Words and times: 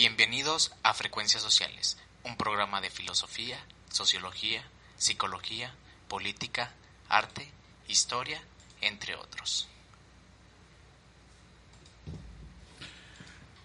Bienvenidos 0.00 0.72
a 0.82 0.94
Frecuencias 0.94 1.42
Sociales, 1.42 1.98
un 2.24 2.38
programa 2.38 2.80
de 2.80 2.88
filosofía, 2.88 3.62
sociología, 3.90 4.64
psicología, 4.96 5.74
política, 6.08 6.72
arte, 7.10 7.46
historia, 7.86 8.42
entre 8.80 9.14
otros. 9.14 9.68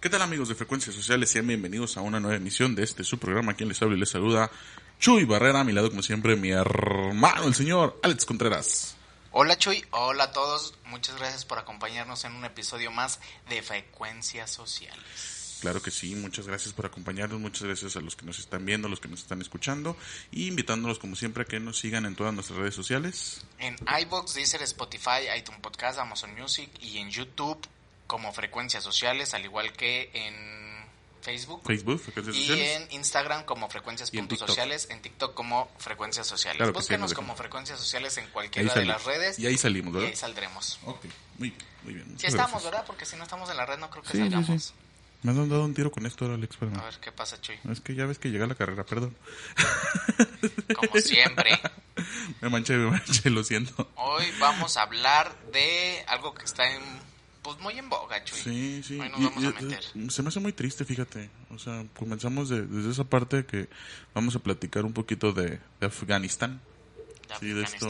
¿Qué 0.02 0.10
tal 0.10 0.24
amigos 0.24 0.50
de 0.50 0.56
Frecuencias 0.56 0.94
Sociales? 0.94 1.32
Sean 1.32 1.48
bienvenidos 1.48 1.96
a 1.96 2.02
una 2.02 2.20
nueva 2.20 2.36
emisión 2.36 2.76
de 2.76 2.84
este 2.84 3.06
su 3.06 3.18
programa. 3.18 3.54
Quien 3.54 3.70
les 3.70 3.82
habla 3.82 3.96
y 3.96 4.00
les 4.02 4.10
saluda 4.10 4.52
Chuy 5.00 5.24
Barrera, 5.24 5.62
a 5.62 5.64
mi 5.64 5.72
lado 5.72 5.90
como 5.90 6.04
siempre 6.04 6.36
mi 6.36 6.50
hermano, 6.50 7.48
el 7.48 7.56
señor 7.56 7.98
Alex 8.04 8.26
Contreras. 8.26 8.98
Hola 9.32 9.58
Chuy, 9.58 9.86
hola 9.92 10.26
a 10.26 10.32
todos, 10.34 10.74
muchas 10.84 11.16
gracias 11.16 11.46
por 11.46 11.60
acompañarnos 11.60 12.26
en 12.26 12.34
un 12.34 12.44
episodio 12.44 12.92
más 12.92 13.22
de 13.48 13.62
Frecuencias 13.62 14.52
Sociales. 14.52 15.45
Claro 15.62 15.82
que 15.82 15.92
sí, 15.92 16.16
muchas 16.16 16.48
gracias 16.48 16.74
por 16.74 16.86
acompañarnos, 16.86 17.40
muchas 17.40 17.64
gracias 17.64 17.96
a 17.96 18.02
los 18.02 18.16
que 18.16 18.26
nos 18.26 18.40
están 18.40 18.66
viendo, 18.66 18.88
a 18.88 18.90
los 18.92 19.00
que 19.00 19.08
nos 19.08 19.22
están 19.22 19.42
escuchando 19.42 19.96
y 20.32 20.48
invitándolos 20.48 21.00
como 21.00 21.16
siempre 21.16 21.44
a 21.44 21.46
que 21.46 21.60
nos 21.60 21.80
sigan 21.80 22.06
en 22.06 22.16
todas 22.16 22.34
nuestras 22.34 22.60
redes 22.60 22.76
sociales. 22.76 23.46
En 23.60 23.76
iBox, 24.02 24.34
Deezer, 24.34 24.62
Spotify, 24.64 25.28
iTunes 25.38 25.62
Podcast, 25.62 25.98
Amazon 26.00 26.34
Music 26.40 26.70
y 26.82 26.98
en 26.98 27.10
YouTube 27.10 27.58
como 28.08 28.32
Frecuencias 28.34 28.84
Sociales, 28.84 29.34
al 29.34 29.44
igual 29.46 29.72
que 29.74 30.12
en 30.14 30.76
Facebook. 31.24 31.62
Facebook, 31.66 32.00
Frecuencias 32.00 32.36
y 32.36 32.48
Sociales. 32.48 32.82
en 32.82 32.92
Instagram 33.00 33.46
como 33.46 33.68
frecuencias 33.68 34.14
Y 34.14 34.18
en 34.20 34.24
puntos 34.28 34.38
TikTok. 34.38 34.48
sociales, 34.50 34.88
en 34.92 35.02
TikTok 35.02 35.34
como 35.34 35.72
frecuencias 35.80 36.28
sociales. 36.28 36.58
Claro 36.58 36.72
sí, 36.74 36.78
Búsquenos 36.78 37.10
nos 37.10 37.14
como 37.16 37.36
frecuencias 37.36 37.80
sociales 37.80 38.16
en 38.18 38.28
cualquiera 38.28 38.72
de 38.76 38.86
las 38.86 39.04
redes 39.06 39.40
Y 39.40 39.48
ahí 39.48 39.58
salimos, 39.58 39.92
y 39.92 39.94
¿verdad? 39.96 40.10
ahí 40.10 40.16
saldremos. 40.16 40.80
Ok, 40.86 41.06
muy, 41.40 41.52
muy 41.84 41.94
bien. 41.96 42.20
Si 42.20 42.28
estamos, 42.28 42.52
gracias. 42.52 42.64
¿verdad? 42.72 42.84
Porque 42.86 43.06
si 43.08 43.16
no 43.16 43.24
estamos 43.24 43.50
en 43.50 43.58
la 43.58 43.66
red 43.66 43.80
no 43.80 43.90
creo 43.90 44.04
que 44.04 44.10
Sí, 44.10 44.18
sí, 44.18 44.24
salgamos. 44.30 44.74
Me 45.26 45.32
han 45.42 45.50
dado 45.50 45.66
un 45.66 45.74
tiro 45.74 45.92
con 45.92 46.06
esto 46.06 46.26
ahora, 46.26 46.36
Alex, 46.36 46.54
espérame. 46.54 46.78
A 46.80 46.84
ver 46.86 47.00
qué 47.02 47.12
pasa, 47.12 47.40
Chuy. 47.42 47.56
Es 47.72 47.82
que 47.82 47.96
ya 47.96 48.06
ves 48.06 48.20
que 48.20 48.30
llega 48.30 48.46
la 48.46 48.54
carrera, 48.56 48.86
perdón. 48.86 49.16
Como 50.76 50.96
siempre. 51.02 51.60
Me 52.42 52.50
manché, 52.50 52.78
me 52.78 52.92
manché, 52.92 53.30
lo 53.30 53.44
siento. 53.44 53.90
Hoy 53.96 54.26
vamos 54.40 54.78
a 54.78 54.84
hablar 54.84 55.36
de 55.52 56.04
algo 56.08 56.34
que 56.36 56.46
está 56.46 56.70
en, 56.72 56.82
pues 57.42 57.58
muy 57.60 57.78
en 57.80 57.90
boga, 57.90 58.24
Chuy. 58.24 58.38
Sí, 58.40 58.84
sí. 58.84 59.00
Hoy 59.00 59.10
nos 59.10 59.20
Y- 59.20 59.24
vamos 59.26 59.44
y- 59.44 59.48
a 59.48 59.52
meter. 59.52 59.84
y- 59.96 60.10
se 60.12 60.22
me 60.22 60.28
hace 60.30 60.40
muy 60.40 60.54
triste, 60.54 60.86
fíjate. 60.86 61.30
O 61.50 61.58
sea, 61.58 61.84
comenzamos 61.98 62.50
de- 62.50 62.68
desde 62.68 62.92
esa 62.92 63.04
parte 63.06 63.46
que 63.46 63.68
vamos 64.14 64.36
a 64.36 64.40
platicar 64.40 64.86
un 64.86 64.94
poquito 64.94 65.32
de, 65.34 65.60
de 65.80 65.88
Afganistán. 65.88 66.62
De 67.28 67.36
Sí, 67.40 67.48
de 67.54 67.64
esto, 67.64 67.90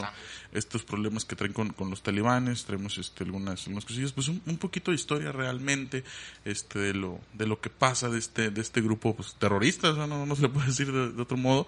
estos 0.52 0.82
problemas 0.84 1.24
que 1.24 1.36
traen 1.36 1.52
con, 1.52 1.70
con 1.72 1.90
los 1.90 2.02
talibanes, 2.02 2.64
traemos 2.64 2.98
este, 2.98 3.24
algunas, 3.24 3.60
algunas 3.66 3.84
cosillas, 3.84 4.12
pues 4.12 4.28
un, 4.28 4.42
un 4.46 4.58
poquito 4.58 4.90
de 4.90 4.94
historia 4.96 5.32
realmente, 5.32 6.04
este, 6.44 6.78
de 6.78 6.94
lo, 6.94 7.20
de 7.34 7.46
lo 7.46 7.60
que 7.60 7.70
pasa 7.70 8.08
de 8.08 8.18
este, 8.18 8.50
de 8.50 8.60
este 8.60 8.80
grupo, 8.80 9.14
pues 9.14 9.34
terrorista, 9.38 9.92
no, 9.92 10.26
no 10.26 10.36
se 10.36 10.42
le 10.42 10.48
puede 10.48 10.66
decir 10.68 10.90
de, 10.92 11.12
de 11.12 11.22
otro 11.22 11.36
modo. 11.36 11.66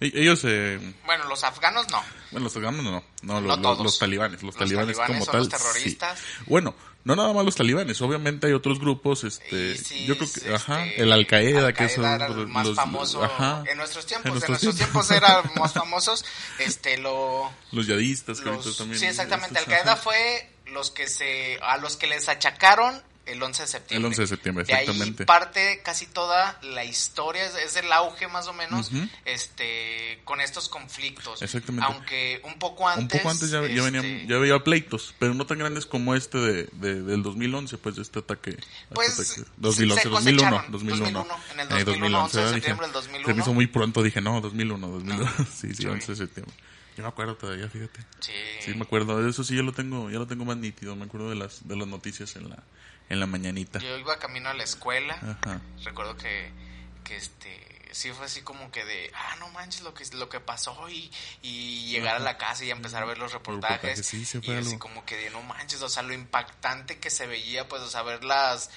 E- 0.00 0.12
Ellos, 0.14 0.42
eh, 0.44 0.78
Bueno, 1.06 1.24
los 1.28 1.42
afganos 1.42 1.90
no. 1.90 2.00
bueno, 2.30 2.44
los 2.44 2.56
afganos 2.56 2.84
no, 2.84 3.02
no, 3.22 3.40
los- 3.40 3.60
todos. 3.62 3.80
los 3.84 3.98
talibanes, 3.98 4.42
los, 4.42 4.54
Los 4.54 4.56
talibanes, 4.56 4.96
talibanes 4.96 5.06
como 5.06 5.24
son 5.24 5.32
tal. 5.32 5.40
los 5.40 5.48
terroristas. 5.74 6.18
sí. 6.20 6.44
Bueno, 6.46 6.74
no 7.08 7.16
nada 7.16 7.32
más 7.32 7.44
los 7.44 7.56
talibanes, 7.56 8.00
obviamente 8.02 8.46
hay 8.46 8.52
otros 8.52 8.78
grupos, 8.78 9.24
este, 9.24 9.72
ISIS, 9.72 10.06
yo 10.06 10.16
creo 10.16 10.30
que, 10.30 10.38
este, 10.40 10.54
ajá, 10.54 10.84
el 10.86 11.10
Al 11.10 11.26
Qaeda, 11.26 11.72
que 11.72 11.84
Al-Qaeda 11.84 11.88
son 11.88 12.04
era 12.04 12.26
el 12.26 12.46
más 12.48 12.66
los- 12.66 12.76
famoso 12.76 13.24
ajá, 13.24 13.64
en 13.66 13.78
nuestros 13.78 14.04
tiempos. 14.06 14.26
en 14.26 14.32
nuestros 14.34 14.60
tiempos. 14.60 14.76
tiempos 14.78 15.10
eran 15.10 15.42
más 15.56 15.72
famosos. 15.72 16.24
Este, 16.58 16.98
lo, 16.98 17.50
los 17.72 17.86
yadistas, 17.86 18.40
que 18.40 18.50
los- 18.50 18.76
también. 18.76 19.00
sí, 19.00 19.06
exactamente. 19.06 19.58
Al 19.58 19.64
Qaeda 19.64 19.92
ajá. 19.94 19.96
fue 20.02 20.50
los 20.66 20.90
que 20.90 21.08
se, 21.08 21.58
a 21.62 21.78
los 21.78 21.96
que 21.96 22.06
les 22.08 22.28
achacaron 22.28 23.02
el 23.28 23.42
11 23.42 23.62
de 23.62 23.68
septiembre. 23.68 23.96
El 23.98 24.04
11 24.06 24.20
de 24.22 24.26
septiembre, 24.28 24.64
De 24.64 24.74
ahí 24.74 24.82
exactamente. 24.84 25.24
parte 25.26 25.80
casi 25.84 26.06
toda 26.06 26.58
la 26.62 26.84
historia, 26.84 27.44
es, 27.46 27.76
el 27.76 27.92
auge 27.92 28.26
más 28.28 28.46
o 28.48 28.52
menos, 28.52 28.88
Ujú. 28.92 29.06
este, 29.24 30.20
con 30.24 30.40
estos 30.40 30.68
conflictos. 30.68 31.40
Exactamente. 31.42 31.86
Aunque 31.86 32.40
un 32.44 32.58
poco 32.58 32.88
antes. 32.88 33.02
un 33.02 33.08
poco 33.22 33.30
antes 33.30 33.50
ya, 33.50 33.60
ya 33.62 33.66
este, 33.66 33.80
venían, 33.90 34.28
ya 34.28 34.36
había 34.36 34.58
pleitos, 34.64 35.14
pero 35.18 35.34
no 35.34 35.46
tan 35.46 35.58
grandes 35.58 35.86
como 35.86 36.14
este 36.14 36.38
de, 36.38 36.68
de- 36.72 37.02
del 37.02 37.22
2011, 37.22 37.78
pues 37.78 37.96
de 37.96 38.02
este 38.02 38.18
ataque. 38.20 38.50
este 38.50 38.66
Pues, 38.94 39.10
ataque. 39.14 39.28
se 39.28 39.44
2011, 39.56 40.08
2001, 40.08 40.42
cosecharon, 40.50 40.72
2001. 40.72 41.24
2001, 41.24 41.42
en 41.54 41.60
el 41.60 41.66
Eh, 41.78 41.84
2001, 41.84 42.22
11 42.24 42.36
de 42.38 42.42
¿verdad? 42.44 42.54
septiembre 42.56 42.86
del 42.86 42.92
Dije, 42.94 43.02
2001. 43.08 43.26
Se 43.28 43.34
me 43.34 43.40
hizo 43.42 43.54
muy 43.54 43.66
pronto, 43.66 44.02
dije, 44.02 44.20
no, 44.20 44.40
2001, 44.40 44.88
2001. 44.88 45.30
sí, 45.54 45.68
sí, 45.68 45.74
Sí. 45.74 45.86
11 45.86 46.12
de 46.12 46.16
septiembre. 46.16 46.54
Yo 46.96 47.02
me 47.04 47.08
acuerdo 47.10 47.36
todavía, 47.36 47.68
fíjate. 47.68 48.00
Sí. 48.18 48.32
Sí, 48.64 48.74
me 48.74 48.82
acuerdo, 48.82 49.22
de 49.22 49.30
eso 49.30 49.44
sí 49.44 49.54
ya 49.54 49.62
lo 49.62 49.72
tengo, 49.72 50.10
ya 50.10 50.18
lo 50.18 50.26
tengo 50.26 50.44
más 50.44 50.56
nítido, 50.56 50.96
me 50.96 51.04
acuerdo 51.04 51.30
de 51.30 51.36
las 51.36 51.66
de 51.68 51.76
las 51.76 51.86
noticias 51.86 52.34
en 52.34 52.48
la 52.50 52.62
en 53.08 53.20
la 53.20 53.26
mañanita. 53.26 53.78
Yo 53.78 53.96
iba 53.98 54.18
camino 54.18 54.48
a 54.48 54.54
la 54.54 54.64
escuela. 54.64 55.14
Ajá. 55.42 55.60
Recuerdo 55.84 56.16
que, 56.16 56.50
que 57.04 57.16
este 57.16 57.66
sí 57.90 58.12
fue 58.12 58.26
así 58.26 58.42
como 58.42 58.70
que 58.70 58.84
de, 58.84 59.10
ah, 59.14 59.36
no 59.38 59.48
manches 59.48 59.80
lo 59.80 59.94
que 59.94 60.04
lo 60.12 60.28
que 60.28 60.40
pasó 60.40 60.88
y, 60.90 61.10
y 61.40 61.86
llegar 61.90 62.16
a 62.16 62.18
la 62.18 62.36
casa 62.36 62.64
y 62.64 62.70
empezar 62.70 63.02
a 63.02 63.06
ver 63.06 63.16
los 63.18 63.32
reportajes. 63.32 63.98
reportajes, 63.98 64.06
sí, 64.06 64.38
y 64.38 64.42
fue 64.44 64.56
así 64.58 64.68
algo. 64.72 64.78
como 64.78 65.04
que 65.06 65.16
de, 65.16 65.30
no 65.30 65.42
manches, 65.42 65.80
o 65.80 65.88
sea, 65.88 66.02
lo 66.02 66.12
impactante 66.12 66.98
que 66.98 67.08
se 67.10 67.26
veía, 67.26 67.66
pues, 67.66 67.80
o 67.80 67.88
sea, 67.88 68.02
ver 68.02 68.24
las 68.24 68.70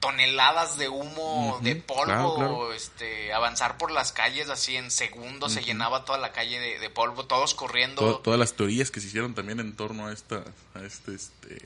toneladas 0.00 0.76
de 0.78 0.88
humo, 0.88 1.58
de 1.62 1.74
polvo, 1.76 2.04
claro, 2.04 2.34
claro. 2.36 2.72
este, 2.72 3.32
avanzar 3.32 3.78
por 3.78 3.90
las 3.90 4.12
calles 4.12 4.48
así 4.48 4.76
en 4.76 4.90
segundos, 4.92 5.52
se 5.52 5.62
llenaba 5.62 6.04
toda 6.04 6.18
la 6.18 6.30
calle 6.32 6.60
de, 6.60 6.78
de 6.78 6.90
polvo, 6.90 7.26
todos 7.26 7.54
corriendo. 7.54 8.02
To- 8.02 8.18
todas 8.20 8.38
las 8.38 8.54
teorías 8.54 8.90
que 8.92 9.00
se 9.00 9.08
hicieron 9.08 9.34
también 9.34 9.58
en 9.60 9.74
torno 9.74 10.06
a 10.06 10.12
esta 10.12 10.44
a 10.74 10.80
este 10.82 11.14
este 11.14 11.58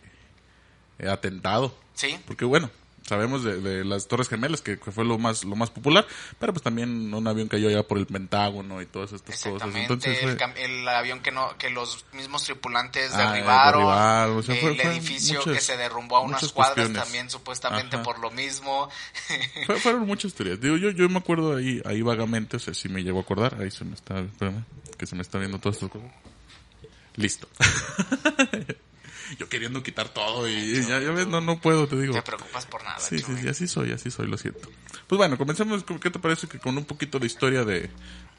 atentado. 1.09 1.75
Sí, 1.95 2.19
Porque 2.27 2.45
bueno, 2.45 2.71
sabemos 3.07 3.45
de, 3.45 3.61
de 3.61 3.85
las 3.85 4.09
Torres 4.09 4.29
Gemelas, 4.29 4.63
que, 4.63 4.79
que 4.79 4.91
fue 4.93 5.05
lo 5.05 5.19
más 5.19 5.45
lo 5.45 5.57
más 5.57 5.71
popular, 5.71 6.07
pero 6.39 6.53
pues 6.55 6.63
también 6.63 7.13
un 7.13 7.27
avión 7.29 7.49
cayó 7.49 7.69
allá 7.69 7.83
por 7.83 7.99
el 7.99 8.07
Pentágono 8.07 8.81
y 8.81 8.87
todas 8.87 9.13
estas 9.13 9.43
cosas. 9.43 9.75
Entonces 9.75 10.19
fue- 10.21 10.65
el, 10.65 10.89
avión 10.89 11.21
que 11.21 11.31
no 11.33 11.57
que 11.59 11.69
los 11.71 12.05
mismos 12.13 12.45
tripulantes 12.45 13.13
Ah, 13.13 13.31
derribaron, 13.33 13.81
derribaron, 13.83 14.37
o 14.39 14.43
sea, 14.43 14.55
el 14.55 14.61
fue- 14.63 14.75
fue 14.77 14.85
edificio 14.93 15.39
muchas- 15.41 15.55
que 15.55 15.61
se 15.61 15.77
derrumbó 15.77 16.17
a 16.17 16.21
unas 16.21 16.51
cuadras 16.53 16.75
cuestiones. 16.77 17.03
también 17.03 17.29
supuestamente 17.31 17.97
Ajá. 17.97 18.05
por 18.05 18.19
lo 18.21 18.31
mismo. 18.31 18.89
fue- 19.67 19.81
fueron 19.81 20.07
muchas 20.07 20.33
teorías. 20.33 20.61
Digo, 20.61 20.77
yo, 20.77 20.91
yo 20.93 21.09
me 21.09 21.19
acuerdo 21.19 21.57
ahí, 21.57 21.83
ahí 21.85 22.01
vagamente, 22.03 22.57
o 22.57 22.61
sea, 22.61 22.73
sí 22.73 22.89
me 22.89 23.03
llego 23.03 23.19
a 23.19 23.23
acordar. 23.23 23.57
Ahí 23.61 23.71
se 23.71 23.85
me 23.85 23.95
está, 23.95 24.19
espérame, 24.21 24.65
que 24.97 25.07
se 25.07 25.15
me 25.15 25.23
está 25.23 25.39
viendo 25.39 25.59
todas 25.59 25.77
estas 25.77 25.91
cosas. 25.91 26.09
Listo. 27.17 27.47
yo 29.37 29.49
queriendo 29.49 29.83
quitar 29.83 30.09
todo 30.09 30.49
y 30.49 30.75
ya, 30.83 31.01
ya 31.01 31.11
ves, 31.11 31.27
no, 31.27 31.41
no 31.41 31.59
puedo, 31.61 31.87
te 31.89 31.97
digo. 32.01 32.15
Te 32.15 32.23
preocupas 32.23 32.67
por 32.67 32.83
nada. 32.85 32.99
Sí, 33.01 33.19
sí, 33.19 33.49
así 33.49 33.67
soy, 33.67 33.93
así 33.93 34.11
soy, 34.11 34.27
lo 34.27 34.39
siento. 34.39 34.69
Pues 35.07 35.17
bueno, 35.19 35.37
comencemos, 35.39 35.85
con- 35.85 35.99
¿qué 35.99 36.11
te 36.11 36.19
parece 36.19 36.47
que 36.49 36.59
con 36.59 36.77
un 36.77 36.85
poquito 36.85 37.19
de 37.19 37.27
historia 37.27 37.65
de 37.65 37.91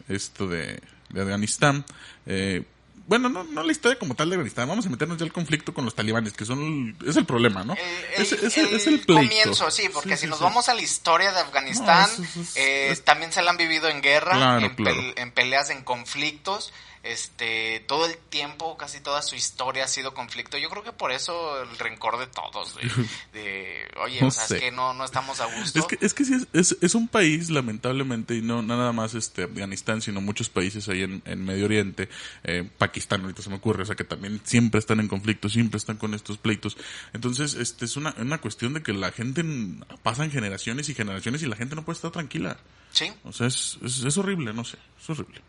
esto 0.10 0.48
de, 0.48 0.80
de 1.10 1.22
Afganistán? 1.22 1.86
Eh, 2.26 2.64
bueno, 3.06 3.28
no, 3.28 3.44
no 3.44 3.64
la 3.64 3.72
historia 3.74 4.00
como 4.00 4.16
tal 4.16 4.30
de 4.30 4.36
Afganistán, 4.38 4.70
vamos 4.70 4.86
a 4.86 4.90
meternos 4.90 5.18
ya 5.18 5.26
al 5.26 5.34
conflicto 5.34 5.74
con 5.74 5.84
los 5.84 5.94
talibanes, 5.94 6.32
que 6.34 6.46
son, 6.46 6.96
es 7.06 7.18
el 7.18 7.26
problema, 7.26 7.64
¿no? 7.66 7.74
El, 8.16 8.22
es, 8.24 8.32
el- 8.32 8.46
es- 8.46 8.58
el 8.58 8.66
es 8.68 8.88
el 8.88 9.00
pleito. 9.02 9.14
comienzo, 9.16 9.70
sí, 9.72 9.90
porque 9.94 10.12
Sí, 10.12 10.16
si 10.16 10.22
sí, 10.22 10.28
nos 10.30 10.38
sí. 10.38 10.44
vamos 10.46 10.70
a 10.70 10.74
la 10.74 10.82
historia 10.82 11.32
de 11.34 11.40
Afganistán, 11.42 12.10
No, 12.18 12.24
es- 12.24 12.36
es- 12.38 12.54
eh, 12.56 12.96
también 13.04 13.34
se 13.34 13.42
la 13.42 13.52
han 13.52 13.58
vivido 13.58 13.90
en 13.90 14.02
guerra, 14.02 14.32
Claro, 14.38 14.66
en, 14.68 14.76
claro. 14.76 15.02
en 15.18 15.32
peleas, 15.32 15.70
en 15.70 15.84
conflictos. 15.84 16.72
Este, 17.04 17.82
todo 17.88 18.06
el 18.06 18.18
tiempo, 18.18 18.78
casi 18.78 19.02
toda 19.02 19.22
su 19.22 19.36
historia 19.36 19.84
ha 19.84 19.88
sido 19.90 20.14
conflicto. 20.14 20.58
Yo 20.58 20.70
creo 20.70 20.84
que 20.84 20.94
por 20.94 21.12
eso 21.12 21.62
el 21.62 21.78
rencor 21.78 22.18
de 22.18 22.28
todos, 22.28 22.76
de, 22.76 22.82
de, 23.34 23.92
oye, 24.02 24.22
No 24.22 24.28
o 24.28 24.32
sea, 24.32 24.48
sé. 24.48 24.56
es 24.56 24.62
que 24.64 24.72
no, 24.72 24.94
no 24.94 25.04
estamos 25.04 25.42
a 25.42 25.46
gusto. 25.46 25.80
Es 25.80 25.86
que, 25.86 25.98
es 26.06 26.14
que 26.14 26.24
sí, 26.24 26.34
es, 26.34 26.48
es, 26.54 26.78
es 26.82 26.96
un 26.96 27.10
país, 27.10 27.50
lamentablemente, 27.50 28.36
y 28.36 28.42
no, 28.42 28.62
nada 28.62 28.94
más 28.94 29.16
este 29.16 29.44
Afganistán, 29.44 30.02
sino 30.02 30.22
muchos 30.22 30.50
países 30.50 30.88
ahí 30.88 31.04
en, 31.04 31.22
en 31.26 31.44
Medio 31.44 31.66
Oriente, 31.66 32.08
eh, 32.46 32.68
Pakistán 32.78 33.22
ahorita 33.22 33.42
se 33.42 33.50
me 33.50 33.58
ocurre, 33.58 33.84
o 33.84 33.86
sea 33.86 33.96
que 33.96 34.06
también 34.06 34.40
siempre 34.46 34.80
están 34.80 35.02
en 35.02 35.10
conflicto, 35.10 35.50
siempre 35.50 35.78
están 35.78 35.98
con 35.98 36.14
estos 36.14 36.38
pleitos. 36.38 36.78
Entonces, 37.12 37.54
este 37.56 37.84
es 37.84 37.98
una, 37.98 38.16
una 38.18 38.40
cuestión 38.40 38.74
de 38.74 38.82
que 38.82 38.94
la 38.94 39.12
gente 39.12 39.42
en- 39.42 39.86
pasan 40.04 40.32
generaciones 40.32 40.88
y 40.88 40.96
generaciones 40.96 41.44
y 41.44 41.48
la 41.48 41.58
gente 41.58 41.76
no 41.76 41.84
puede 41.84 41.98
estar 41.98 42.12
tranquila. 42.12 42.58
Sí, 42.92 43.12
O 43.24 43.34
sea, 43.34 43.48
es, 43.48 43.78
es, 43.84 44.04
es 44.04 44.18
horrible, 44.18 44.54
no 44.54 44.64
sé, 44.64 44.78
es 45.02 45.10
horrible. 45.10 45.42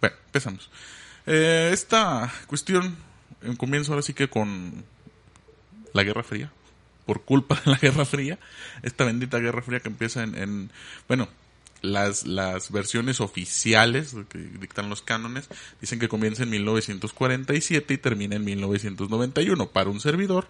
Bueno, 0.00 0.16
empezamos. 0.26 0.70
Eh, 1.26 1.70
esta 1.72 2.32
cuestión 2.46 2.96
eh, 3.42 3.54
comienza 3.56 3.92
ahora 3.92 4.02
sí 4.02 4.14
que 4.14 4.28
con 4.28 4.84
la 5.92 6.02
Guerra 6.02 6.22
Fría. 6.22 6.52
Por 7.06 7.22
culpa 7.22 7.60
de 7.64 7.70
la 7.72 7.78
Guerra 7.78 8.04
Fría. 8.04 8.38
Esta 8.82 9.04
bendita 9.04 9.38
Guerra 9.38 9.62
Fría 9.62 9.80
que 9.80 9.88
empieza 9.88 10.22
en, 10.22 10.36
en 10.36 10.70
bueno, 11.08 11.28
las, 11.82 12.26
las 12.26 12.70
versiones 12.70 13.20
oficiales 13.20 14.14
que 14.28 14.38
dictan 14.38 14.88
los 14.88 15.02
cánones 15.02 15.48
dicen 15.80 15.98
que 15.98 16.08
comienza 16.08 16.44
en 16.44 16.50
1947 16.50 17.94
y 17.94 17.98
termina 17.98 18.36
en 18.36 18.44
1991. 18.44 19.70
Para 19.70 19.90
un 19.90 20.00
servidor, 20.00 20.48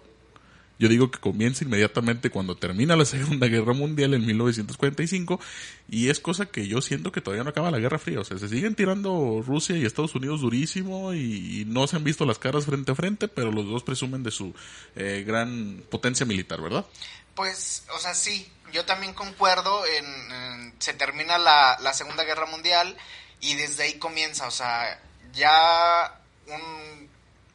yo 0.79 0.89
digo 0.89 1.11
que 1.11 1.19
comienza 1.19 1.63
inmediatamente 1.63 2.29
cuando 2.29 2.55
termina 2.55 2.95
la 2.95 3.05
Segunda 3.05 3.47
Guerra 3.47 3.73
Mundial 3.73 4.13
en 4.13 4.25
1945 4.25 5.39
y 5.89 6.09
es 6.09 6.19
cosa 6.19 6.47
que 6.47 6.67
yo 6.67 6.81
siento 6.81 7.11
que 7.11 7.21
todavía 7.21 7.43
no 7.43 7.51
acaba 7.51 7.71
la 7.71 7.79
Guerra 7.79 7.99
Fría. 7.99 8.19
O 8.19 8.23
sea, 8.23 8.37
se 8.37 8.49
siguen 8.49 8.75
tirando 8.75 9.43
Rusia 9.45 9.77
y 9.77 9.85
Estados 9.85 10.15
Unidos 10.15 10.41
durísimo 10.41 11.13
y, 11.13 11.65
no 11.67 11.87
se 11.87 11.95
han 11.95 12.03
visto 12.03 12.25
las 12.25 12.39
caras 12.39 12.65
frente 12.65 12.91
a 12.91 12.95
frente, 12.95 13.27
pero 13.27 13.51
los 13.51 13.65
dos 13.65 13.83
presumen 13.83 14.21
de 14.23 14.31
su 14.31 14.53
eh, 14.95 15.23
gran 15.25 15.83
potencia 15.89 16.25
militar, 16.25 16.61
¿verdad? 16.61 16.85
pues, 17.35 17.83
o 17.95 17.99
sea, 17.99 18.13
sí. 18.13 18.51
yo 18.71 18.85
también 18.85 19.13
concuerdo, 19.13 19.83
en, 19.87 20.75
se 20.79 20.93
termina 20.93 21.37
la 21.37 21.93
Segunda 21.93 22.23
Guerra 22.23 22.45
Mundial 22.45 22.95
y 23.43 23.55
desde 23.55 23.83
ahí 23.83 23.93
comienza, 23.99 24.47
o 24.47 24.51
sea, 24.51 24.99
ya 25.33 26.19
un 26.47 27.09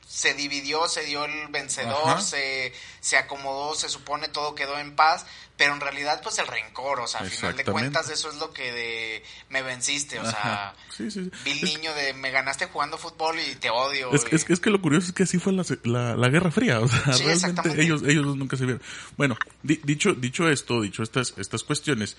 se 0.09 0.33
dividió, 0.33 0.89
se 0.89 1.05
dio 1.05 1.27
el 1.27 1.49
vencedor, 1.49 2.23
se, 2.23 2.73
se 3.01 3.19
acomodó, 3.19 3.75
se 3.75 3.91
supone 3.91 4.29
todo 4.29 4.55
quedó 4.55 4.79
en 4.79 4.97
paz, 4.97 5.27
pero 5.59 5.75
en 5.75 5.81
realidad 5.81 6.23
pues 6.23 6.39
el 6.39 6.47
rencor, 6.47 7.01
o 7.01 7.07
sea, 7.07 7.21
al 7.21 7.29
final 7.29 7.55
de 7.55 7.65
cuentas 7.65 8.09
eso 8.09 8.31
es 8.31 8.37
lo 8.37 8.51
que 8.51 8.73
de 8.73 9.23
me 9.51 9.61
venciste, 9.61 10.19
o 10.19 10.25
sea, 10.25 10.75
sí, 10.97 11.11
sí, 11.11 11.31
vi 11.45 11.61
niño 11.61 11.93
de 11.95 12.15
me 12.15 12.31
ganaste 12.31 12.67
jugando 12.67 12.97
fútbol 12.97 13.39
y 13.39 13.55
te 13.57 13.69
odio. 13.69 14.11
Es, 14.15 14.25
es, 14.31 14.49
es 14.49 14.61
que 14.61 14.71
lo 14.71 14.81
curioso 14.81 15.09
es 15.09 15.13
que 15.13 15.25
así 15.25 15.39
fue 15.39 15.53
la, 15.53 16.17
la, 16.17 16.29
Guerra 16.31 16.51
Fría, 16.51 16.81
o 16.81 16.89
sea, 16.89 17.03
realmente 17.13 17.83
ellos, 17.83 18.03
ellos 18.07 18.35
nunca 18.35 18.57
se 18.57 18.65
vieron. 18.65 18.83
Bueno, 19.19 19.37
dicho, 19.63 20.15
dicho 20.15 20.49
esto, 20.49 20.81
dicho 20.81 21.03
estas, 21.03 21.35
estas 21.37 21.65
cuestiones, 21.65 22.17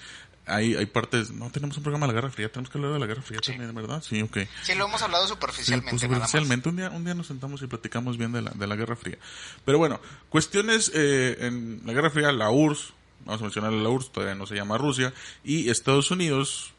hay, 0.49 0.75
hay 0.75 0.85
partes, 0.85 1.31
no 1.31 1.49
tenemos 1.49 1.77
un 1.77 1.83
programa 1.83 2.07
de 2.07 2.13
la 2.13 2.21
Guerra 2.21 2.31
Fría, 2.31 2.51
tenemos 2.51 2.69
que 2.69 2.77
hablar 2.77 2.93
de 2.93 2.99
la 2.99 3.05
Guerra 3.05 3.21
Fría 3.21 3.39
también, 3.39 3.73
¿verdad? 3.73 4.03
Sí, 4.03 4.21
ok. 4.21 4.37
Sí, 4.63 4.75
lo 4.75 4.87
hemos 4.87 5.01
hablado 5.01 5.27
superficialmente. 5.27 5.91
Pues, 5.91 6.01
superficialmente, 6.01 6.69
Un, 6.69 6.75
día, 6.77 6.89
un 6.89 7.05
día 7.05 7.13
nos 7.13 7.27
sentamos 7.27 7.61
y 7.61 7.67
platicamos 7.67 8.17
bien 8.17 8.31
de 8.31 8.41
la, 8.41 8.51
de 8.51 8.67
la 8.67 8.75
Guerra 8.75 8.95
Fría. 8.95 9.17
Pero 9.65 9.77
bueno, 9.77 9.99
cuestiones 10.29 10.91
eh, 10.93 11.37
en 11.41 11.81
la 11.85 11.93
Guerra 11.93 12.09
Fría, 12.09 12.31
la 12.31 12.49
URSS, 12.49 12.93
vamos 13.25 13.41
a 13.41 13.43
mencionar 13.43 13.73
la 13.73 13.89
URSS, 13.89 14.11
todavía 14.11 14.35
no 14.35 14.45
se 14.45 14.55
llama 14.55 14.77
Rusia, 14.77 15.13
y 15.43 15.69
Estados 15.69 16.11
Unidos 16.11 16.73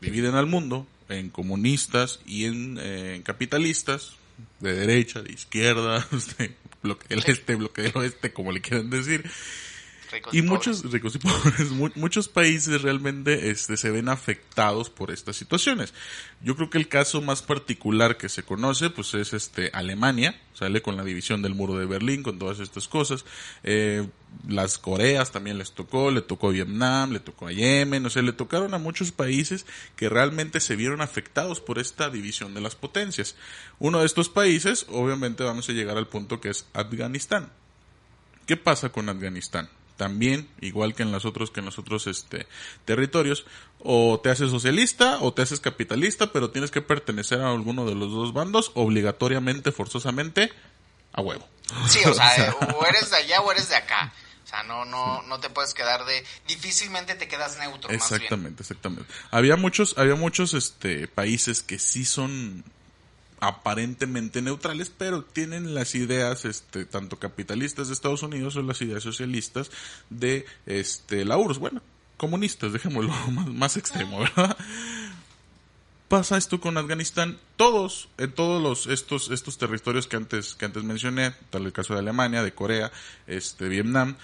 dividen 0.00 0.34
al 0.34 0.46
mundo 0.46 0.86
en 1.08 1.30
comunistas 1.30 2.20
y 2.26 2.44
en 2.44 2.78
eh, 2.80 3.22
capitalistas, 3.24 4.12
de 4.60 4.74
derecha, 4.74 5.22
de 5.22 5.32
izquierda, 5.32 6.06
de 6.38 6.54
bloque 6.82 7.06
del 7.08 7.22
este, 7.26 7.54
bloque 7.54 7.82
del 7.82 7.92
oeste, 7.96 8.32
como 8.32 8.52
le 8.52 8.60
quieran 8.60 8.90
decir 8.90 9.30
y, 10.32 10.42
muchos 10.42 10.90
ricos 10.90 11.14
y 11.14 11.18
pobres, 11.20 11.70
muchos 11.96 12.28
países 12.28 12.82
realmente 12.82 13.50
este, 13.50 13.76
se 13.76 13.90
ven 13.90 14.08
afectados 14.08 14.90
por 14.90 15.10
estas 15.10 15.36
situaciones. 15.36 15.94
Yo 16.42 16.56
creo 16.56 16.70
que 16.70 16.78
el 16.78 16.88
caso 16.88 17.22
más 17.22 17.42
particular 17.42 18.16
que 18.16 18.28
se 18.28 18.42
conoce, 18.42 18.90
pues 18.90 19.14
es 19.14 19.32
este 19.32 19.70
Alemania, 19.72 20.40
sale 20.54 20.82
con 20.82 20.96
la 20.96 21.04
división 21.04 21.42
del 21.42 21.54
muro 21.54 21.76
de 21.78 21.86
Berlín, 21.86 22.22
con 22.22 22.38
todas 22.38 22.60
estas 22.60 22.88
cosas. 22.88 23.24
Eh, 23.62 24.06
las 24.48 24.78
Coreas 24.78 25.32
también 25.32 25.58
les 25.58 25.72
tocó, 25.72 26.10
le 26.10 26.20
tocó 26.20 26.48
a 26.48 26.52
Vietnam, 26.52 27.12
le 27.12 27.20
tocó 27.20 27.46
a 27.46 27.52
Yemen, 27.52 28.04
o 28.04 28.10
sea, 28.10 28.22
le 28.22 28.32
tocaron 28.32 28.74
a 28.74 28.78
muchos 28.78 29.12
países 29.12 29.64
que 29.96 30.08
realmente 30.08 30.60
se 30.60 30.76
vieron 30.76 31.00
afectados 31.00 31.60
por 31.60 31.78
esta 31.78 32.10
división 32.10 32.54
de 32.54 32.60
las 32.60 32.74
potencias. 32.74 33.36
Uno 33.78 34.00
de 34.00 34.06
estos 34.06 34.28
países, 34.28 34.86
obviamente 34.88 35.44
vamos 35.44 35.68
a 35.68 35.72
llegar 35.72 35.96
al 35.96 36.08
punto 36.08 36.40
que 36.40 36.50
es 36.50 36.66
Afganistán. 36.72 37.50
¿Qué 38.46 38.56
pasa 38.56 38.90
con 38.90 39.08
Afganistán? 39.08 39.68
También, 39.96 40.48
igual 40.60 40.94
que 40.94 41.02
en 41.02 41.12
los 41.12 41.24
otros, 41.24 41.50
que 41.50 41.60
en 41.60 41.66
los 41.66 41.78
otros 41.78 42.06
este, 42.06 42.46
territorios, 42.84 43.46
o 43.80 44.20
te 44.22 44.30
haces 44.30 44.50
socialista 44.50 45.18
o 45.20 45.32
te 45.32 45.42
haces 45.42 45.60
capitalista, 45.60 46.32
pero 46.32 46.50
tienes 46.50 46.70
que 46.70 46.82
pertenecer 46.82 47.40
a 47.40 47.50
alguno 47.50 47.86
de 47.86 47.94
los 47.94 48.10
dos 48.12 48.32
bandos, 48.32 48.72
obligatoriamente, 48.74 49.72
forzosamente, 49.72 50.52
a 51.12 51.20
huevo. 51.20 51.46
Sí, 51.88 52.00
o 52.04 52.14
sea, 52.14 52.54
o 52.76 52.86
eres 52.86 53.10
de 53.10 53.16
allá 53.16 53.40
o 53.40 53.52
eres 53.52 53.68
de 53.68 53.76
acá. 53.76 54.12
O 54.44 54.46
sea, 54.46 54.62
no, 54.64 54.84
no, 54.84 55.22
no 55.22 55.40
te 55.40 55.48
puedes 55.48 55.72
quedar 55.72 56.04
de, 56.04 56.24
difícilmente 56.46 57.14
te 57.14 57.28
quedas 57.28 57.58
neutro. 57.58 57.90
Exactamente, 57.90 58.62
exactamente. 58.62 59.10
Había 59.30 59.56
muchos, 59.56 59.96
había 59.96 60.16
muchos, 60.16 60.52
este, 60.54 61.08
países 61.08 61.62
que 61.62 61.78
sí 61.78 62.04
son 62.04 62.64
aparentemente 63.44 64.40
neutrales, 64.40 64.90
pero 64.96 65.22
tienen 65.22 65.74
las 65.74 65.94
ideas, 65.94 66.46
este, 66.46 66.86
tanto 66.86 67.18
capitalistas 67.18 67.88
de 67.88 67.94
Estados 67.94 68.22
Unidos 68.22 68.56
o 68.56 68.62
las 68.62 68.80
ideas 68.80 69.02
socialistas 69.02 69.70
de, 70.08 70.46
este, 70.64 71.26
la 71.26 71.36
URSS. 71.36 71.58
Bueno, 71.58 71.82
comunistas, 72.16 72.72
dejémoslo 72.72 73.12
más, 73.52 73.76
extremo, 73.76 74.20
¿verdad? 74.20 74.56
Pasa 76.08 76.38
esto 76.38 76.58
con 76.58 76.78
Afganistán, 76.78 77.38
todos, 77.56 78.08
en 78.16 78.32
todos 78.32 78.62
los, 78.62 78.86
estos, 78.86 79.30
estos 79.30 79.58
territorios 79.58 80.06
que 80.06 80.16
antes, 80.16 80.54
que 80.54 80.64
antes 80.64 80.82
mencioné, 80.82 81.34
tal 81.50 81.66
el 81.66 81.72
caso 81.72 81.92
de 81.92 82.00
Alemania, 82.00 82.42
de 82.42 82.54
Corea, 82.54 82.92
este, 83.26 83.68
Vietnam, 83.68 84.16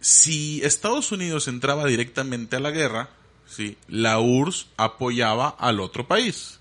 si 0.00 0.60
Estados 0.62 1.10
Unidos 1.10 1.48
entraba 1.48 1.86
directamente 1.86 2.56
a 2.56 2.60
la 2.60 2.70
guerra, 2.70 3.08
sí, 3.46 3.78
la 3.88 4.18
URSS 4.20 4.66
apoyaba 4.76 5.48
al 5.48 5.80
otro 5.80 6.06
país. 6.06 6.58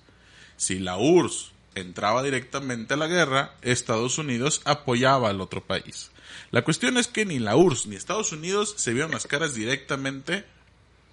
Si 0.58 0.80
la 0.80 0.98
URSS 0.98 1.52
entraba 1.76 2.24
directamente 2.24 2.94
a 2.94 2.98
la 2.98 3.08
guerra, 3.08 3.56
Estados 3.62 4.18
Unidos 4.18 4.62
apoyaba 4.66 5.30
al 5.30 5.42
otro 5.42 5.64
país. 5.64 6.12
La 6.52 6.64
cuestión 6.64 6.98
es 6.98 7.08
que 7.08 7.26
ni 7.26 7.40
la 7.40 7.56
URSS 7.56 7.88
ni 7.88 7.96
Estados 7.96 8.32
Unidos 8.32 8.74
se 8.78 8.94
vieron 8.94 9.12
las 9.12 9.28
caras 9.28 9.54
directamente 9.54 10.46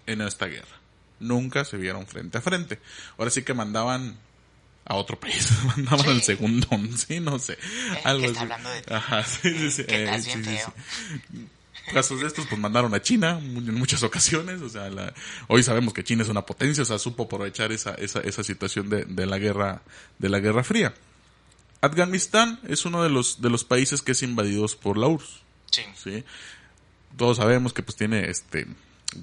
en 0.07 0.21
esta 0.21 0.47
guerra. 0.47 0.81
Nunca 1.21 1.65
se 1.65 1.77
vieron 1.77 2.07
frente 2.07 2.39
a 2.39 2.41
frente. 2.41 2.81
Ahora 3.17 3.31
sí 3.31 3.43
que 3.43 3.55
mandaban 3.55 4.19
a 4.85 4.95
otro 4.95 5.19
país, 5.19 5.51
mandaban 5.77 6.09
al 6.09 6.23
segundo, 6.23 6.69
sí, 6.97 7.21
no 7.21 7.39
sé. 7.39 7.55
Eh, 7.55 8.01
algo 8.05 8.31
así. 8.31 8.39
hablando 8.39 8.71
de 8.71 8.83
Ajá, 8.89 9.25
sí, 9.25 9.53
sí, 9.57 9.71
sí. 9.71 9.85
Eh, 9.87 10.21
sí, 10.23 10.43
sí 10.43 10.59
casos 11.93 12.21
de 12.21 12.27
estos, 12.27 12.47
pues 12.47 12.61
mandaron 12.61 12.95
a 12.95 13.03
China 13.03 13.39
en 13.41 13.75
muchas 13.75 14.03
ocasiones. 14.03 14.61
O 14.61 14.69
sea, 14.69 14.91
hoy 15.49 15.63
sabemos 15.63 15.95
que 15.95 16.05
China 16.05 16.23
es 16.23 16.29
una 16.29 16.45
potencia, 16.45 16.83
o 16.83 16.87
sea, 16.87 16.99
supo 16.99 17.25
aprovechar 17.25 17.73
esa, 17.73 17.95
esa, 17.95 18.21
esa 18.21 18.43
situación 18.43 18.89
de, 18.89 19.05
de, 19.05 19.27
la 19.27 19.39
guerra, 19.39 19.83
de 20.19 20.29
la 20.29 20.41
Guerra 20.41 20.65
Fría. 20.65 20.95
Afganistán 21.81 22.61
es 22.67 22.85
uno 22.85 23.03
de 23.03 23.11
los, 23.11 23.41
de 23.41 23.51
los 23.51 23.65
países 23.65 24.03
que 24.03 24.13
es 24.13 24.23
invadidos 24.23 24.77
por 24.77 24.99
la 24.99 25.07
URSS. 25.07 25.43
Sí. 25.71 25.83
¿sí? 25.97 26.25
Todos 27.17 27.37
sabemos 27.37 27.73
que 27.73 27.83
pues 27.83 27.97
tiene 27.97 28.31
este, 28.31 28.67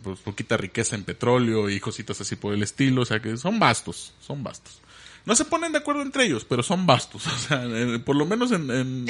pues 0.03 0.19
poquita 0.19 0.57
riqueza 0.57 0.95
en 0.95 1.03
petróleo 1.03 1.69
y 1.69 1.79
cositas 1.79 2.19
así 2.21 2.35
por 2.35 2.53
el 2.53 2.63
estilo, 2.63 3.01
o 3.01 3.05
sea 3.05 3.19
que 3.19 3.37
son 3.37 3.59
vastos, 3.59 4.13
son 4.19 4.43
vastos. 4.43 4.81
No 5.25 5.35
se 5.35 5.45
ponen 5.45 5.71
de 5.71 5.79
acuerdo 5.79 6.01
entre 6.01 6.25
ellos, 6.25 6.45
pero 6.45 6.63
son 6.63 6.85
vastos. 6.85 7.23
O 7.35 7.47
sea, 7.47 7.61
por 8.03 8.15
lo 8.15 8.25
menos 8.25 8.51
en, 8.51 8.71
en, 8.71 9.07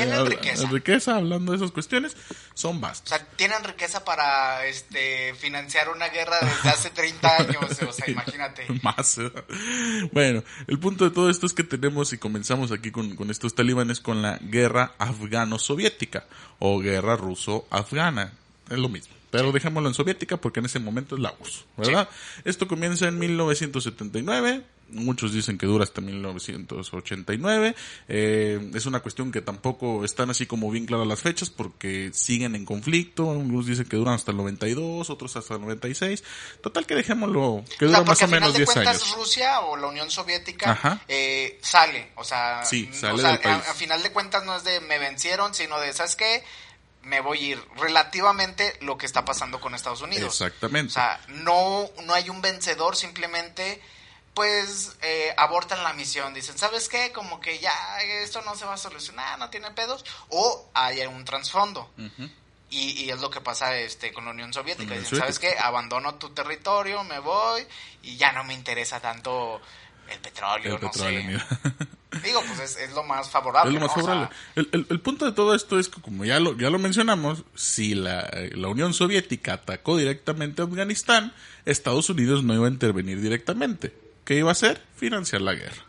riqueza. 0.72 1.16
hablando 1.16 1.52
de 1.52 1.58
esas 1.58 1.72
cuestiones, 1.72 2.18
son 2.54 2.82
vastos. 2.82 3.14
O 3.14 3.16
sea, 3.16 3.26
tienen 3.36 3.64
riqueza 3.64 4.04
para 4.04 4.66
este 4.66 5.34
financiar 5.36 5.90
una 5.90 6.10
guerra 6.10 6.36
desde 6.42 6.70
hace 6.70 6.90
30 6.90 7.38
años. 7.38 7.82
o 7.88 7.92
sea, 7.94 8.08
imagínate. 8.10 8.66
Más. 8.82 9.20
Bueno, 10.12 10.44
el 10.68 10.80
punto 10.80 11.06
de 11.06 11.12
todo 11.12 11.30
esto 11.30 11.46
es 11.46 11.54
que 11.54 11.64
tenemos, 11.64 12.12
y 12.14 12.18
comenzamos 12.18 12.72
aquí 12.72 12.92
con, 12.92 13.16
con 13.16 13.32
estos 13.32 13.56
talibanes, 13.56 14.00
con 14.00 14.22
la 14.22 14.38
guerra 14.42 14.94
afgano-soviética 14.98 16.26
o 16.60 16.80
guerra 16.80 17.16
ruso-afgana. 17.16 18.34
Es 18.70 18.78
lo 18.78 18.90
mismo 18.90 19.16
pero 19.36 19.52
dejémoslo 19.52 19.90
en 19.90 19.94
soviética 19.94 20.38
porque 20.38 20.62
en 20.62 20.68
ese 20.68 20.80
momento 20.80 21.16
es 21.16 21.22
la 21.22 21.34
URSS, 21.38 21.66
¿verdad? 21.76 22.08
Esto 22.46 22.70
comienza 22.70 23.10
en 23.10 23.20
1979, 23.20 24.64
muchos 24.90 25.34
dicen 25.34 25.58
que 25.58 25.66
dura 25.66 25.84
hasta 25.84 26.02
1989, 26.02 27.76
eh, 28.08 28.72
es 28.74 28.86
una 28.86 29.00
cuestión 29.00 29.32
que 29.32 29.42
tampoco 29.42 30.06
están 30.06 30.30
así 30.30 30.46
como 30.46 30.72
bien 30.72 30.86
claras 30.86 31.08
las 31.08 31.20
fechas 31.20 31.50
porque 31.50 32.12
siguen 32.14 32.56
en 32.56 32.66
conflicto, 32.66 33.32
algunos 33.32 33.66
dicen 33.66 33.86
que 33.86 33.98
duran 33.98 34.16
hasta 34.16 34.32
el 34.32 34.38
92, 34.38 35.10
otros 35.10 35.36
hasta 35.36 35.56
el 35.56 35.62
96, 35.62 36.24
total 36.62 36.86
que 36.86 36.96
dejémoslo, 36.96 37.64
que 37.80 37.86
dura 37.86 38.04
más 38.04 38.22
o 38.22 38.28
menos 38.28 38.54
10 38.54 38.78
años. 38.78 39.16
Rusia 39.16 39.62
o 39.62 39.78
la 39.78 39.88
Unión 39.88 40.10
Soviética 40.12 41.02
eh, 41.08 41.60
sale, 41.62 42.12
o 42.16 42.24
sea, 42.24 42.64
sí, 42.64 42.90
sale 42.94 43.26
A, 43.26 43.34
a, 43.34 43.74
final 43.74 44.02
de 44.04 44.12
cuentas 44.12 44.46
no 44.46 44.56
es 44.56 44.64
de 44.64 44.82
me 44.82 45.00
vencieron, 45.00 45.54
sino 45.54 45.80
de, 45.80 45.94
¿sabes 45.94 46.16
qué? 46.16 46.44
me 47.06 47.22
voy 47.22 47.38
a 47.38 47.42
ir 47.52 47.64
relativamente 47.78 48.78
lo 48.82 48.98
que 48.98 49.06
está 49.06 49.24
pasando 49.24 49.60
con 49.62 49.76
Estados 49.76 50.02
Unidos. 50.02 50.42
Exactamente. 50.42 50.90
O 50.90 50.94
sea, 50.94 51.22
no, 51.28 51.88
no 52.04 52.14
hay 52.14 52.30
un 52.30 52.42
vencedor, 52.42 52.96
simplemente 52.96 53.80
pues 54.36 54.98
eh, 55.02 55.34
abortan 55.38 55.82
la 55.82 55.94
misión, 55.94 56.34
dicen, 56.34 56.58
¿sabes 56.58 56.90
qué? 56.90 57.12
Como 57.14 57.40
que 57.40 57.58
ya 57.58 57.72
esto 58.22 58.42
no 58.42 58.56
se 58.56 58.66
va 58.66 58.74
a 58.74 58.78
solucionar, 58.78 59.40
no 59.40 59.50
tiene 59.50 59.72
pedos, 59.72 60.04
o 60.28 60.70
hay 60.74 61.00
un 61.06 61.24
trasfondo. 61.24 61.90
y, 62.70 63.06
y, 63.06 63.10
es 63.10 63.22
lo 63.22 63.30
que 63.30 63.40
pasa 63.40 63.78
este 63.78 64.12
con 64.12 64.26
la 64.26 64.32
Unión 64.32 64.54
Soviética. 64.54 64.94
Dicen, 64.94 65.20
¿sabes 65.20 65.40
qué? 65.40 65.56
Abandono 65.58 66.16
tu 66.16 66.30
territorio, 66.32 67.04
me 67.06 67.20
voy 67.20 67.66
y 68.04 68.18
ya 68.18 68.34
no 68.34 68.44
me 68.44 68.54
interesa 68.54 69.00
tanto 69.00 69.62
el 70.12 70.20
petróleo, 70.20 70.78
no 70.82 70.92
sé. 70.92 71.40
Digo, 72.24 72.42
pues 72.56 72.78
es, 72.78 72.94
lo 72.94 73.04
más 73.04 73.30
favorable. 73.30 73.74
Es 73.74 73.82
lo 73.82 73.88
más 73.88 73.96
favorable. 73.96 74.30
el, 74.56 75.00
punto 75.02 75.26
de 75.26 75.32
todo 75.32 75.56
esto 75.56 75.80
es 75.80 75.90
que, 75.90 76.02
como 76.02 76.26
ya 76.26 76.40
lo, 76.40 76.58
ya 76.58 76.70
lo 76.70 76.80
mencionamos, 76.80 77.44
si 77.56 77.94
la, 77.94 78.30
la 78.52 78.68
Unión 78.68 78.94
Soviética 78.94 79.54
atacó 79.54 79.98
directamente 79.98 80.62
a 80.62 80.66
Afganistán, 80.66 81.34
Estados 81.66 82.10
Unidos 82.10 82.44
no 82.44 82.54
iba 82.54 82.68
a 82.68 82.70
intervenir 82.70 83.22
directamente. 83.22 84.05
¿Qué 84.26 84.38
iba 84.38 84.50
a 84.50 84.54
hacer? 84.54 84.82
Financiar 84.96 85.42
la 85.42 85.54
guerra. 85.54 85.86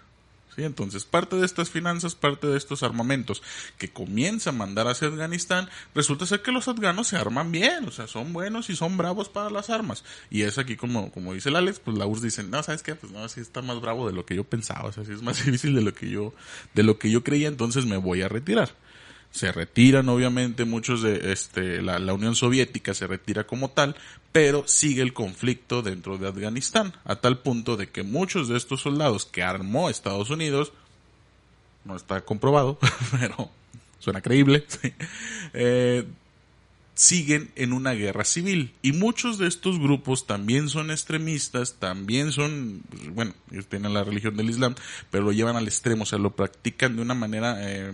Entonces, 0.65 1.05
parte 1.05 1.37
de 1.37 1.45
estas 1.45 1.71
finanzas, 1.71 2.15
parte 2.15 2.47
de 2.47 2.57
estos 2.57 2.83
armamentos 2.83 3.43
que 3.79 3.91
comienza 3.91 4.51
a 4.51 4.53
mandar 4.55 4.89
hacia 4.89 5.09
Afganistán, 5.09 5.69
resulta 5.95 6.27
ser 6.27 6.43
que 6.43 6.53
los 6.53 6.69
afganos 6.69 7.09
se 7.09 7.17
arman 7.17 7.53
bien, 7.53 7.85
o 7.87 7.91
sea, 7.91 8.07
son 8.07 8.33
buenos 8.33 8.71
y 8.71 8.77
son 8.77 8.97
bravos 8.97 9.29
para 9.29 9.51
las 9.51 9.71
armas. 9.71 10.05
Y 10.31 10.43
es 10.43 10.59
aquí 10.59 10.77
como, 10.77 11.13
como 11.13 11.35
dice 11.35 11.51
el 11.51 11.57
Alex, 11.57 11.81
pues 11.81 11.99
la 11.99 12.07
URSS 12.07 12.23
dice, 12.23 12.43
no, 12.43 12.63
¿sabes 12.63 12.83
qué? 12.83 12.95
Pues 12.95 13.13
no, 13.13 13.25
así 13.25 13.41
está 13.41 13.61
más 13.63 13.81
bravo 13.81 14.07
de 14.07 14.15
lo 14.15 14.25
que 14.25 14.35
yo 14.35 14.45
pensaba, 14.45 14.89
o 14.89 14.93
sea, 14.93 15.03
así 15.03 15.13
es 15.13 15.23
más 15.23 15.37
difícil 15.45 15.75
de 15.75 15.83
lo 15.83 15.93
que 15.93 16.09
yo, 16.09 16.35
de 16.75 16.83
lo 16.83 16.99
que 16.99 17.11
yo 17.11 17.23
creía, 17.23 17.49
entonces 17.49 17.85
me 17.85 17.97
voy 17.97 18.23
a 18.23 18.29
retirar 18.29 18.75
se 19.33 19.53
retiran 19.53 20.09
obviamente 20.09 20.65
muchos 20.65 21.03
de 21.03 21.33
este 21.33 21.83
la, 21.83 21.99
la, 21.99 22.15
Unión 22.15 22.35
Soviética 22.35 22.95
se 22.95 23.07
retira 23.07 23.45
como 23.45 23.71
tal 23.71 23.95
pero 24.37 24.69
sigue 24.69 25.01
el 25.01 25.15
conflicto 25.15 25.81
dentro 25.81 26.19
de 26.19 26.29
Afganistán, 26.29 26.93
a 27.07 27.17
tal 27.17 27.39
punto 27.39 27.79
de 27.79 27.89
que 27.89 28.03
muchos 28.03 28.49
de 28.49 28.59
estos 28.59 28.83
soldados 28.83 29.25
que 29.25 29.43
armó 29.43 29.89
Estados 29.89 30.29
Unidos, 30.29 30.75
no 31.87 31.97
está 31.97 32.21
comprobado, 32.21 32.79
pero 33.19 33.51
suena 33.99 34.21
creíble, 34.21 34.67
eh, 35.55 36.05
siguen 36.93 37.51
en 37.57 37.73
una 37.73 37.93
guerra 37.93 38.25
civil. 38.25 38.75
Y 38.83 38.93
muchos 38.93 39.39
de 39.39 39.49
estos 39.49 39.79
grupos 39.79 40.27
también 40.27 40.69
son 40.69 40.91
extremistas, 40.91 41.77
también 41.79 42.31
son, 42.31 42.83
pues, 42.91 43.15
bueno, 43.15 43.33
ellos 43.51 43.69
tienen 43.69 43.95
la 43.95 44.05
religión 44.05 44.37
del 44.37 44.51
Islam, 44.51 44.75
pero 45.11 45.25
lo 45.25 45.33
llevan 45.33 45.57
al 45.57 45.67
extremo, 45.67 46.03
o 46.03 46.07
sea, 46.07 46.19
lo 46.19 46.37
practican 46.37 46.95
de 46.95 47.01
una 47.01 47.15
manera, 47.15 47.57
eh, 47.61 47.91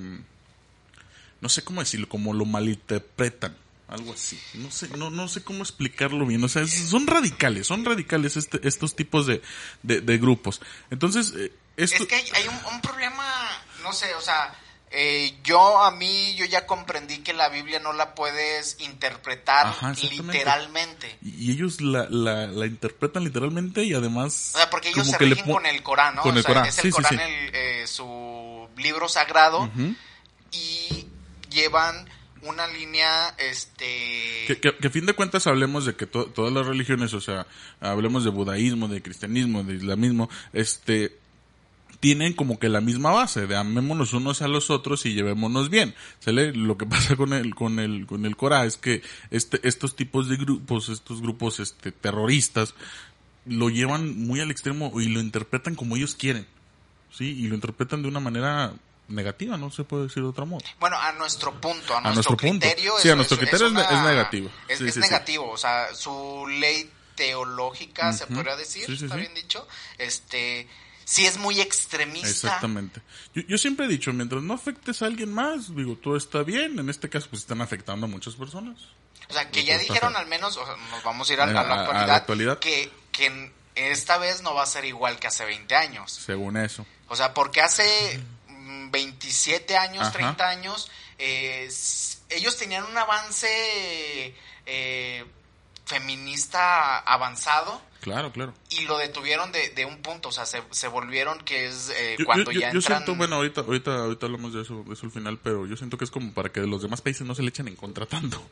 no 1.40 1.48
sé 1.48 1.62
cómo 1.62 1.82
decirlo, 1.82 2.08
como 2.08 2.34
lo 2.34 2.46
malinterpretan. 2.46 3.61
Algo 3.92 4.14
así. 4.14 4.40
No 4.54 4.70
sé, 4.70 4.88
no, 4.96 5.10
no 5.10 5.28
sé 5.28 5.44
cómo 5.44 5.62
explicarlo 5.62 6.24
bien. 6.24 6.42
O 6.42 6.48
sea, 6.48 6.66
son 6.66 7.06
radicales, 7.06 7.66
son 7.66 7.84
radicales 7.84 8.38
este, 8.38 8.66
estos 8.66 8.96
tipos 8.96 9.26
de, 9.26 9.42
de, 9.82 10.18
grupos. 10.18 10.62
Entonces, 10.90 11.34
eh, 11.36 11.52
esto... 11.76 12.04
Es 12.04 12.08
que 12.08 12.14
hay, 12.14 12.48
un, 12.48 12.74
un 12.74 12.80
problema, 12.80 13.24
no 13.82 13.92
sé, 13.92 14.14
o 14.14 14.20
sea, 14.22 14.54
eh, 14.90 15.38
yo 15.44 15.82
a 15.82 15.90
mí 15.90 16.34
yo 16.36 16.46
ya 16.46 16.66
comprendí 16.66 17.18
que 17.18 17.34
la 17.34 17.50
Biblia 17.50 17.80
no 17.80 17.92
la 17.92 18.14
puedes 18.14 18.78
interpretar 18.80 19.74
literalmente. 20.00 21.18
Y 21.20 21.52
ellos 21.52 21.82
la, 21.82 22.06
la, 22.08 22.66
interpretan 22.66 23.24
literalmente 23.24 23.84
y 23.84 23.92
además... 23.92 24.52
O 24.54 24.58
sea, 24.58 24.70
porque 24.70 24.88
ellos 24.88 25.06
se 25.06 25.18
rigen 25.18 25.52
con 25.52 25.66
el 25.66 25.82
Corán, 25.82 26.14
¿no? 26.14 26.22
o 26.22 26.42
sea, 26.42 26.62
Es 26.62 26.78
el 26.78 26.92
Corán 26.92 27.18
eh, 27.20 27.84
su 27.86 28.68
libro 28.78 29.06
sagrado 29.06 29.70
y 30.50 31.06
llevan 31.50 32.08
una 32.42 32.66
línea, 32.66 33.34
este... 33.38 34.58
Que, 34.60 34.86
a 34.86 34.90
fin 34.90 35.06
de 35.06 35.14
cuentas 35.14 35.46
hablemos 35.46 35.86
de 35.86 35.94
que 35.94 36.06
todas 36.06 36.52
las 36.52 36.66
religiones, 36.66 37.14
o 37.14 37.20
sea, 37.20 37.46
hablemos 37.80 38.24
de 38.24 38.30
budaísmo, 38.30 38.88
de 38.88 39.02
cristianismo, 39.02 39.62
de 39.62 39.74
islamismo, 39.74 40.28
este 40.52 41.18
tienen 42.00 42.32
como 42.32 42.58
que 42.58 42.68
la 42.68 42.80
misma 42.80 43.12
base 43.12 43.46
de 43.46 43.54
amémonos 43.54 44.12
unos 44.12 44.42
a 44.42 44.48
los 44.48 44.70
otros 44.70 45.06
y 45.06 45.14
llevémonos 45.14 45.70
bien. 45.70 45.94
¿Sale? 46.18 46.52
Lo 46.52 46.76
que 46.76 46.84
pasa 46.88 47.14
con 47.14 47.32
el, 47.32 47.54
con 47.54 47.78
el, 47.78 48.06
con 48.06 48.26
el 48.26 48.36
Cora 48.36 48.64
es 48.66 48.76
que 48.76 49.02
este, 49.30 49.60
estos 49.68 49.94
tipos 49.94 50.28
de 50.28 50.36
grupos, 50.36 50.88
estos 50.88 51.22
grupos 51.22 51.60
este, 51.60 51.92
terroristas, 51.92 52.74
lo 53.46 53.70
llevan 53.70 54.18
muy 54.18 54.40
al 54.40 54.50
extremo 54.50 55.00
y 55.00 55.06
lo 55.06 55.20
interpretan 55.20 55.76
como 55.76 55.96
ellos 55.96 56.16
quieren. 56.16 56.44
¿Sí? 57.12 57.26
Y 57.38 57.46
lo 57.46 57.54
interpretan 57.54 58.02
de 58.02 58.08
una 58.08 58.18
manera 58.18 58.74
negativa, 59.12 59.56
no 59.56 59.70
se 59.70 59.84
puede 59.84 60.04
decir 60.04 60.22
de 60.22 60.28
otro 60.28 60.46
modo. 60.46 60.64
Bueno, 60.80 60.96
a 60.98 61.12
nuestro 61.12 61.60
punto, 61.60 61.96
a, 61.96 62.00
nuestro, 62.00 62.36
criterio. 62.36 62.94
Sí, 62.98 63.10
a 63.10 63.16
nuestro 63.16 63.38
criterio 63.38 63.68
es, 63.68 63.72
negativo. 63.72 64.50
Es, 64.68 64.96
negativo, 64.96 65.50
o 65.50 65.56
sea, 65.56 65.94
su 65.94 66.46
ley 66.48 66.90
teológica, 67.14 68.12
se 68.12 68.26
podría 68.26 68.56
decir, 68.56 68.90
está 68.90 69.16
bien 69.16 69.34
dicho, 69.34 69.66
este 69.98 70.68
si 71.04 71.26
es 71.26 71.36
muy 71.36 71.60
extremista. 71.60 72.28
Exactamente. 72.28 73.02
Yo, 73.34 73.42
yo, 73.42 73.58
siempre 73.58 73.86
he 73.86 73.88
dicho, 73.88 74.12
mientras 74.12 74.42
no 74.42 74.54
afectes 74.54 75.02
a 75.02 75.06
alguien 75.06 75.32
más, 75.32 75.74
digo, 75.74 75.96
todo 75.96 76.16
está 76.16 76.42
bien. 76.42 76.78
En 76.78 76.88
este 76.88 77.08
caso, 77.08 77.28
pues 77.28 77.42
están 77.42 77.60
afectando 77.60 78.06
a 78.06 78.08
muchas 78.08 78.34
personas. 78.34 78.78
O 79.28 79.32
sea, 79.32 79.50
que 79.50 79.64
ya 79.64 79.78
dijeron 79.78 80.16
al 80.16 80.26
menos, 80.26 80.58
nos 80.90 81.02
vamos 81.02 81.28
a 81.28 81.32
ir 81.32 81.40
a, 81.40 81.46
la, 81.46 82.14
actualidad, 82.14 82.58
que, 82.58 82.90
que 83.10 83.52
esta 83.74 84.18
vez 84.18 84.42
no 84.42 84.54
va 84.54 84.62
a 84.62 84.66
ser 84.66 84.84
igual 84.84 85.18
que 85.18 85.26
hace 85.26 85.44
20 85.44 85.74
años. 85.74 86.12
Según 86.12 86.56
eso. 86.56 86.86
O 87.08 87.16
sea, 87.16 87.34
porque 87.34 87.60
hace 87.60 88.22
27 88.90 89.76
años, 89.76 90.12
30 90.12 90.48
años, 90.48 90.90
eh, 91.18 91.68
ellos 92.30 92.56
tenían 92.56 92.84
un 92.84 92.96
avance 92.96 94.34
eh, 94.66 95.24
feminista 95.84 96.98
avanzado 96.98 97.80
Claro, 98.02 98.32
claro. 98.32 98.52
Y 98.70 98.84
lo 98.84 98.98
detuvieron 98.98 99.52
de, 99.52 99.70
de 99.70 99.84
un 99.84 100.02
punto, 100.02 100.30
o 100.30 100.32
sea, 100.32 100.44
se, 100.44 100.60
se 100.70 100.88
volvieron 100.88 101.38
que 101.38 101.68
es 101.68 101.92
eh, 101.96 102.16
cuando 102.26 102.50
ya 102.50 102.66
entran... 102.66 102.74
Yo 102.74 102.80
siento, 102.80 103.14
bueno, 103.14 103.36
ahorita, 103.36 103.60
ahorita, 103.60 103.94
ahorita 103.94 104.26
hablamos 104.26 104.52
de 104.52 104.62
eso, 104.62 104.82
de 104.84 104.94
eso 104.94 105.06
al 105.06 105.12
final, 105.12 105.38
pero 105.38 105.66
yo 105.66 105.76
siento 105.76 105.96
que 105.96 106.04
es 106.04 106.10
como 106.10 106.34
para 106.34 106.50
que 106.50 106.62
los 106.62 106.82
demás 106.82 107.00
países 107.00 107.24
no 107.24 107.36
se 107.36 107.42
le 107.42 107.50
echen 107.50 107.68
en 107.68 107.76
contra 107.76 108.04
tanto. 108.04 108.42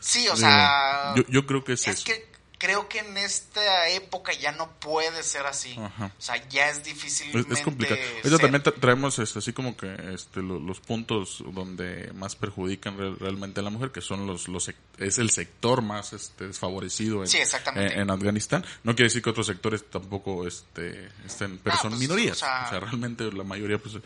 Sí, 0.00 0.26
o 0.28 0.36
sea... 0.36 1.12
Yo, 1.16 1.22
yo 1.28 1.44
creo 1.44 1.62
que 1.62 1.74
es, 1.74 1.86
es 1.86 2.02
que 2.02 2.33
creo 2.58 2.88
que 2.88 3.00
en 3.00 3.16
esta 3.16 3.88
época 3.90 4.32
ya 4.32 4.52
no 4.52 4.70
puede 4.80 5.22
ser 5.22 5.46
así. 5.46 5.76
O 5.78 6.10
sea, 6.18 6.36
ya 6.48 6.70
es 6.70 6.84
difícil. 6.84 7.46
Es, 7.50 7.60
complicado. 7.60 7.98
También 8.40 8.62
traemos 8.80 9.18
este, 9.18 9.38
así 9.38 9.52
como 9.52 9.76
que 9.76 9.94
este, 10.12 10.42
los, 10.42 10.80
puntos 10.80 11.42
donde 11.52 12.12
más 12.14 12.36
perjudican 12.36 12.96
realmente 13.18 13.60
a 13.60 13.62
la 13.62 13.70
mujer, 13.70 13.90
que 13.90 14.00
son 14.00 14.26
los, 14.26 14.48
los 14.48 14.70
es 14.98 15.18
el 15.18 15.30
sector 15.30 15.82
más 15.82 16.12
este, 16.12 16.48
desfavorecido 16.48 17.24
en, 17.24 17.30
en, 17.76 18.10
Afganistán. 18.10 18.64
No 18.82 18.94
quiere 18.94 19.08
decir 19.08 19.22
que 19.22 19.30
otros 19.30 19.46
sectores 19.46 19.88
tampoco 19.90 20.46
este, 20.46 21.08
estén, 21.24 21.58
pero 21.58 21.76
son 21.76 21.90
pues, 21.90 22.00
minorías. 22.00 22.36
O 22.36 22.40
sea, 22.40 22.80
realmente 22.80 23.30
la 23.32 23.44
mayoría, 23.44 23.78
pues, 23.78 23.96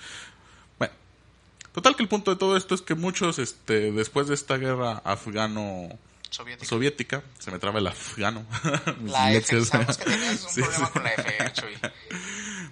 bueno. 0.79 0.95
Total 1.73 1.95
que 1.95 2.03
el 2.03 2.09
punto 2.09 2.31
de 2.33 2.39
todo 2.39 2.57
esto 2.57 2.75
es 2.75 2.83
que 2.83 2.95
muchos, 2.95 3.39
este, 3.39 3.93
después 3.93 4.27
de 4.27 4.35
esta 4.35 4.57
guerra 4.57 5.03
afgano 5.05 5.99
soviética. 6.31 7.23
Se 7.39 7.51
me 7.51 7.59
traba 7.59 7.79
el 7.79 7.87
afgano. 7.87 8.47
la 9.05 9.33
F, 9.33 9.65
sabemos 9.65 9.97
que 9.97 10.05
tenías 10.05 10.45
un 10.45 10.63
problema 10.63 10.91
con 10.91 11.03
la 11.03 11.13
F, 11.13 11.53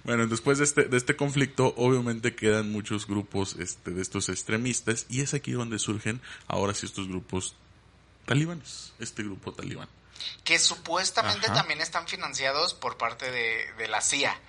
Bueno, 0.03 0.25
después 0.27 0.57
de 0.57 0.63
este, 0.63 0.85
de 0.85 0.95
este 0.95 1.17
conflicto, 1.17 1.73
obviamente 1.75 2.33
quedan 2.33 2.71
muchos 2.71 3.07
grupos 3.07 3.57
este, 3.59 3.91
de 3.91 4.01
estos 4.01 4.29
extremistas 4.29 5.05
y 5.09 5.21
es 5.21 5.33
aquí 5.33 5.51
donde 5.51 5.79
surgen 5.79 6.21
ahora 6.47 6.73
sí 6.73 6.85
estos 6.85 7.09
grupos 7.09 7.55
talibanes, 8.25 8.93
este 8.99 9.23
grupo 9.23 9.51
talibán. 9.51 9.89
Que 10.43 10.59
supuestamente 10.59 11.47
también 11.47 11.81
están 11.81 12.07
financiados 12.07 12.73
por 12.73 12.97
parte 12.97 13.29
de, 13.31 13.87
la 13.87 14.01
CIA. 14.01 14.39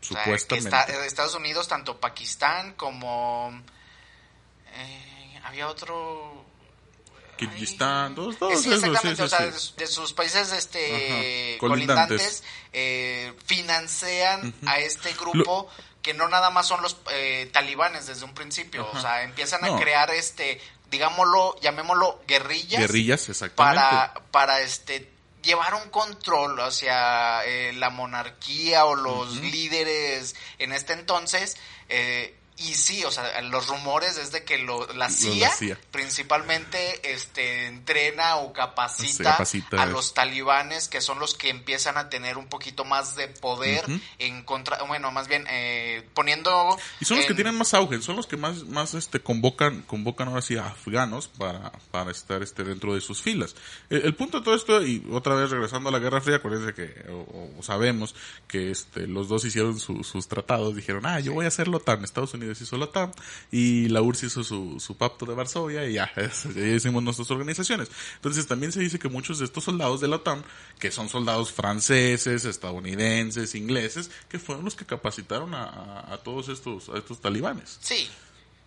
Supuestamente. 0.00 1.06
Estados 1.06 1.34
Unidos, 1.34 1.68
tanto 1.68 2.00
Pakistán 2.00 2.74
como... 2.74 3.62
Eh, 4.74 5.40
había 5.44 5.68
otro 5.68 6.45
Kirguistán, 7.36 8.14
todos, 8.14 8.38
todos 8.38 8.62
sí, 8.62 8.72
exactamente, 8.72 9.22
o 9.22 9.28
sea, 9.28 9.50
de, 9.76 9.86
sus 9.86 10.12
países 10.12 10.52
este 10.52 11.56
colindantes, 11.58 12.42
eh, 12.72 13.34
financian 13.44 14.54
a 14.66 14.78
este 14.78 15.12
grupo 15.14 15.68
que 16.02 16.14
no 16.14 16.28
nada 16.28 16.50
más 16.50 16.66
son 16.66 16.82
los 16.82 16.96
eh, 17.12 17.50
talibanes 17.52 18.06
desde 18.06 18.24
un 18.24 18.34
principio, 18.34 18.88
o 18.92 19.00
sea, 19.00 19.22
empiezan 19.22 19.64
a 19.64 19.76
crear 19.76 20.10
este, 20.10 20.60
digámoslo, 20.90 21.58
llamémoslo 21.60 22.20
guerrillas, 22.26 22.80
guerrillas, 22.80 23.28
exactamente, 23.28 23.80
para 23.80 24.14
para 24.30 24.60
este 24.60 25.16
llevar 25.46 25.74
un 25.74 25.88
control 25.90 26.60
hacia 26.60 27.44
eh, 27.44 27.72
la 27.72 27.90
monarquía 27.90 28.84
o 28.84 28.96
los 28.96 29.36
líderes 29.40 30.34
en 30.58 30.72
este 30.72 30.92
entonces 30.92 31.56
eh, 31.88 32.34
y 32.58 32.74
sí, 32.74 33.04
o 33.04 33.10
sea, 33.10 33.42
los 33.42 33.66
rumores 33.68 34.16
es 34.16 34.32
de 34.32 34.42
que 34.44 34.56
lo, 34.56 34.86
la, 34.94 35.10
CIA, 35.10 35.50
principalmente 35.90 37.12
este, 37.12 37.66
entrena 37.66 38.36
o 38.36 38.54
capacita, 38.54 39.38
a 39.76 39.86
los 39.86 40.14
talibanes, 40.14 40.88
que 40.88 41.02
son 41.02 41.18
los 41.18 41.34
que 41.34 41.50
empiezan 41.50 41.98
a 41.98 42.08
tener 42.08 42.38
un 42.38 42.46
poquito 42.46 42.86
más 42.86 43.14
de 43.14 43.28
poder 43.28 43.84
en 44.18 44.42
contra, 44.42 44.82
bueno, 44.84 45.12
más 45.12 45.28
bien 45.28 45.44
eh, 45.50 46.08
poniendo... 46.14 46.78
Y 46.98 47.04
son 47.04 47.18
los 47.18 47.26
que 47.26 47.34
tienen 47.34 47.58
más 47.58 47.74
auge, 47.74 48.00
son 48.00 48.16
los 48.16 48.26
que 48.26 48.38
más, 48.38 48.64
más 48.64 48.94
este, 48.94 49.20
convocan, 49.20 49.82
convocan 49.82 50.28
ahora 50.28 50.40
sí 50.40 50.56
a 50.56 50.68
afganos 50.68 51.28
para, 51.28 51.72
para 51.90 52.10
estar 52.10 52.42
este, 52.42 52.64
dentro 52.64 52.94
de 52.94 53.02
sus 53.02 53.20
filas. 53.20 53.54
El, 53.90 54.14
punto 54.14 54.38
de 54.38 54.44
todo 54.44 54.54
esto, 54.54 54.82
y 54.82 55.06
otra 55.12 55.34
vez 55.34 55.50
regresando 55.50 55.90
a 55.90 55.92
la 55.92 55.98
Guerra 55.98 56.22
Fría, 56.22 56.36
acuérdense 56.36 56.72
que 56.72 57.04
o, 57.10 57.62
sabemos 57.62 58.14
que 58.48 58.70
este, 58.70 59.06
los 59.06 59.28
dos 59.28 59.44
hicieron 59.44 59.78
sus 59.78 60.26
tratados, 60.26 60.74
dijeron, 60.74 61.04
ah, 61.04 61.20
yo 61.20 61.34
voy 61.34 61.44
a 61.44 61.48
hacerlo 61.48 61.80
tan 61.80 62.02
Estados 62.02 62.32
Unidos 62.32 62.45
hizo 62.50 62.76
la 62.76 62.86
OTAN 62.86 63.12
y 63.50 63.88
la 63.88 64.02
URSS 64.02 64.24
hizo 64.24 64.44
su, 64.44 64.80
su 64.80 64.96
pacto 64.96 65.26
de 65.26 65.34
Varsovia 65.34 65.88
y 65.88 65.94
ya, 65.94 66.10
ya 66.54 66.66
hicimos 66.66 67.02
nuestras 67.02 67.30
organizaciones. 67.30 67.90
Entonces 68.16 68.46
también 68.46 68.72
se 68.72 68.80
dice 68.80 68.98
que 68.98 69.08
muchos 69.08 69.38
de 69.38 69.44
estos 69.44 69.64
soldados 69.64 70.00
de 70.00 70.08
la 70.08 70.16
OTAN, 70.16 70.44
que 70.78 70.90
son 70.90 71.08
soldados 71.08 71.52
franceses, 71.52 72.44
estadounidenses, 72.44 73.54
ingleses, 73.54 74.10
que 74.28 74.38
fueron 74.38 74.64
los 74.64 74.74
que 74.74 74.86
capacitaron 74.86 75.54
a, 75.54 76.12
a, 76.12 76.18
todos 76.18 76.48
estos, 76.48 76.88
a 76.88 76.98
estos 76.98 77.20
talibanes. 77.20 77.78
Sí. 77.80 78.08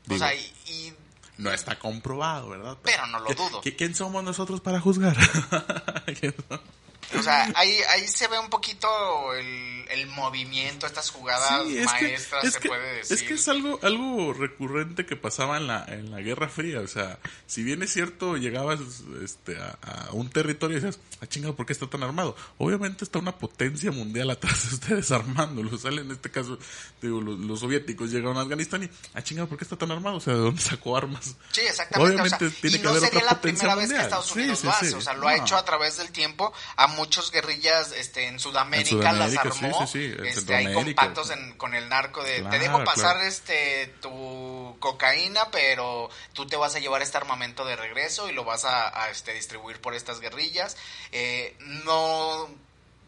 o 0.09 0.17
sea, 0.17 0.33
y, 0.33 0.93
no 1.38 1.51
está 1.51 1.79
comprobado, 1.79 2.50
¿verdad? 2.50 2.77
Pero 2.83 3.07
no 3.07 3.19
lo 3.19 3.33
dudo. 3.33 3.62
¿Quién 3.62 3.95
somos 3.95 4.24
nosotros 4.24 4.59
para 4.59 4.81
juzgar? 4.81 5.15
O 7.17 7.23
sea, 7.23 7.51
ahí, 7.55 7.77
ahí 7.91 8.07
se 8.07 8.27
ve 8.27 8.37
un 8.39 8.49
poquito 8.49 8.87
el, 9.33 9.85
el 9.89 10.07
movimiento, 10.07 10.85
estas 10.85 11.09
jugadas 11.09 11.63
Sí, 11.67 11.77
es 11.77 11.85
maestras, 11.85 12.41
que, 12.41 12.47
es 12.47 12.53
se 12.53 12.59
que, 12.59 12.67
puede 12.69 12.93
decir. 12.97 13.17
es 13.17 13.23
que 13.23 13.33
es 13.33 13.47
algo, 13.47 13.79
algo 13.81 14.33
recurrente 14.33 15.05
que 15.05 15.15
pasaba 15.15 15.57
en 15.57 15.67
la, 15.67 15.85
en 15.87 16.11
la 16.11 16.19
Guerra 16.21 16.49
Fría. 16.49 16.81
O 16.81 16.87
sea, 16.87 17.19
si 17.47 17.63
bien 17.63 17.81
es 17.83 17.91
cierto, 17.93 18.37
llegabas 18.37 18.79
este, 19.23 19.57
a, 19.57 19.77
a 19.81 20.11
un 20.11 20.29
territorio 20.29 20.77
y 20.77 20.81
decías, 20.81 20.99
ah, 21.21 21.27
chingado, 21.27 21.55
¿por 21.55 21.65
qué 21.65 21.73
está 21.73 21.87
tan 21.87 22.03
armado? 22.03 22.35
Obviamente 22.57 23.03
está 23.03 23.19
una 23.19 23.37
potencia 23.37 23.91
mundial 23.91 24.29
atrás 24.29 24.69
de 24.69 24.75
ustedes 24.75 25.11
armándolo. 25.11 25.77
Sale 25.77 26.01
en 26.01 26.11
este 26.11 26.29
caso, 26.29 26.59
digo, 27.01 27.21
los, 27.21 27.39
los 27.39 27.59
soviéticos 27.59 28.11
llegaron 28.11 28.37
a 28.37 28.41
Afganistán 28.41 28.83
y, 28.83 28.89
ah, 29.13 29.21
chingado, 29.23 29.47
¿por 29.47 29.57
qué 29.57 29.63
está 29.63 29.77
tan 29.77 29.91
armado? 29.91 30.17
O 30.17 30.21
sea, 30.21 30.33
¿de 30.33 30.39
dónde 30.39 30.61
sacó 30.61 30.95
armas? 30.97 31.35
Sí, 31.51 31.61
exactamente. 31.61 32.13
Obviamente 32.13 32.45
o 32.45 32.49
sea, 32.49 32.61
tiene 32.61 32.75
y 32.75 32.79
que 32.79 32.83
no 32.83 32.89
haber 32.91 33.01
sería 33.01 33.19
otra 33.19 33.31
la 33.33 33.41
primera 33.41 33.75
vez 33.75 33.89
que. 33.91 33.97
Estados 33.99 34.31
Unidos 34.35 34.59
sí, 34.59 34.65
lo 34.67 34.71
hace. 34.71 34.95
O 34.95 35.01
sea, 35.01 35.13
lo 35.13 35.27
ha 35.27 35.35
No. 35.37 35.43
hecho 35.43 35.55
a 35.57 35.65
través 35.65 35.97
del 35.97 36.11
tiempo. 36.11 36.53
A 36.75 36.87
muchos 36.99 37.31
guerrillas 37.31 37.91
este, 37.93 38.27
en 38.27 38.39
Sudamérica, 38.39 39.11
las 39.13 39.31
Sudamérica, 39.31 39.51
sí, 39.51 39.65
armó. 39.65 39.87
sí, 39.87 39.93
sí, 39.93 40.15
en 40.17 40.25
este, 40.25 40.55
hay 40.55 40.73
compactos 40.73 41.29
en- 41.31 41.53
con 41.57 41.73
el 41.73 41.87
narco 41.89 42.23
de 42.23 42.41
te 42.43 42.59
dejo 42.59 42.83
pasar 42.83 43.15
claro. 43.15 43.21
este 43.21 43.87
tu 44.01 44.75
cocaína, 44.79 45.49
pero 45.51 46.09
tú 46.33 46.45
te 46.45 46.55
vas 46.57 46.75
a 46.75 46.79
llevar 46.79 47.01
este 47.01 47.17
armamento 47.17 47.65
de 47.65 47.75
regreso 47.75 48.29
y 48.29 48.33
lo 48.33 48.43
vas 48.43 48.65
a, 48.65 49.03
a, 49.03 49.09
este, 49.09 49.33
distribuir 49.33 49.79
por 49.81 49.95
estas 49.95 50.19
guerrillas. 50.19 50.77
Eh, 51.11 51.55
no 51.59 52.49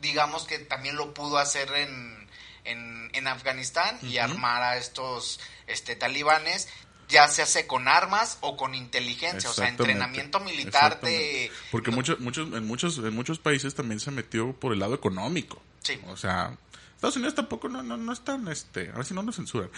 digamos 0.02 0.46
que 0.46 0.58
también 0.60 0.96
lo 0.96 1.14
pudo 1.14 1.38
hacer 1.38 1.72
en, 1.74 2.28
en, 2.64 3.10
en 3.14 3.28
Afganistán 3.28 4.00
y 4.02 4.18
armar 4.18 4.64
a 4.64 4.78
estos 4.78 5.40
este, 5.68 5.96
talibanes, 5.96 6.68
ya 7.12 7.28
se 7.28 7.42
hace 7.44 7.68
con 7.68 7.88
armas 7.88 8.38
o 8.42 8.58
con 8.58 8.74
inteligencia, 8.74 9.50
o 9.50 9.54
sea, 9.54 9.68
entrenamiento 9.68 10.40
militar 10.40 11.00
de... 11.02 11.52
Porque 11.72 11.92
muchos, 11.92 12.20
muchos, 12.20 12.52
en 12.54 12.66
muchos, 12.66 12.98
en 12.98 13.14
muchos 13.14 13.38
países 13.40 13.76
también 13.76 14.00
se 14.00 14.10
metió 14.12 14.54
por 14.54 14.74
el 14.74 14.80
lado 14.80 14.96
económico. 14.96 15.62
Sí. 15.84 16.00
O 16.08 16.18
sea, 16.18 16.58
Estados 16.96 17.16
Unidos 17.18 17.36
tampoco 17.36 17.68
no, 17.70 17.84
no, 17.84 17.98
no 17.98 18.14
es 18.14 18.22
tan, 18.22 18.48
este, 18.48 18.90
a 18.90 18.94
ver 18.98 19.06
si 19.06 19.14
no 19.14 19.22
nos 19.24 19.36
censuran. 19.36 19.70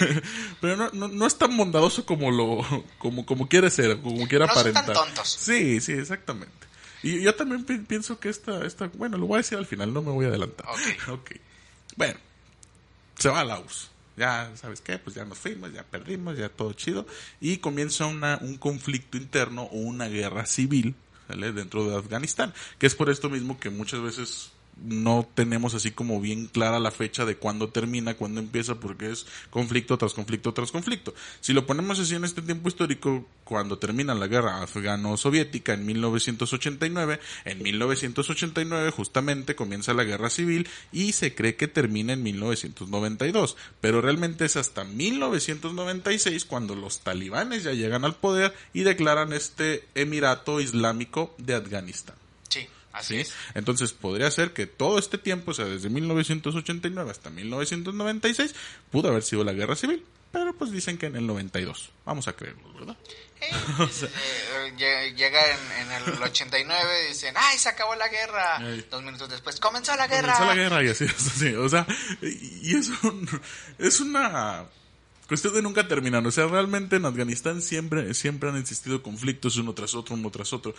Pero 0.60 0.76
no, 0.76 0.90
no, 0.92 1.08
no 1.08 1.26
es 1.26 1.36
tan 1.36 1.56
bondadoso 1.56 2.04
como 2.06 2.30
lo, 2.30 2.64
como, 2.98 3.26
como 3.26 3.48
quiere 3.48 3.70
ser, 3.70 4.00
como 4.00 4.26
quiere 4.28 4.46
No 4.46 4.54
son 4.54 4.64
tan 4.64 4.76
aparentar. 4.76 4.94
tontos. 4.94 5.28
Sí, 5.28 5.80
sí, 5.80 5.92
exactamente. 5.92 6.52
Y 7.02 7.20
yo 7.22 7.34
también 7.34 7.64
pi- 7.64 7.78
pienso 7.78 8.18
que 8.18 8.28
esta, 8.28 8.64
esta, 8.66 8.88
bueno, 8.94 9.16
lo 9.18 9.26
voy 9.26 9.36
a 9.36 9.38
decir 9.38 9.58
al 9.58 9.66
final, 9.66 9.92
no 9.92 10.02
me 10.02 10.10
voy 10.12 10.24
a 10.26 10.28
adelantar. 10.28 10.66
Ok. 10.68 11.08
Ok. 11.10 11.30
Bueno, 11.96 12.18
se 13.18 13.28
va 13.28 13.40
a 13.40 13.44
la 13.44 13.58
URSS. 13.58 13.90
Ya, 14.16 14.50
¿sabes 14.56 14.80
qué? 14.80 14.98
Pues 14.98 15.14
ya 15.14 15.24
nos 15.24 15.38
fuimos, 15.38 15.72
ya 15.72 15.82
perdimos, 15.84 16.38
ya 16.38 16.48
todo 16.48 16.72
chido. 16.72 17.06
Y 17.40 17.58
comienza 17.58 18.06
una, 18.06 18.38
un 18.40 18.56
conflicto 18.56 19.18
interno 19.18 19.64
o 19.64 19.76
una 19.76 20.08
guerra 20.08 20.46
civil 20.46 20.94
dentro 21.28 21.88
de 21.88 21.96
Afganistán. 21.96 22.54
Que 22.78 22.86
es 22.86 22.94
por 22.94 23.10
esto 23.10 23.28
mismo 23.28 23.60
que 23.60 23.70
muchas 23.70 24.00
veces 24.00 24.52
no 24.76 25.26
tenemos 25.34 25.74
así 25.74 25.90
como 25.90 26.20
bien 26.20 26.46
clara 26.46 26.78
la 26.78 26.90
fecha 26.90 27.24
de 27.24 27.36
cuándo 27.36 27.70
termina, 27.70 28.14
cuándo 28.14 28.40
empieza, 28.40 28.78
porque 28.78 29.10
es 29.10 29.26
conflicto 29.50 29.96
tras 29.96 30.12
conflicto 30.14 30.52
tras 30.52 30.70
conflicto. 30.70 31.14
Si 31.40 31.52
lo 31.52 31.66
ponemos 31.66 31.98
así 31.98 32.14
en 32.14 32.24
este 32.24 32.42
tiempo 32.42 32.68
histórico, 32.68 33.26
cuando 33.44 33.78
termina 33.78 34.14
la 34.14 34.26
guerra 34.26 34.62
afgano-soviética 34.62 35.74
en 35.74 35.86
1989, 35.86 37.20
en 37.44 37.62
1989 37.62 38.90
justamente 38.90 39.54
comienza 39.54 39.94
la 39.94 40.04
guerra 40.04 40.30
civil 40.30 40.68
y 40.92 41.12
se 41.12 41.34
cree 41.34 41.56
que 41.56 41.68
termina 41.68 42.12
en 42.12 42.22
1992, 42.22 43.56
pero 43.80 44.00
realmente 44.00 44.44
es 44.44 44.56
hasta 44.56 44.84
1996 44.84 46.44
cuando 46.44 46.74
los 46.74 47.00
talibanes 47.00 47.64
ya 47.64 47.72
llegan 47.72 48.04
al 48.04 48.16
poder 48.16 48.54
y 48.72 48.82
declaran 48.82 49.32
este 49.32 49.86
Emirato 49.94 50.60
Islámico 50.60 51.34
de 51.38 51.54
Afganistán. 51.54 52.25
Sí, 53.02 53.14
así 53.14 53.14
¿sí? 53.14 53.20
es. 53.20 53.32
Entonces 53.54 53.92
podría 53.92 54.30
ser 54.30 54.52
que 54.52 54.66
todo 54.66 54.98
este 54.98 55.18
tiempo, 55.18 55.50
o 55.50 55.54
sea, 55.54 55.64
desde 55.66 55.88
1989 55.90 57.10
hasta 57.10 57.30
1996, 57.30 58.54
pudo 58.90 59.08
haber 59.08 59.22
sido 59.22 59.44
la 59.44 59.52
guerra 59.52 59.76
civil, 59.76 60.04
pero 60.32 60.54
pues 60.54 60.70
dicen 60.70 60.98
que 60.98 61.06
en 61.06 61.16
el 61.16 61.26
92. 61.26 61.90
Vamos 62.04 62.28
a 62.28 62.34
creerlo, 62.34 62.72
¿verdad? 62.74 62.96
Eh, 63.38 63.50
eh, 63.50 64.72
lle- 64.78 65.14
llega 65.14 65.40
en, 65.50 65.58
en 65.82 65.92
el 66.14 66.22
89 66.22 67.04
y 67.04 67.08
dicen, 67.08 67.34
¡ay, 67.36 67.58
se 67.58 67.68
acabó 67.68 67.94
la 67.94 68.08
guerra! 68.08 68.56
Ay. 68.56 68.86
Dos 68.90 69.02
minutos 69.02 69.28
después, 69.28 69.60
¡comenzó 69.60 69.94
la 69.94 70.06
guerra! 70.06 70.32
Comenzó 70.32 70.46
la 70.46 70.54
guerra 70.54 70.82
y 70.82 70.88
así, 70.88 71.04
así, 71.16 71.54
o 71.54 71.68
sea, 71.68 71.86
y 72.22 72.70
y 72.70 72.76
es 72.76 72.88
un, 73.04 73.28
es 73.78 74.00
una 74.00 74.64
cuestión 75.28 75.54
de 75.54 75.62
nunca 75.62 75.88
terminar, 75.88 76.26
o 76.26 76.30
sea, 76.30 76.46
realmente 76.46 76.96
en 76.96 77.04
Afganistán 77.04 77.60
siempre, 77.62 78.14
siempre 78.14 78.48
han 78.48 78.56
existido 78.56 79.02
conflictos 79.02 79.56
uno 79.56 79.72
tras 79.74 79.94
otro, 79.94 80.14
uno 80.14 80.30
tras 80.30 80.52
otro, 80.52 80.74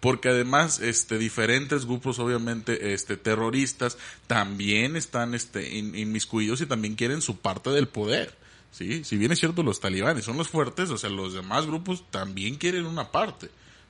porque 0.00 0.28
además, 0.30 0.80
este, 0.80 1.18
diferentes 1.18 1.84
grupos, 1.84 2.18
obviamente, 2.18 2.94
este, 2.94 3.16
terroristas, 3.16 3.98
también 4.26 4.96
están, 4.96 5.34
este, 5.34 5.76
in- 5.76 5.94
inmiscuidos 5.94 6.60
y 6.60 6.66
también 6.66 6.94
quieren 6.94 7.20
su 7.22 7.38
parte 7.38 7.70
del 7.70 7.88
poder. 7.88 8.34
Sí, 8.72 9.04
si 9.04 9.16
bien 9.16 9.32
es 9.32 9.38
cierto 9.38 9.62
los 9.62 9.80
talibanes 9.80 10.24
son 10.26 10.36
los 10.36 10.48
fuertes, 10.48 10.90
o 10.90 10.98
sea, 10.98 11.08
los 11.08 11.32
demás 11.32 11.66
grupos 11.66 12.04
también 12.10 12.56
quieren 12.56 12.84
una 12.84 13.10
parte. 13.10 13.48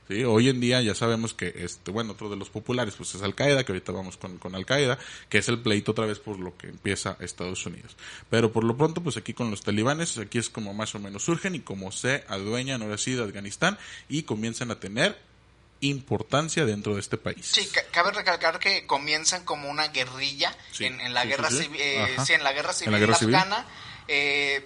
Sí, 0.08 0.22
hoy 0.22 0.48
en 0.48 0.60
día 0.60 0.80
ya 0.82 0.94
sabemos 0.94 1.34
que, 1.34 1.52
este, 1.56 1.90
bueno, 1.90 2.12
otro 2.12 2.28
de 2.30 2.36
los 2.36 2.48
populares 2.48 2.94
pues 2.96 3.14
es 3.16 3.22
Al 3.22 3.34
Qaeda, 3.34 3.64
que 3.64 3.72
ahorita 3.72 3.90
vamos 3.90 4.16
con, 4.16 4.38
con 4.38 4.54
Al 4.54 4.64
Qaeda, 4.64 4.98
que 5.28 5.38
es 5.38 5.48
el 5.48 5.58
pleito 5.60 5.90
otra 5.92 6.06
vez 6.06 6.20
por 6.20 6.38
lo 6.38 6.56
que 6.56 6.68
empieza 6.68 7.16
Estados 7.20 7.66
Unidos. 7.66 7.96
Pero 8.30 8.52
por 8.52 8.62
lo 8.62 8.76
pronto, 8.76 9.02
pues 9.02 9.16
aquí 9.16 9.34
con 9.34 9.50
los 9.50 9.62
talibanes, 9.62 10.16
aquí 10.18 10.38
es 10.38 10.48
como 10.48 10.74
más 10.74 10.94
o 10.94 11.00
menos 11.00 11.24
surgen 11.24 11.56
y 11.56 11.60
como 11.60 11.90
se 11.90 12.24
adueñan 12.28 12.82
ahora 12.82 12.98
sí 12.98 13.14
de 13.14 13.24
Afganistán 13.24 13.78
y 14.08 14.22
comienzan 14.22 14.70
a 14.70 14.78
tener 14.78 15.18
importancia 15.80 16.64
dentro 16.64 16.94
de 16.94 17.00
este 17.00 17.16
país. 17.18 17.44
Sí, 17.44 17.66
ca- 17.66 17.82
cabe 17.90 18.12
recalcar 18.12 18.58
que 18.58 18.86
comienzan 18.86 19.44
como 19.44 19.68
una 19.68 19.88
guerrilla 19.88 20.56
Sí, 20.72 20.84
en, 20.86 21.00
en 21.00 21.14
la 21.14 21.22
sí, 21.22 21.28
guerra 21.28 21.50
sí, 21.50 21.56
sí. 21.56 21.62
civil, 21.64 21.80
eh, 21.80 22.02
Ajá. 22.14 22.24
sí, 22.24 22.32
en 22.32 22.44
la 22.44 22.52
guerra 22.52 22.72
civil 22.72 22.92
la 22.92 22.98
guerra 22.98 23.14
civil. 23.16 23.34
afgana, 23.34 23.66
eh, 24.08 24.64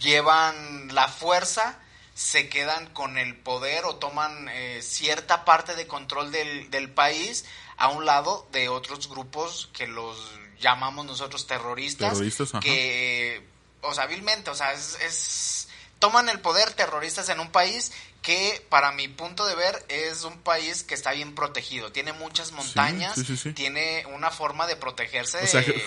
llevan 0.00 0.94
la 0.94 1.08
fuerza, 1.08 1.78
se 2.14 2.48
quedan 2.48 2.86
con 2.92 3.16
el 3.18 3.34
poder 3.36 3.84
o 3.84 3.96
toman 3.96 4.48
eh, 4.50 4.80
cierta 4.82 5.44
parte 5.44 5.74
de 5.74 5.86
control 5.86 6.30
del, 6.30 6.70
del 6.70 6.90
país 6.90 7.44
a 7.76 7.88
un 7.88 8.04
lado 8.04 8.46
de 8.52 8.68
otros 8.68 9.08
grupos 9.08 9.70
que 9.72 9.86
los 9.86 10.16
llamamos 10.60 11.06
nosotros 11.06 11.46
terroristas, 11.46 12.10
Terroristas, 12.12 12.50
ajá. 12.50 12.60
que, 12.60 13.44
o 13.80 13.94
sea, 13.94 14.04
hábilmente, 14.04 14.50
o 14.50 14.54
sea, 14.54 14.72
es, 14.72 14.96
es- 15.00 15.68
toman 15.98 16.28
el 16.28 16.40
poder 16.40 16.72
terroristas 16.74 17.28
en 17.30 17.40
un 17.40 17.50
país 17.50 17.92
que 18.22 18.64
para 18.68 18.92
mi 18.92 19.08
punto 19.08 19.44
de 19.46 19.56
ver 19.56 19.84
es 19.88 20.22
un 20.22 20.38
país 20.42 20.84
que 20.84 20.94
está 20.94 21.10
bien 21.10 21.34
protegido, 21.34 21.90
tiene 21.90 22.12
muchas 22.12 22.52
montañas, 22.52 23.16
sí, 23.16 23.24
sí, 23.24 23.36
sí. 23.36 23.52
tiene 23.52 24.06
una 24.14 24.30
forma 24.30 24.68
de 24.68 24.76
protegerse. 24.76 25.38
O 25.42 25.46
sea, 25.48 25.62
ge- 25.62 25.82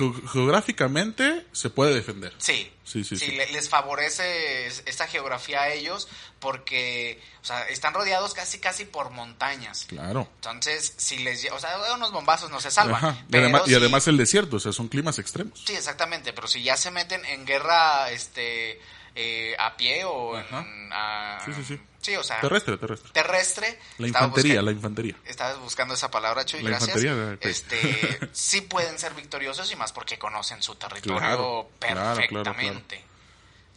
geográficamente 0.60 1.46
se 1.52 1.70
puede 1.70 1.94
defender. 1.94 2.34
Sí, 2.38 2.72
Sí, 2.84 3.04
sí, 3.04 3.18
sí. 3.18 3.32
le- 3.32 3.52
les 3.52 3.68
favorece 3.70 4.68
es- 4.68 4.84
esta 4.86 5.08
geografía 5.08 5.62
a 5.64 5.70
ellos 5.70 6.08
porque, 6.40 7.20
o 7.42 7.46
sea, 7.46 7.64
están 7.70 7.94
rodeados 7.94 8.34
casi 8.34 8.60
casi 8.60 8.86
por 8.86 9.10
montañas. 9.10 9.86
Claro. 9.86 10.30
Entonces, 10.36 10.94
si 10.98 11.18
les, 11.20 11.50
o 11.52 11.60
sea, 11.60 11.78
unos 11.96 12.12
bombazos 12.12 12.52
no 12.52 12.60
se 12.62 12.70
salvan. 12.70 12.96
Ajá. 13.04 13.26
Y, 13.32 13.38
además, 13.38 13.62
y 13.68 13.76
además 13.76 14.08
el 14.08 14.18
desierto, 14.18 14.58
o 14.58 14.60
sea, 14.60 14.72
son 14.72 14.88
climas 14.88 15.18
extremos. 15.20 15.64
Sí, 15.66 15.74
exactamente, 15.74 16.32
pero 16.34 16.48
si 16.48 16.62
ya 16.64 16.78
se 16.78 16.92
meten 16.92 17.26
en 17.26 17.46
guerra, 17.46 18.12
este, 18.12 18.80
eh, 19.16 19.56
a 19.58 19.76
pie 19.78 20.04
o 20.06 20.38
en, 20.38 20.46
a- 20.92 21.40
Sí, 21.46 21.54
sí, 21.54 21.64
sí. 21.64 21.80
Sí, 22.02 22.16
o 22.16 22.24
sea, 22.24 22.40
Terrestre, 22.40 22.78
terrestre. 22.78 23.12
terrestre. 23.14 23.80
La 23.98 24.08
infantería, 24.08 24.62
la 24.62 24.72
infantería. 24.72 25.16
Estabas 25.26 25.58
buscando 25.60 25.96
esa 25.96 26.12
palabra, 26.12 26.46
Chuy, 26.46 26.62
La 26.62 26.70
gracias. 26.72 27.04
infantería. 27.04 27.38
Este, 27.42 28.30
sí 28.32 28.62
pueden 28.62 29.00
ser 29.00 29.16
victoriosos 29.16 29.72
y 29.72 29.76
más 29.76 29.92
porque 29.92 30.20
conocen 30.20 30.62
su 30.62 30.76
territorio 30.76 31.18
Claro, 31.18 31.70
claro, 31.80 31.96
claro, 32.02 32.16
perfectamente. 32.16 33.04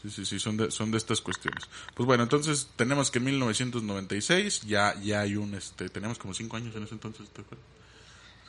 Sí, 0.02 0.10
sí, 0.10 0.26
sí, 0.26 0.38
son 0.38 0.56
de, 0.58 0.70
son 0.70 0.90
de 0.90 0.98
estas 0.98 1.20
cuestiones. 1.22 1.64
Pues 1.94 2.06
bueno, 2.06 2.22
entonces 2.22 2.68
tenemos 2.76 3.10
que 3.10 3.18
en 3.18 3.24
1996 3.24 4.62
ya, 4.62 4.94
ya 5.00 5.20
hay 5.20 5.36
un, 5.36 5.54
este, 5.54 5.88
tenemos 5.88 6.18
como 6.18 6.34
cinco 6.34 6.56
años 6.56 6.76
en 6.76 6.84
ese 6.84 6.94
entonces, 6.94 7.28
¿te 7.30 7.40
acuerdas? 7.40 7.66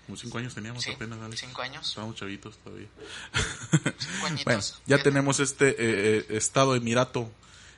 Como 0.10 0.18
cinco 0.18 0.40
años 0.40 0.56
teníamos 0.56 0.84
Sí, 0.84 0.92
apenas, 0.92 1.20
Alex. 1.22 1.40
cinco 1.42 1.62
años. 1.62 1.88
Estábamos 1.88 2.16
chavitos 2.16 2.58
todavía. 2.64 2.88
Cinco 4.00 4.26
añitos. 4.26 4.44
Bueno, 4.46 4.60
ya 4.62 4.76
Fíjate. 4.86 5.04
tenemos 5.04 5.40
este 5.40 5.70
eh, 5.70 5.76
eh, 5.80 6.26
Estado 6.30 6.76
Emirato 6.76 7.32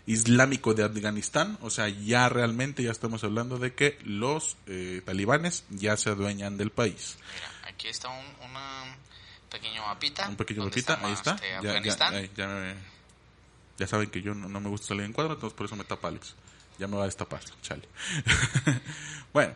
Islámico 0.08 0.74
de 0.74 0.84
Afganistán, 0.86 1.58
o 1.62 1.70
sea, 1.70 1.89
ya 1.89 2.30
realmente 2.30 2.84
ya 2.84 2.91
estamos 2.91 3.24
hablando 3.26 3.58
de 3.60 3.74
que 3.76 4.00
los 4.06 4.56
eh, 4.67 5.02
talibanes 5.06 5.65
ya 5.70 5.98
se 5.98 6.10
adueñan 6.10 6.58
del 6.58 6.72
país. 6.72 7.17
Mira, 7.36 7.70
aquí 7.70 7.88
está 7.89 8.08
un 8.08 8.26
una 8.50 8.96
pequeño 9.50 9.86
mapita. 9.86 10.30
Un 10.30 10.38
pequeño 10.38 10.63
mapita, 10.63 11.00
ahí 11.06 11.12
está. 11.12 11.36
este, 11.36 11.50
Ya, 11.50 11.62
ya, 11.82 12.28
ya, 12.38 12.48
me- 12.48 12.76
ya 13.78 13.88
saben 13.88 14.10
que 14.10 14.22
yo 14.22 14.34
no, 14.34 14.48
no 14.48 14.62
me 14.62 14.70
gusta 14.70 14.88
salir 14.88 15.04
en 15.04 15.12
cuadro, 15.12 15.34
entonces 15.34 15.56
por 15.58 15.65
eso 15.65 15.76
me 15.76 15.84
tapa 15.84 16.08
Alex. 16.08 16.34
Ya 16.80 16.88
me 16.88 16.96
va 16.96 17.04
a 17.04 17.06
destapar, 17.08 17.41
chale. 17.62 17.84
bueno, 19.34 19.54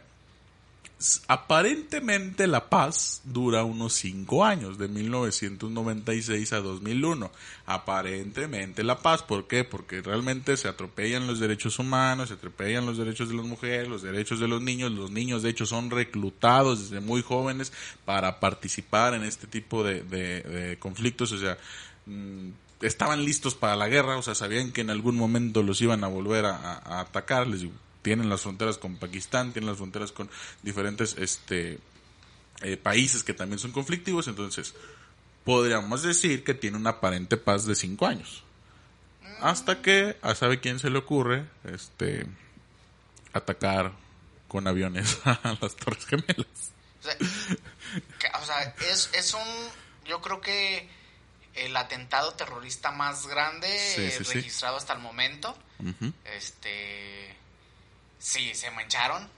aparentemente 1.27 2.47
la 2.47 2.69
paz 2.69 3.21
dura 3.25 3.63
unos 3.63 3.93
cinco 3.93 4.45
años, 4.45 4.77
de 4.77 4.87
1996 4.87 6.53
a 6.53 6.61
2001. 6.61 7.31
Aparentemente 7.65 8.83
la 8.83 8.99
paz, 8.99 9.21
¿por 9.21 9.47
qué? 9.47 9.65
Porque 9.65 10.01
realmente 10.01 10.55
se 10.55 10.69
atropellan 10.69 11.27
los 11.27 11.39
derechos 11.39 11.79
humanos, 11.79 12.29
se 12.29 12.35
atropellan 12.35 12.85
los 12.85 12.97
derechos 12.97 13.29
de 13.29 13.35
las 13.35 13.45
mujeres, 13.45 13.89
los 13.89 14.03
derechos 14.03 14.39
de 14.39 14.47
los 14.47 14.61
niños. 14.61 14.91
Los 14.91 15.11
niños, 15.11 15.43
de 15.43 15.49
hecho, 15.49 15.65
son 15.65 15.91
reclutados 15.91 16.89
desde 16.89 17.01
muy 17.05 17.21
jóvenes 17.21 17.73
para 18.05 18.39
participar 18.39 19.13
en 19.13 19.23
este 19.23 19.47
tipo 19.47 19.83
de, 19.83 20.01
de, 20.03 20.77
conflictos. 20.79 21.31
O 21.33 21.37
sea, 21.37 21.57
mm, 22.05 22.49
estaban 22.81 23.25
listos 23.25 23.53
para 23.53 23.75
la 23.75 23.89
guerra, 23.89 24.17
o 24.17 24.21
sea, 24.21 24.33
sabían 24.33 24.71
que 24.71 24.81
en 24.81 24.89
algún 24.89 25.17
momento 25.17 25.61
los 25.61 25.81
iban 25.81 26.05
a 26.05 26.07
volver 26.07 26.45
a, 26.45 26.55
a 26.55 27.01
atacar. 27.01 27.47
Les 27.47 27.61
digo, 27.61 27.73
tienen 28.05 28.29
las 28.29 28.41
fronteras 28.41 28.77
con 28.77 28.97
Pakistán, 28.97 29.51
tienen 29.51 29.67
las 29.67 29.77
fronteras 29.77 30.11
con 30.11 30.29
diferentes 30.61 31.15
este, 31.17 31.79
eh, 32.61 32.77
países 32.77 33.23
que 33.23 33.33
también 33.33 33.57
son 33.57 33.71
conflictivos, 33.71 34.27
entonces 34.27 34.75
podríamos 35.43 36.03
decir 36.03 36.43
que 36.43 36.53
tiene 36.53 36.77
una 36.77 36.91
aparente 36.91 37.35
paz 37.35 37.65
de 37.65 37.73
cinco 37.73 38.05
años. 38.05 38.43
Hasta 39.41 39.81
que, 39.81 40.17
a 40.21 40.35
sabe 40.35 40.59
quién 40.59 40.77
se 40.77 40.91
le 40.91 40.99
ocurre, 40.99 41.47
este, 41.63 42.27
atacar 43.33 43.91
con 44.47 44.67
aviones 44.67 45.17
a 45.25 45.57
las 45.59 45.75
Torres 45.75 46.05
Gemelas. 46.05 46.73
O 48.39 48.45
sea, 48.45 48.75
es, 48.91 49.09
es 49.15 49.33
un, 49.33 49.41
yo 50.05 50.21
creo 50.21 50.41
que 50.41 50.87
el 51.55 51.75
atentado 51.75 52.33
terrorista 52.35 52.91
más 52.91 53.25
grande 53.25 53.67
registrado 54.31 54.77
hasta 54.77 54.93
el 54.93 54.99
momento. 54.99 55.57
Este 56.37 57.35
Sí, 58.25 58.55
se 58.55 58.71
mancharon. 58.71 59.29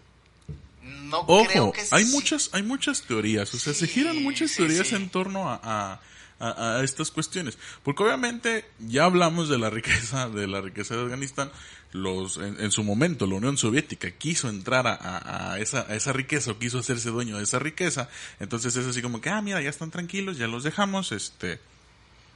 No 0.81 1.25
creo 1.25 1.73
que 1.73 1.81
hay 1.91 2.05
muchas, 2.05 2.49
hay 2.53 2.63
muchas 2.63 3.01
teorías, 3.01 3.53
o 3.53 3.59
sea, 3.59 3.73
se 3.73 3.85
giran 3.85 4.23
muchas 4.23 4.55
teorías 4.55 4.93
en 4.93 5.09
torno 5.09 5.49
a, 5.49 5.99
a, 6.39 6.81
estas 6.85 7.11
cuestiones, 7.11 7.57
porque 7.83 8.03
obviamente 8.03 8.63
ya 8.79 9.03
hablamos 9.03 9.49
de 9.49 9.57
la 9.57 9.69
riqueza, 9.69 10.29
de 10.29 10.47
la 10.47 10.61
riqueza 10.61 10.95
de 10.95 11.03
Afganistán, 11.03 11.51
los, 11.91 12.37
en, 12.37 12.71
su 12.71 12.85
momento 12.85 13.27
la 13.27 13.35
Unión 13.35 13.57
Soviética 13.57 14.09
quiso 14.11 14.47
entrar 14.47 14.87
a, 14.87 15.51
a, 15.51 15.59
esa, 15.59 15.85
a 15.89 15.95
esa 15.95 16.13
riqueza 16.13 16.51
o 16.51 16.57
quiso 16.57 16.79
hacerse 16.79 17.09
dueño 17.09 17.37
de 17.37 17.43
esa 17.43 17.59
riqueza, 17.59 18.07
entonces 18.39 18.73
es 18.77 18.85
así 18.85 19.01
como 19.01 19.19
que, 19.19 19.29
ah, 19.29 19.41
mira, 19.41 19.61
ya 19.61 19.69
están 19.69 19.91
tranquilos, 19.91 20.37
ya 20.37 20.47
los 20.47 20.63
dejamos, 20.63 21.11
este, 21.11 21.59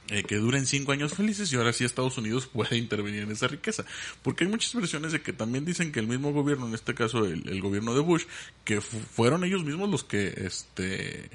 eh, 0.08 0.24
que 0.24 0.36
duren 0.36 0.66
cinco 0.66 0.92
años 0.92 1.14
felices 1.14 1.52
y 1.52 1.56
ahora 1.56 1.72
sí 1.72 1.84
Estados 1.84 2.18
Unidos 2.18 2.46
puede 2.52 2.76
intervenir 2.76 3.22
en 3.22 3.30
esa 3.30 3.48
riqueza. 3.48 3.84
Porque 4.22 4.44
hay 4.44 4.50
muchas 4.50 4.74
versiones 4.74 5.12
de 5.12 5.22
que 5.22 5.32
también 5.32 5.64
dicen 5.64 5.92
que 5.92 6.00
el 6.00 6.06
mismo 6.06 6.32
gobierno, 6.32 6.66
en 6.66 6.74
este 6.74 6.94
caso 6.94 7.24
el, 7.24 7.60
gobierno 7.60 7.94
de 7.94 8.00
Bush, 8.00 8.24
que 8.64 8.80
fueron 8.80 9.44
ellos 9.44 9.64
mismos 9.64 9.88
los 9.88 10.04
que 10.04 10.34
este 10.36 11.30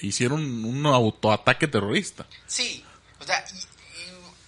hicieron 0.00 0.64
un 0.64 0.86
autoataque 0.86 1.66
terrorista. 1.66 2.26
Sí, 2.46 2.84
o 3.20 3.24
sea, 3.24 3.44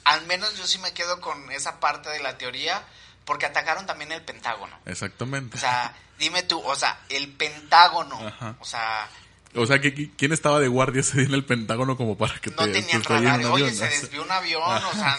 al 0.05 0.27
menos 0.27 0.57
yo 0.57 0.67
sí 0.67 0.79
me 0.79 0.93
quedo 0.93 1.21
con 1.21 1.51
esa 1.51 1.81
parte 1.81 2.09
de 2.09 2.21
la 2.21 2.39
teoría 2.39 2.85
porque 3.25 3.47
atacaron 3.47 3.87
también 3.87 4.13
el 4.13 4.23
Pentágono. 4.23 4.77
Exactamente. 4.87 5.57
O 5.57 5.61
sea, 5.61 5.95
dime 6.19 6.43
tú, 6.45 6.61
o 6.61 6.75
sea, 6.75 7.01
el 7.09 7.33
Pentágono, 7.33 8.19
o 8.59 8.65
sea, 8.65 9.09
o 9.55 9.67
sea, 9.67 9.81
que 9.81 10.11
¿quién 10.17 10.33
estaba 10.33 10.61
de 10.61 10.69
guardia 10.69 11.01
ese 11.01 11.19
día 11.19 11.27
en 11.27 11.35
el 11.35 11.45
Pentágono 11.45 11.97
como 11.97 12.17
para 12.17 12.39
que 12.39 12.51
no 12.51 12.57
te... 12.57 12.67
No 12.67 12.73
tenían 12.73 13.03
radar. 13.03 13.45
Oye, 13.47 13.73
se 13.73 13.85
desvió 13.87 14.23
un 14.23 14.31
avión, 14.31 14.63
o 14.63 14.93
sea... 14.93 15.19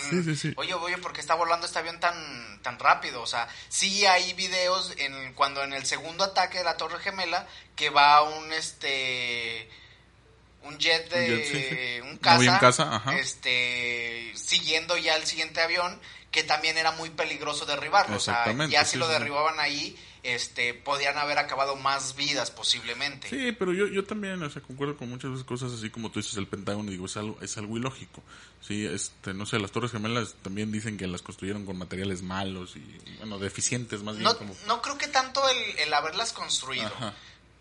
Oye, 0.55 0.73
oye, 0.73 0.97
¿por 0.99 1.11
qué 1.11 1.19
está 1.19 1.35
volando 1.35 1.65
este 1.65 1.79
avión 1.79 1.99
tan, 1.99 2.61
tan 2.61 2.79
rápido? 2.79 3.21
O 3.21 3.27
sea, 3.27 3.49
sí 3.67 4.05
hay 4.05 4.33
videos 4.33 4.93
en 4.97 5.33
cuando 5.33 5.63
en 5.63 5.73
el 5.73 5.85
segundo 5.85 6.23
ataque 6.23 6.59
de 6.59 6.63
la 6.63 6.77
Torre 6.77 6.99
Gemela 6.99 7.45
que 7.75 7.89
va 7.89 8.21
un, 8.23 8.53
este... 8.53 9.69
Un 10.63 10.77
jet 10.77 11.09
de... 11.09 12.01
Un, 12.05 12.17
caza, 12.17 13.03
este... 13.17 14.31
Siguiendo 14.35 14.95
ya 14.95 15.17
el 15.17 15.25
siguiente 15.25 15.59
avión, 15.59 15.99
que 16.31 16.43
también 16.43 16.77
era 16.77 16.91
muy 16.93 17.09
peligroso 17.09 17.65
derribarlo. 17.65 18.15
O 18.15 18.19
sea, 18.19 18.45
ya 18.69 18.85
si 18.85 18.97
lo 18.97 19.09
derribaban 19.09 19.59
ahí 19.59 19.97
este, 20.23 20.73
podían 20.73 21.17
haber 21.17 21.39
acabado 21.39 21.75
más 21.75 22.15
vidas 22.15 22.51
posiblemente. 22.51 23.29
Sí, 23.29 23.51
pero 23.51 23.73
yo, 23.73 23.87
yo 23.87 24.03
también, 24.03 24.41
o 24.43 24.49
sea, 24.49 24.61
concuerdo 24.61 24.97
con 24.97 25.09
muchas 25.09 25.43
cosas 25.43 25.73
así 25.73 25.89
como 25.89 26.11
tú 26.11 26.19
dices 26.19 26.37
el 26.37 26.47
Pentágono, 26.47 26.91
digo, 26.91 27.05
es 27.05 27.17
algo, 27.17 27.37
es 27.41 27.57
algo 27.57 27.77
ilógico. 27.77 28.21
Sí, 28.61 28.85
este, 28.85 29.33
no 29.33 29.45
sé, 29.45 29.57
las 29.59 29.71
Torres 29.71 29.91
Gemelas 29.91 30.35
también 30.43 30.71
dicen 30.71 30.97
que 30.97 31.07
las 31.07 31.21
construyeron 31.21 31.65
con 31.65 31.77
materiales 31.77 32.21
malos 32.21 32.75
y, 32.75 33.17
bueno, 33.17 33.39
deficientes 33.39 34.03
más 34.03 34.17
bien. 34.17 34.25
No, 34.25 34.37
como... 34.37 34.55
no 34.67 34.81
creo 34.81 34.97
que 34.97 35.07
tanto 35.07 35.41
el, 35.49 35.79
el 35.79 35.93
haberlas 35.93 36.33
construido 36.33 36.91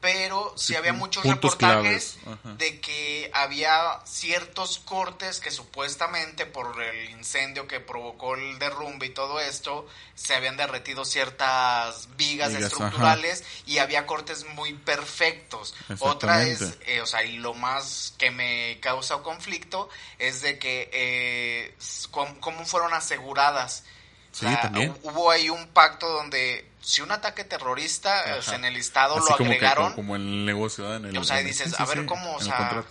pero 0.01 0.55
sí, 0.57 0.75
había 0.77 0.95
muchos 0.95 1.25
reportajes 1.25 2.17
de 2.57 2.81
que 2.81 3.31
había 3.35 4.01
ciertos 4.05 4.79
cortes 4.79 5.41
que 5.41 5.51
supuestamente 5.51 6.47
por 6.47 6.83
el 6.83 7.11
incendio 7.11 7.69
que 7.69 7.81
provocó 7.81 8.35
el 8.35 8.59
derrumbe 8.59 9.07
y 9.07 9.11
todo 9.11 9.41
esto, 9.41 9.87
se 10.15 10.35
habían 10.35 10.57
derretido 10.57 11.05
ciertas 11.05 12.09
vigas, 12.17 12.55
estructurales 12.55 13.45
y 13.67 13.79
había 13.79 14.07
cortes 14.07 14.47
muy 14.55 14.73
perfectos. 14.73 15.75
Otra 15.99 16.45
es, 16.45 16.79
eh, 16.87 17.03
o 17.03 17.07
sea, 17.07 17.23
y 17.23 17.37
lo 17.37 17.53
más 17.53 18.15
que 18.17 18.31
me 18.31 18.79
causa 18.81 19.19
conflicto 19.19 19.91
es 20.19 20.41
de 20.41 20.59
que 20.59 20.89
eh, 20.93 21.75
cómo 22.11 22.65
fueron 22.65 22.95
aseguradas 22.95 23.85
Sí, 24.33 24.47
también. 24.63 24.95
Hubo 25.03 25.31
ahí 25.31 25.51
un 25.51 25.67
pacto 25.69 26.09
donde 26.09 26.70
si 26.81 27.03
un 27.03 27.11
ataque 27.11 27.45
terrorista 27.45 28.38
en 28.55 28.64
el 28.64 28.77
estado 28.77 29.19
lo 29.19 29.35
agregaron. 29.35 29.93
como, 29.95 30.16
en 30.16 30.23
el 30.23 30.47
negocio, 30.47 30.95
en 30.95 31.07
el. 31.07 31.16
O 31.19 31.25
sea, 31.25 31.38
dices, 31.38 31.79
a 31.79 31.85
ver 31.87 32.07
cómo, 32.07 32.37
o 32.37 32.40
sea. 32.40 32.85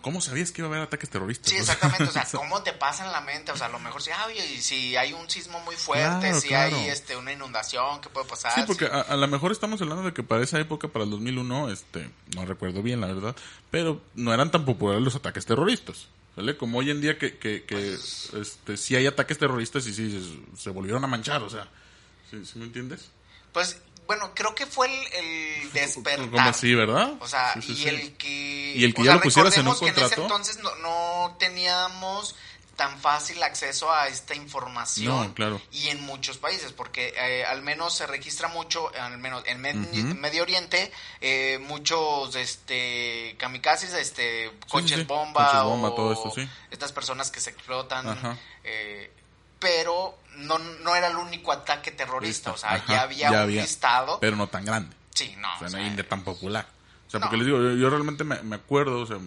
¿Cómo, 0.00 0.22
sabías 0.22 0.50
que 0.50 0.62
iba 0.62 0.68
a 0.68 0.70
haber 0.70 0.82
ataques 0.82 1.10
terroristas? 1.10 1.50
Sí, 1.50 1.58
exactamente. 1.58 2.04
O 2.04 2.10
sea, 2.10 2.24
¿cómo 2.32 2.62
te 2.62 2.72
pasa 2.72 3.04
en 3.04 3.12
la 3.12 3.20
mente? 3.20 3.52
O 3.52 3.56
sea, 3.56 3.66
a 3.66 3.68
lo 3.68 3.78
mejor 3.78 4.00
si, 4.00 4.10
ah, 4.12 4.26
si 4.58 4.96
hay 4.96 5.12
un 5.12 5.28
sismo 5.28 5.60
muy 5.60 5.76
fuerte, 5.76 6.32
si 6.40 6.54
hay 6.54 6.88
este, 6.88 7.16
una 7.16 7.32
inundación, 7.32 8.00
¿qué 8.00 8.08
puede 8.08 8.26
pasar? 8.26 8.54
Sí, 8.54 8.62
porque 8.66 8.86
a, 8.86 9.02
a, 9.02 9.16
lo 9.16 9.28
mejor 9.28 9.52
estamos 9.52 9.82
hablando 9.82 10.02
de 10.02 10.14
que 10.14 10.22
para 10.22 10.42
esa 10.42 10.58
época, 10.58 10.88
para 10.88 11.04
el 11.04 11.10
2001, 11.10 11.70
este, 11.70 12.10
no 12.34 12.46
recuerdo 12.46 12.82
bien, 12.82 13.02
la 13.02 13.08
verdad, 13.08 13.36
pero 13.70 14.00
no 14.14 14.32
eran 14.32 14.50
tan 14.50 14.64
populares 14.64 15.02
los 15.02 15.16
ataques 15.16 15.44
terroristas. 15.44 16.08
¿Sale? 16.34 16.56
Como 16.56 16.78
hoy 16.78 16.90
en 16.90 17.00
día 17.00 17.16
que, 17.16 17.38
que, 17.38 17.62
que 17.62 17.94
este, 17.94 18.76
sí 18.76 18.96
hay 18.96 19.06
ataques 19.06 19.38
terroristas 19.38 19.86
y 19.86 19.94
sí 19.94 20.42
se, 20.56 20.70
volvieron 20.70 21.04
a 21.04 21.06
manchar, 21.06 21.42
o 21.42 21.50
sea, 21.50 21.68
¿sí, 22.44 22.58
me 22.58 22.64
entiendes? 22.66 23.08
Pues, 23.52 23.78
bueno, 24.06 24.32
creo 24.34 24.54
que 24.54 24.66
fue 24.66 24.88
el, 24.88 25.72
despertar. 25.72 26.30
Como 26.30 26.40
así, 26.40 26.74
¿verdad? 26.74 27.14
O 27.20 27.28
sea, 27.28 27.54
y 27.66 27.86
el 27.86 28.16
que... 28.16 28.74
Y 28.76 28.84
el 28.84 28.94
que 28.94 29.04
ya 29.04 29.14
lo 29.14 29.20
pusieras 29.20 29.56
en 29.56 29.68
un 29.68 29.74
contrato. 29.74 29.94
Que 29.94 30.00
en 30.00 30.12
ese 30.12 30.20
entonces 30.20 30.58
no, 30.58 30.74
no 30.76 31.36
teníamos 31.38 32.34
tan 32.76 32.98
fácil 32.98 33.42
acceso 33.42 33.92
a 33.92 34.08
esta 34.08 34.34
información 34.34 35.32
claro. 35.34 35.60
y 35.70 35.88
en 35.88 36.02
muchos 36.04 36.38
países 36.38 36.72
porque 36.72 37.14
eh, 37.16 37.44
al 37.44 37.62
menos 37.62 37.94
se 37.94 38.06
registra 38.06 38.48
mucho 38.48 38.90
al 38.98 39.18
menos 39.18 39.44
en 39.46 39.60
Medio 40.20 40.42
Oriente 40.42 40.90
eh, 41.20 41.58
muchos 41.66 42.34
este 42.34 43.36
kamikazes 43.38 43.94
este 43.94 44.52
coches 44.68 45.06
bomba, 45.06 45.62
bomba 45.62 45.94
todo 45.94 46.12
esto, 46.12 46.32
sí. 46.34 46.48
estas 46.70 46.92
personas 46.92 47.30
que 47.30 47.40
se 47.40 47.50
explotan 47.50 48.38
eh, 48.64 49.10
pero 49.64 50.18
no, 50.36 50.58
no 50.58 50.94
era 50.94 51.08
el 51.08 51.16
único 51.16 51.50
ataque 51.50 51.90
terrorista 51.90 52.52
o 52.52 52.56
sea 52.56 52.84
ya 52.86 53.02
había 53.02 53.44
un 53.44 53.50
listado 53.50 54.20
pero 54.20 54.36
no 54.36 54.46
tan 54.46 54.64
grande 54.64 54.94
sí 55.14 55.34
no 55.38 55.48
o 55.54 55.68
sea, 55.68 55.80
no 55.80 56.04
tan 56.04 56.22
popular 56.22 56.68
o 57.08 57.10
sea 57.10 57.20
porque 57.20 57.38
les 57.38 57.46
digo 57.46 57.58
yo, 57.58 57.88
realmente 57.88 58.24
me, 58.24 58.42
me 58.42 58.56
acuerdo 58.56 59.00
o 59.00 59.06
sea 59.06 59.18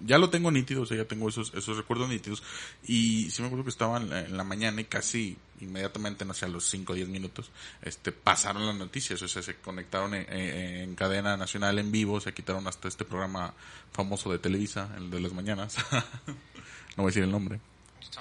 ya 0.00 0.18
lo 0.18 0.30
tengo 0.30 0.50
nítido, 0.50 0.82
o 0.82 0.86
sea, 0.86 0.96
ya 0.96 1.04
tengo 1.06 1.28
esos, 1.28 1.52
esos 1.54 1.76
recuerdos 1.76 2.08
nítidos. 2.08 2.42
Y 2.86 3.30
sí 3.30 3.42
me 3.42 3.48
acuerdo 3.48 3.64
que 3.64 3.70
estaba 3.70 3.98
en 3.98 4.36
la, 4.36 4.44
mañana 4.44 4.80
y 4.80 4.84
casi 4.84 5.36
inmediatamente, 5.60 6.24
no 6.24 6.34
sé, 6.34 6.44
a 6.44 6.48
los 6.48 6.64
5 6.68 6.92
o 6.92 6.96
10 6.96 7.08
minutos, 7.08 7.50
este, 7.82 8.12
pasaron 8.12 8.66
las 8.66 8.76
noticias, 8.76 9.20
o 9.22 9.28
sea, 9.28 9.42
se 9.42 9.56
conectaron 9.56 10.14
en, 10.14 10.94
cadena 10.94 11.36
nacional 11.36 11.78
en 11.78 11.90
vivo, 11.90 12.20
se 12.20 12.34
quitaron 12.34 12.66
hasta 12.66 12.88
este 12.88 13.04
programa 13.04 13.54
famoso 13.92 14.30
de 14.30 14.38
Televisa, 14.38 14.90
el 14.96 15.10
de 15.10 15.20
las 15.20 15.32
mañanas. 15.32 15.76
no 15.90 17.02
voy 17.02 17.04
a 17.04 17.06
decir 17.06 17.22
el 17.22 17.32
nombre. 17.32 17.60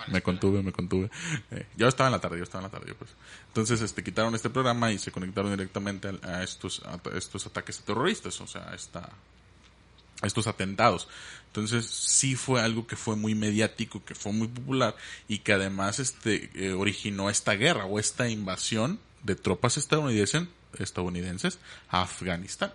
Me 0.08 0.21
contuve, 0.21 0.62
me 0.62 0.71
contuve. 0.71 1.10
Eh, 1.52 1.65
yo 1.76 1.88
estaba 1.88 2.08
en 2.08 2.13
la 2.13 2.19
tarde, 2.19 2.38
yo 2.38 2.43
estaba 2.43 2.65
en 2.65 2.71
la 2.71 2.78
tarde, 2.78 2.93
pues. 2.95 3.12
Entonces, 3.48 3.82
este, 3.82 4.04
quitaron 4.04 4.36
este 4.36 4.50
programa 4.50 4.91
y 4.91 4.98
se 4.98 5.12
conectaron 5.12 5.52
directamente 5.52 6.10
a, 6.24 6.43
estos, 6.43 6.82
a 6.86 7.00
estos 7.15 7.45
ataques 7.45 7.80
terroristas, 7.80 8.39
o 8.41 8.48
sea, 8.48 8.69
a 8.69 8.76
esta, 8.76 9.10
estos 10.24 10.48
atentados. 10.48 11.08
Entonces 11.48 11.86
sí 11.86 12.36
fue 12.36 12.62
algo 12.62 12.86
que 12.86 12.95
fue 12.95 13.15
muy 13.15 13.34
mediático, 13.34 14.04
que 14.04 14.13
fue 14.13 14.34
muy 14.34 14.48
popular 14.48 14.95
y 15.28 15.39
que 15.39 15.54
además 15.54 16.00
este 16.00 16.50
eh, 16.54 16.74
originó 16.74 17.30
esta 17.30 17.54
guerra 17.54 17.86
o 17.86 17.98
esta 17.98 18.28
invasión 18.28 19.00
de 19.24 19.36
tropas 19.36 19.78
estadounidenses, 19.78 20.43
estadounidenses 20.78 21.60
a 21.89 22.02
Afganistán. 22.02 22.74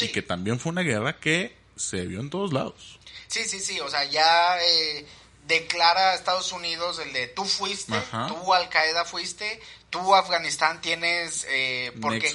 Y 0.00 0.08
que 0.08 0.22
también 0.22 0.58
fue 0.58 0.72
una 0.72 0.80
guerra 0.80 1.20
que 1.20 1.54
se 1.76 2.06
vio 2.06 2.20
en 2.20 2.30
todos 2.30 2.52
lados. 2.52 2.98
Sí, 3.28 3.44
sí, 3.44 3.60
sí, 3.60 3.78
o 3.80 3.88
sea, 3.88 4.04
ya 4.04 4.58
eh, 4.60 5.06
declara 5.46 6.10
a 6.10 6.14
Estados 6.14 6.52
Unidos 6.52 6.98
el 6.98 7.12
de 7.12 7.26
tú 7.28 7.44
fuiste, 7.44 7.94
Ajá. 7.94 8.26
tú 8.28 8.54
Al 8.54 8.68
Qaeda 8.70 9.04
fuiste, 9.04 9.60
tú 9.90 10.14
Afganistán 10.14 10.80
tienes 10.80 11.46
eh, 11.48 11.92
porque 12.00 12.32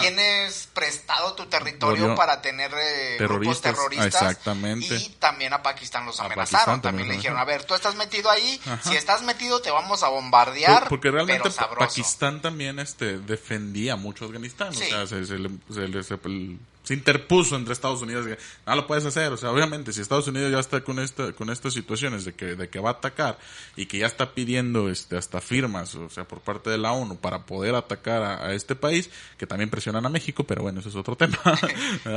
tienes 0.00 0.68
prestado 0.72 1.34
tu 1.34 1.46
territorio 1.46 2.14
para 2.14 2.40
tener 2.40 2.70
eh, 2.74 3.16
grupos 3.18 3.60
Terroristas, 3.60 3.62
terroristas 3.74 4.22
exactamente. 4.22 4.94
y 4.94 5.08
también 5.18 5.52
a 5.52 5.62
Pakistán 5.62 6.06
los 6.06 6.20
amenazaron, 6.20 6.46
Pakistán 6.46 6.64
también 6.80 6.82
también 6.82 7.08
le 7.08 7.16
dijeron, 7.16 7.38
a 7.38 7.44
ver, 7.44 7.64
tú 7.64 7.74
estás 7.74 7.94
metido 7.96 8.30
ahí, 8.30 8.60
Ajá. 8.64 8.80
si 8.88 8.96
estás 8.96 9.22
metido 9.22 9.60
te 9.60 9.70
vamos 9.70 10.02
a 10.02 10.08
bombardear, 10.08 10.80
Por- 10.80 10.88
porque 10.90 11.10
realmente 11.10 11.50
pero. 11.50 11.76
Pakistán 11.78 12.40
también 12.40 12.78
este 12.78 13.18
defendía 13.18 13.96
mucho 13.96 14.24
a 14.24 14.28
Afganistán, 14.28 14.72
Sí. 14.74 14.84
o 14.84 14.86
sea, 14.86 15.06
se, 15.06 15.26
se 15.26 15.38
le- 15.38 15.50
se 15.72 15.80
le- 15.88 16.02
se- 16.02 16.14
el- 16.24 16.58
se 16.82 16.94
interpuso 16.94 17.56
entre 17.56 17.72
Estados 17.72 18.02
Unidos, 18.02 18.26
que 18.26 18.38
no 18.66 18.74
lo 18.76 18.86
puedes 18.86 19.04
hacer, 19.04 19.32
o 19.32 19.36
sea, 19.36 19.50
obviamente 19.52 19.92
si 19.92 20.00
Estados 20.00 20.26
Unidos 20.28 20.50
ya 20.50 20.58
está 20.58 20.82
con 20.82 20.98
esta 20.98 21.32
con 21.32 21.50
estas 21.50 21.74
situaciones 21.74 22.24
de 22.24 22.32
que 22.34 22.56
de 22.56 22.68
que 22.68 22.80
va 22.80 22.90
a 22.90 22.92
atacar 22.94 23.38
y 23.76 23.86
que 23.86 23.98
ya 23.98 24.06
está 24.06 24.34
pidiendo 24.34 24.88
este 24.88 25.16
hasta 25.16 25.40
firmas, 25.40 25.94
o 25.94 26.08
sea, 26.10 26.24
por 26.26 26.40
parte 26.40 26.70
de 26.70 26.78
la 26.78 26.92
ONU 26.92 27.16
para 27.16 27.46
poder 27.46 27.74
atacar 27.74 28.22
a, 28.22 28.46
a 28.46 28.54
este 28.54 28.74
país, 28.74 29.10
que 29.38 29.46
también 29.46 29.70
presionan 29.70 30.04
a 30.06 30.08
México, 30.08 30.44
pero 30.44 30.62
bueno, 30.62 30.80
eso 30.80 30.88
es 30.88 30.96
otro 30.96 31.16
tema. 31.16 31.38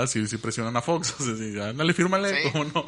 Si, 0.08 0.25
si 0.28 0.38
presionan 0.38 0.75
a 0.75 0.82
Fox, 0.82 1.15
o 1.19 1.23
sea, 1.23 1.36
si, 1.36 1.60
ándale, 1.60 1.93
fírmale, 1.93 2.43
Sí. 2.43 2.51
¿cómo 2.51 2.65
no? 2.65 2.86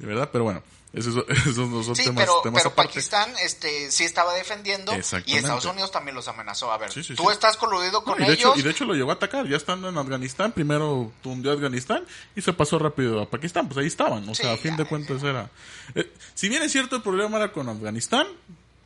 ¿verdad? 0.00 0.28
Pero 0.32 0.44
bueno, 0.44 0.62
esos, 0.92 1.24
esos 1.46 1.68
no 1.68 1.82
son 1.82 1.94
Sí, 1.94 2.04
temas, 2.04 2.24
pero, 2.24 2.40
temas 2.42 2.62
pero 2.62 2.72
aparte. 2.72 2.88
Pakistán 2.88 3.32
este, 3.42 3.90
sí 3.90 4.04
estaba 4.04 4.34
defendiendo 4.34 4.92
y. 5.26 5.36
Estados 5.36 5.64
Unidos 5.64 5.90
también 5.92 6.14
los 6.14 6.26
amenazó. 6.28 6.72
A 6.72 6.78
ver, 6.78 6.92
Sí, 6.92 7.02
sí, 7.04 7.14
tú 7.14 7.30
estás 7.30 7.56
coludido 7.56 8.02
con 8.02 8.18
No, 8.18 8.24
y, 8.24 8.26
de 8.28 8.34
ellos. 8.34 8.52
hecho, 8.52 8.58
y 8.58 8.62
de 8.62 8.70
hecho 8.70 8.84
lo 8.84 8.94
llegó 8.94 9.10
a 9.10 9.14
atacar, 9.14 9.46
ya 9.48 9.56
estando 9.56 9.88
en 9.88 9.96
Afganistán, 9.98 10.52
primero 10.52 11.12
hundió 11.24 11.52
Afganistán 11.52 12.04
y 12.34 12.42
se 12.42 12.52
pasó 12.52 12.78
rápido 12.78 13.20
a 13.20 13.28
Pakistán, 13.30 13.68
pues 13.68 13.78
ahí 13.78 13.86
estaban, 13.86 14.28
o 14.28 14.34
sea, 14.34 14.52
a 14.52 14.56
fin 14.56 14.72
ya, 14.72 14.76
de 14.78 14.82
ya. 14.84 14.88
cuentas 14.88 15.22
era... 15.22 15.50
eh, 15.94 16.12
si 16.34 16.48
bien 16.48 16.62
es 16.62 16.72
cierto 16.72 16.96
el 16.96 17.02
problema 17.02 17.36
era 17.36 17.52
con 17.52 17.68
Afganistán, 17.68 18.26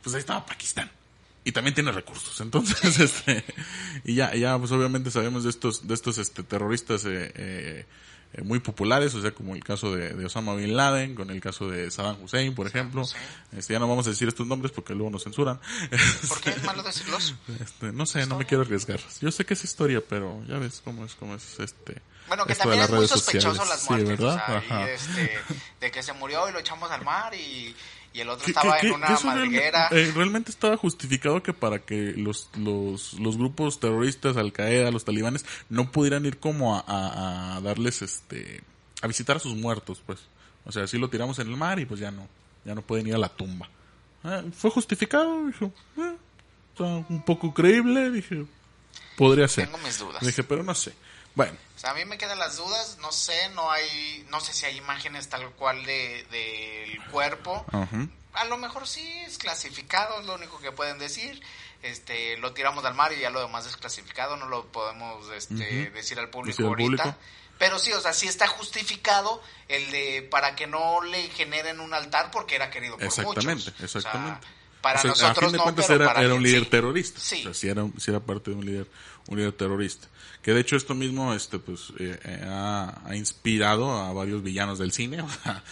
pues 0.03 0.13
ahí 0.15 0.19
estaba 0.19 0.45
Pakistán. 0.45 0.91
Y 1.43 1.51
también 1.51 1.75
tiene 1.75 1.91
recursos, 1.91 2.39
entonces, 2.41 2.99
este, 2.99 3.43
y 4.03 4.15
ya, 4.15 4.33
ya, 4.35 4.57
pues 4.57 4.71
obviamente 4.71 5.11
sabemos 5.11 5.43
de 5.43 5.49
estos, 5.51 5.87
de 5.87 5.93
estos, 5.93 6.17
este, 6.17 6.41
terroristas, 6.43 7.05
eh, 7.05 7.31
eh, 7.35 7.85
eh, 8.37 8.41
muy 8.43 8.59
populares, 8.59 9.13
o 9.15 9.21
sea, 9.21 9.31
como 9.31 9.55
el 9.55 9.63
caso 9.63 9.95
de, 9.95 10.09
de 10.13 10.25
Osama 10.25 10.55
Bin 10.55 10.75
Laden, 10.75 11.15
con 11.15 11.29
el 11.29 11.39
caso 11.41 11.69
de 11.69 11.89
Saddam 11.89 12.21
Hussein, 12.21 12.53
por 12.53 12.67
ejemplo. 12.67 13.01
Hussein. 13.03 13.23
Este, 13.57 13.73
ya 13.73 13.79
no 13.79 13.87
vamos 13.87 14.05
a 14.07 14.09
decir 14.09 14.27
estos 14.27 14.45
nombres 14.47 14.71
porque 14.71 14.93
luego 14.93 15.09
nos 15.09 15.23
censuran. 15.23 15.59
¿Por 16.27 16.41
qué 16.41 16.49
es 16.49 16.63
malo 16.63 16.83
decirlos? 16.83 17.35
Este, 17.61 17.91
no 17.91 18.05
sé, 18.05 18.25
no 18.25 18.37
me 18.37 18.45
quiero 18.45 18.63
arriesgar. 18.63 18.99
Yo 19.21 19.31
sé 19.31 19.45
que 19.45 19.53
es 19.53 19.63
historia, 19.63 20.01
pero 20.07 20.43
ya 20.47 20.57
ves 20.57 20.81
cómo 20.83 21.05
es, 21.05 21.15
cómo 21.15 21.35
es 21.35 21.59
este. 21.59 22.01
Bueno, 22.27 22.45
que 22.45 22.55
también 22.55 22.81
es 22.81 22.89
muy 22.89 23.07
sospechoso 23.07 23.55
sociales. 23.55 23.69
las 23.69 23.81
Sí, 23.81 23.87
muertes. 24.03 24.09
¿verdad? 24.19 24.33
o 24.35 24.45
sea, 24.45 24.55
y, 24.55 24.65
Ajá. 24.65 24.89
este, 24.89 25.31
de 25.79 25.91
que 25.91 26.01
se 26.03 26.13
murió 26.13 26.49
y 26.49 26.53
lo 26.53 26.59
echamos 26.59 26.89
al 26.91 27.03
mar 27.05 27.33
y, 27.35 27.75
y 28.15 28.21
el 28.21 28.29
otro 28.29 28.47
estaba 28.47 28.79
en 28.79 28.93
una 28.93 29.07
madriguera. 29.23 29.89
eh, 29.91 30.11
realmente 30.15 30.49
estaba 30.51 30.77
justificado 30.77 31.43
que 31.43 31.53
para 31.53 31.79
que 31.79 32.13
los, 32.15 32.49
los, 32.57 33.13
los 33.19 33.37
grupos 33.37 33.79
terroristas, 33.79 34.37
Al 34.37 34.53
Qaeda, 34.53 34.89
los 34.91 35.03
talibanes, 35.03 35.45
no 35.69 35.91
pudieran 35.91 36.25
ir 36.25 36.37
como 36.39 36.75
a, 36.77 36.79
a- 36.87 37.57
a 37.57 37.61
darles 37.61 38.01
este, 38.01 38.61
a 39.01 39.07
visitar 39.07 39.35
a 39.35 39.39
sus 39.39 39.55
muertos, 39.55 40.01
pues. 40.05 40.19
O 40.63 40.71
sea, 40.71 40.87
si 40.87 40.97
lo 40.97 41.09
tiramos 41.09 41.37
en 41.39 41.47
el 41.49 41.57
mar 41.57 41.77
y 41.79 41.85
pues 41.85 41.99
ya 41.99 42.09
no, 42.11 42.27
ya 42.63 42.73
no 42.73 42.81
pueden 42.81 43.05
ir 43.07 43.15
a 43.15 43.17
la 43.19 43.29
tumba. 43.29 43.69
Ah, 44.23 44.41
fue 44.57 44.71
justificado, 44.71 45.45
dije, 45.47 45.71
eh, 45.97 46.15
un 47.09 47.23
poco 47.25 47.53
creíble, 47.53 48.09
dije, 48.11 48.45
podría 49.17 49.47
ser. 49.47 49.65
Tengo 49.65 49.77
mis 49.79 49.99
dudas. 49.99 50.25
Dije, 50.25 50.43
pero 50.43 50.63
no 50.63 50.73
sé. 50.73 50.93
Bueno, 51.35 51.53
O 51.75 51.79
sea, 51.79 51.91
a 51.91 51.93
mí 51.93 52.05
me 52.05 52.17
quedan 52.17 52.39
las 52.39 52.57
dudas, 52.57 52.97
no 53.01 53.11
sé, 53.11 53.49
no 53.49 53.69
hay, 53.71 54.25
no 54.29 54.39
sé 54.39 54.53
si 54.53 54.65
hay 54.65 54.77
imágenes 54.77 55.27
tal 55.29 55.49
cual 55.51 55.85
de 55.85 56.25
del 56.31 57.03
cuerpo. 57.11 57.65
A 58.33 58.45
lo 58.45 58.57
mejor 58.57 58.87
sí 58.87 59.07
es 59.25 59.37
clasificado, 59.37 60.19
es 60.19 60.25
lo 60.25 60.35
único 60.35 60.59
que 60.59 60.71
pueden 60.71 60.97
decir. 60.99 61.41
Este, 61.83 62.37
lo 62.37 62.53
tiramos 62.53 62.83
al 62.85 62.95
mar 62.95 63.13
y 63.13 63.19
ya 63.19 63.29
lo 63.29 63.39
demás 63.41 63.65
es 63.67 63.77
clasificado, 63.77 64.37
no 64.37 64.47
lo 64.47 64.65
podemos 64.71 65.29
este, 65.31 65.91
decir 65.91 66.17
al 66.19 66.29
público 66.29 66.57
Decir 66.57 66.65
al 66.65 66.69
ahorita. 66.71 67.03
público. 67.03 67.19
Pero 67.59 67.79
sí, 67.79 67.93
o 67.93 68.01
sea, 68.01 68.11
sí 68.11 68.27
está 68.27 68.47
justificado 68.47 69.41
el 69.69 69.89
de 69.91 70.27
para 70.29 70.55
que 70.55 70.67
no 70.67 71.01
le 71.01 71.29
generen 71.29 71.79
un 71.79 71.93
altar 71.93 72.31
porque 72.31 72.55
era 72.55 72.69
querido 72.69 72.95
por 72.95 73.05
Exactamente, 73.05 73.71
muchos. 73.71 73.73
O 73.83 73.87
sea, 73.87 73.99
exactamente. 73.99 74.47
para 74.81 74.99
O 74.99 75.01
sea, 75.01 75.09
nosotros 75.11 75.37
a 75.37 75.41
fin 75.41 75.51
de 75.51 75.57
no, 75.57 75.63
cuentas 75.63 75.89
era, 75.89 76.05
para 76.07 76.21
era 76.23 76.33
un 76.33 76.43
líder 76.43 76.63
sí. 76.63 76.69
terrorista. 76.69 77.19
Sí. 77.21 77.39
O 77.41 77.43
sea, 77.43 77.53
sí 77.53 77.69
era, 77.69 77.85
sí 77.97 78.11
era 78.11 78.19
parte 78.19 78.51
de 78.51 78.57
un 78.57 78.65
líder, 78.65 78.87
un 79.27 79.37
líder 79.37 79.53
terrorista. 79.53 80.07
Que 80.45 80.53
de 80.53 80.61
hecho 80.61 80.75
esto 80.75 80.93
mismo, 80.93 81.33
este, 81.33 81.57
pues, 81.57 81.91
eh, 81.97 82.19
eh, 82.23 82.41
ha, 82.45 83.01
ha 83.03 83.15
inspirado 83.15 83.91
a 83.91 84.13
varios 84.13 84.43
villanos 84.43 84.77
del 84.77 84.91
cine. 84.91 85.17
O 85.25 85.27
sea, 85.27 85.63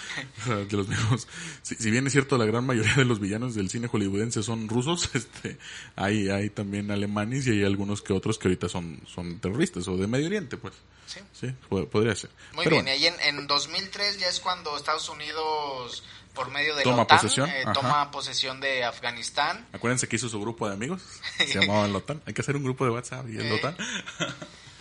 o 0.41 0.45
sea, 0.45 0.55
de 0.55 0.75
los 0.77 0.87
mismos, 0.87 1.27
si, 1.61 1.75
si 1.75 1.91
bien 1.91 2.07
es 2.07 2.13
cierto, 2.13 2.39
la 2.39 2.45
gran 2.45 2.65
mayoría 2.65 2.95
de 2.95 3.05
los 3.05 3.19
villanos 3.19 3.53
del 3.53 3.69
cine 3.69 3.87
hollywoodense 3.87 4.41
son 4.41 4.67
rusos, 4.67 5.11
este, 5.13 5.59
hay, 5.95 6.29
hay 6.29 6.49
también 6.49 6.89
alemanes 6.89 7.45
y 7.45 7.51
hay 7.51 7.63
algunos 7.63 8.01
que 8.01 8.13
otros 8.13 8.39
que 8.39 8.47
ahorita 8.47 8.67
son, 8.67 8.99
son 9.05 9.39
terroristas 9.39 9.87
o 9.87 9.95
de 9.95 10.07
Medio 10.07 10.25
Oriente, 10.25 10.57
pues. 10.57 10.73
Sí. 11.05 11.19
Sí, 11.33 11.53
po- 11.69 11.87
podría 11.87 12.15
ser. 12.15 12.31
Muy 12.53 12.63
Pero 12.63 12.77
bien, 12.77 12.85
bueno. 12.85 12.99
y 12.99 13.05
ahí 13.05 13.13
en, 13.29 13.37
en 13.37 13.45
2003 13.45 14.17
ya 14.19 14.27
es 14.27 14.39
cuando 14.39 14.75
Estados 14.75 15.07
Unidos, 15.09 16.03
por 16.33 16.49
medio 16.51 16.75
de 16.75 16.83
Toma 16.83 16.97
la 16.97 17.03
OTAN, 17.03 17.17
posesión, 17.19 17.49
eh, 17.49 17.63
toma 17.73 18.11
posesión 18.11 18.59
de 18.59 18.83
Afganistán. 18.83 19.67
Acuérdense 19.71 20.07
que 20.07 20.15
hizo 20.15 20.29
su 20.29 20.39
grupo 20.41 20.67
de 20.67 20.73
amigos, 20.73 21.01
se 21.37 21.59
llamaba 21.59 21.85
el 21.85 21.95
OTAN. 21.95 22.21
Hay 22.25 22.33
que 22.33 22.41
hacer 22.41 22.55
un 22.55 22.63
grupo 22.63 22.85
de 22.85 22.91
WhatsApp 22.91 23.27
y 23.29 23.37
el 23.37 23.45
Eh, 23.47 23.53
OTAN. 23.53 23.75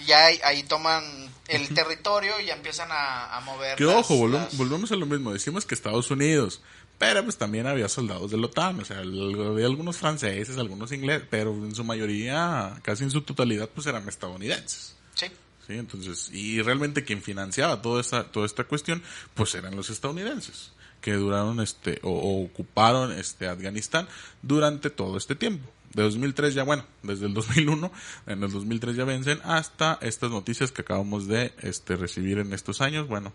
Ya 0.06 0.26
ahí, 0.26 0.40
ahí 0.42 0.62
toman 0.64 1.04
el 1.48 1.68
territorio 1.74 2.40
y 2.40 2.46
ya 2.46 2.54
empiezan 2.54 2.88
a, 2.90 3.36
a 3.36 3.40
mover. 3.42 3.76
Que 3.76 3.84
las- 3.84 3.96
ojo, 3.96 4.16
volvemos, 4.16 4.46
las- 4.48 4.56
volvemos 4.58 4.90
a 4.92 4.96
lo 4.96 5.06
mismo. 5.06 5.32
Decimos 5.32 5.64
que 5.64 5.74
Estados 5.76 6.10
Unidos, 6.10 6.60
pero 6.98 7.22
pues 7.22 7.36
también 7.38 7.68
había 7.68 7.88
soldados 7.88 8.30
de 8.32 8.36
la 8.38 8.46
OTAN. 8.46 8.80
O 8.80 8.84
sea, 8.84 8.98
había 8.98 9.66
algunos 9.66 9.96
franceses, 9.98 10.56
algunos 10.58 10.90
ingleses, 10.90 11.26
pero 11.30 11.52
en 11.52 11.74
su 11.74 11.84
mayoría, 11.84 12.80
casi 12.82 13.04
en 13.04 13.12
su 13.12 13.22
totalidad, 13.22 13.68
pues 13.68 13.86
eran 13.86 14.08
estadounidenses. 14.08 14.96
Sí. 15.14 15.26
¿sí? 15.68 15.74
Entonces, 15.74 16.30
y 16.32 16.60
realmente 16.62 17.04
quien 17.04 17.22
financiaba 17.22 17.80
toda 17.80 18.00
esta, 18.00 18.24
toda 18.24 18.46
esta 18.46 18.64
cuestión, 18.64 19.04
pues 19.34 19.54
eran 19.54 19.76
los 19.76 19.88
estadounidenses, 19.88 20.72
que 21.02 21.12
duraron 21.12 21.60
este, 21.60 22.00
o, 22.02 22.44
ocuparon 22.44 23.12
este 23.12 23.48
Afganistán 23.48 24.08
durante 24.40 24.88
todo 24.88 25.18
este 25.18 25.34
tiempo. 25.34 25.68
De 25.92 26.02
2003 26.02 26.54
ya, 26.54 26.62
bueno, 26.62 26.86
desde 27.02 27.26
el 27.26 27.34
2001, 27.34 27.92
en 28.26 28.42
el 28.42 28.50
2003 28.50 28.96
ya 28.96 29.04
vencen, 29.04 29.40
hasta 29.44 29.98
estas 30.00 30.30
noticias 30.30 30.72
que 30.72 30.80
acabamos 30.80 31.26
de 31.26 31.52
este, 31.60 31.96
recibir 31.96 32.38
en 32.38 32.54
estos 32.54 32.80
años, 32.80 33.08
bueno, 33.08 33.34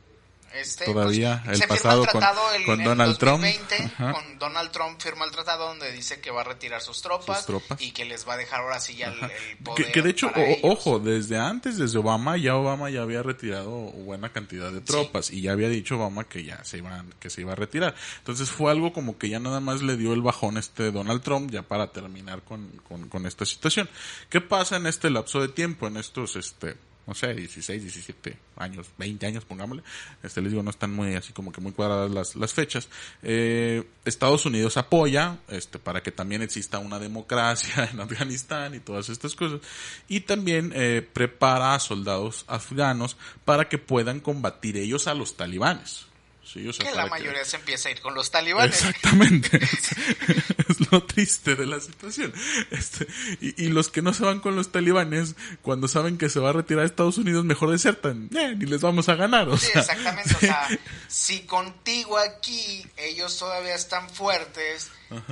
Este, 0.54 0.86
Todavía 0.86 1.42
pues, 1.46 1.62
el 1.62 1.68
pasado 1.68 2.04
el 2.04 2.10
con- 2.10 2.24
el- 2.56 2.66
con 2.66 2.84
Donald 2.84 3.18
Trump. 3.18 3.44
2020, 3.44 3.76
Ajá. 3.84 4.14
Con 4.14 4.40
Donald 4.40 4.72
Trump 4.72 5.00
firma 5.02 5.26
el 5.26 5.32
tratado 5.32 5.68
donde 5.68 5.92
dice 5.92 6.20
que 6.20 6.32
va 6.32 6.42
a 6.42 6.44
retirar 6.46 6.82
sus 6.82 7.02
tropas, 7.02 7.38
Sus 7.38 7.46
tropas. 7.46 7.82
y 7.82 7.92
que 7.92 8.06
les 8.06 8.28
va 8.28 8.34
a 8.34 8.38
dejar 8.38 8.62
ahora 8.62 8.80
sí 8.80 8.96
ya 8.96 9.08
el, 9.08 9.20
el 9.24 9.58
poder. 9.64 9.86
Que, 9.86 9.92
que 9.92 10.02
de 10.02 10.10
hecho, 10.10 10.28
o- 10.36 10.72
ojo, 10.72 11.00
desde 11.00 11.38
antes, 11.38 11.78
desde 11.78 12.00
Obama, 12.00 12.38
ya 12.38 12.56
Obama 12.56 12.90
ya 12.90 13.02
había 13.04 13.22
retirado 13.22 13.70
buena 13.70 14.32
cantidad 14.32 14.72
de 14.72 14.82
tropas 14.82 15.30
y 15.32 15.42
ya 15.42 15.52
había 15.52 15.70
dicho 15.70 15.96
Obama 15.98 16.24
que 16.24 16.44
ya 16.44 16.64
se 16.64 16.78
iban, 16.80 17.14
que 17.20 17.30
se 17.30 17.42
iba 17.42 17.52
a 17.52 17.56
retirar. 17.56 17.94
Entonces 18.20 18.50
fue 18.50 18.72
algo 18.72 18.94
como 18.94 19.18
que 19.18 19.30
ya 19.30 19.40
nada 19.40 19.60
más 19.60 19.82
le 19.82 19.96
dio 19.98 20.14
el 20.14 20.22
bajón 20.22 20.58
este 20.58 20.92
Donald 20.92 21.22
Trump 21.22 21.52
ya 21.52 21.62
para 21.62 21.92
terminar 21.92 22.42
con, 22.42 22.68
con, 22.88 23.10
con 23.10 23.26
esta 23.28 23.46
situación. 23.46 23.88
¿Qué 24.30 24.42
pasa 24.42 24.78
en 24.78 24.88
este 24.88 25.10
lapso 25.10 25.40
de 25.42 25.50
tiempo, 25.50 25.88
en 25.88 25.98
estos, 25.98 26.36
este, 26.36 26.78
no 27.08 27.14
sé, 27.14 27.34
16, 27.34 27.84
17 27.84 28.38
años, 28.58 28.88
20 28.98 29.26
años, 29.26 29.46
pongámosle. 29.46 29.82
Este, 30.22 30.42
les 30.42 30.52
digo, 30.52 30.62
no 30.62 30.72
están 30.72 30.94
muy, 30.94 31.16
así 31.16 31.32
como 31.32 31.54
que 31.54 31.62
muy 31.62 31.72
cuadradas 31.72 32.12
las, 32.12 32.36
las 32.36 32.54
fechas. 32.54 32.90
Eh, 33.24 33.88
Estados 34.04 34.46
Unidos 34.46 34.76
apoya, 34.76 35.38
este, 35.48 35.80
para 35.80 36.04
que 36.04 36.12
también 36.12 36.42
exista 36.42 36.80
una 36.80 37.00
democracia 37.00 37.86
en 37.94 38.02
Afganistán 38.02 38.76
y 38.76 38.80
todas 38.80 39.08
estas 39.08 39.36
cosas. 39.36 39.62
Y 40.10 40.22
también, 40.22 40.74
eh, 40.76 41.08
prepara 41.14 41.76
a 41.76 41.80
soldados 41.80 42.44
afganos 42.48 43.16
para 43.46 43.70
que 43.70 43.78
puedan 43.78 44.20
combatir 44.20 44.76
ellos 44.76 45.08
a 45.08 45.14
los 45.14 45.38
talibanes. 45.38 46.07
Que 46.54 46.92
la 46.96 47.04
que- 47.06 47.10
mayoría 47.10 47.44
se 47.46 47.58
empieza 47.58 47.90
a 47.90 47.92
ir 47.92 48.02
con 48.02 48.14
los 48.16 48.32
talibanes. 48.32 48.76
Exactamente. 48.76 49.58
es, 49.58 49.70
es 50.70 50.92
lo 50.92 51.04
triste 51.04 51.56
de 51.56 51.66
la 51.66 51.80
situación. 51.80 52.34
Este, 52.72 53.08
y, 53.42 53.66
y 53.66 53.68
los 53.70 53.90
que 53.90 54.02
no 54.02 54.14
se 54.14 54.24
van 54.24 54.40
con 54.40 54.56
los 54.56 54.72
talibanes, 54.72 55.36
cuando 55.62 55.88
saben 55.88 56.18
que 56.18 56.30
se 56.30 56.40
va 56.40 56.50
a 56.50 56.54
retirar 56.54 56.84
a 56.84 56.86
Estados 56.88 57.18
Unidos, 57.18 57.46
mejor 57.46 57.72
desertan. 57.72 58.30
Eh, 58.36 58.56
ni 58.58 58.66
les 58.66 58.82
vamos 58.82 59.10
a 59.10 59.16
ganar. 59.16 59.50
O 59.50 59.58
Sí, 59.58 59.68
sea, 59.68 59.82
exactamente. 59.82 60.36
O 60.36 60.40
sea, 60.40 60.68
si 61.08 61.42
contigo 61.42 62.18
aquí 62.18 62.86
ellos 62.98 63.38
todavía 63.38 63.76
están 63.76 64.10
fuertes, 64.10 64.90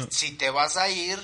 si 0.09 0.31
te 0.33 0.49
vas 0.49 0.77
a 0.77 0.89
ir, 0.89 1.17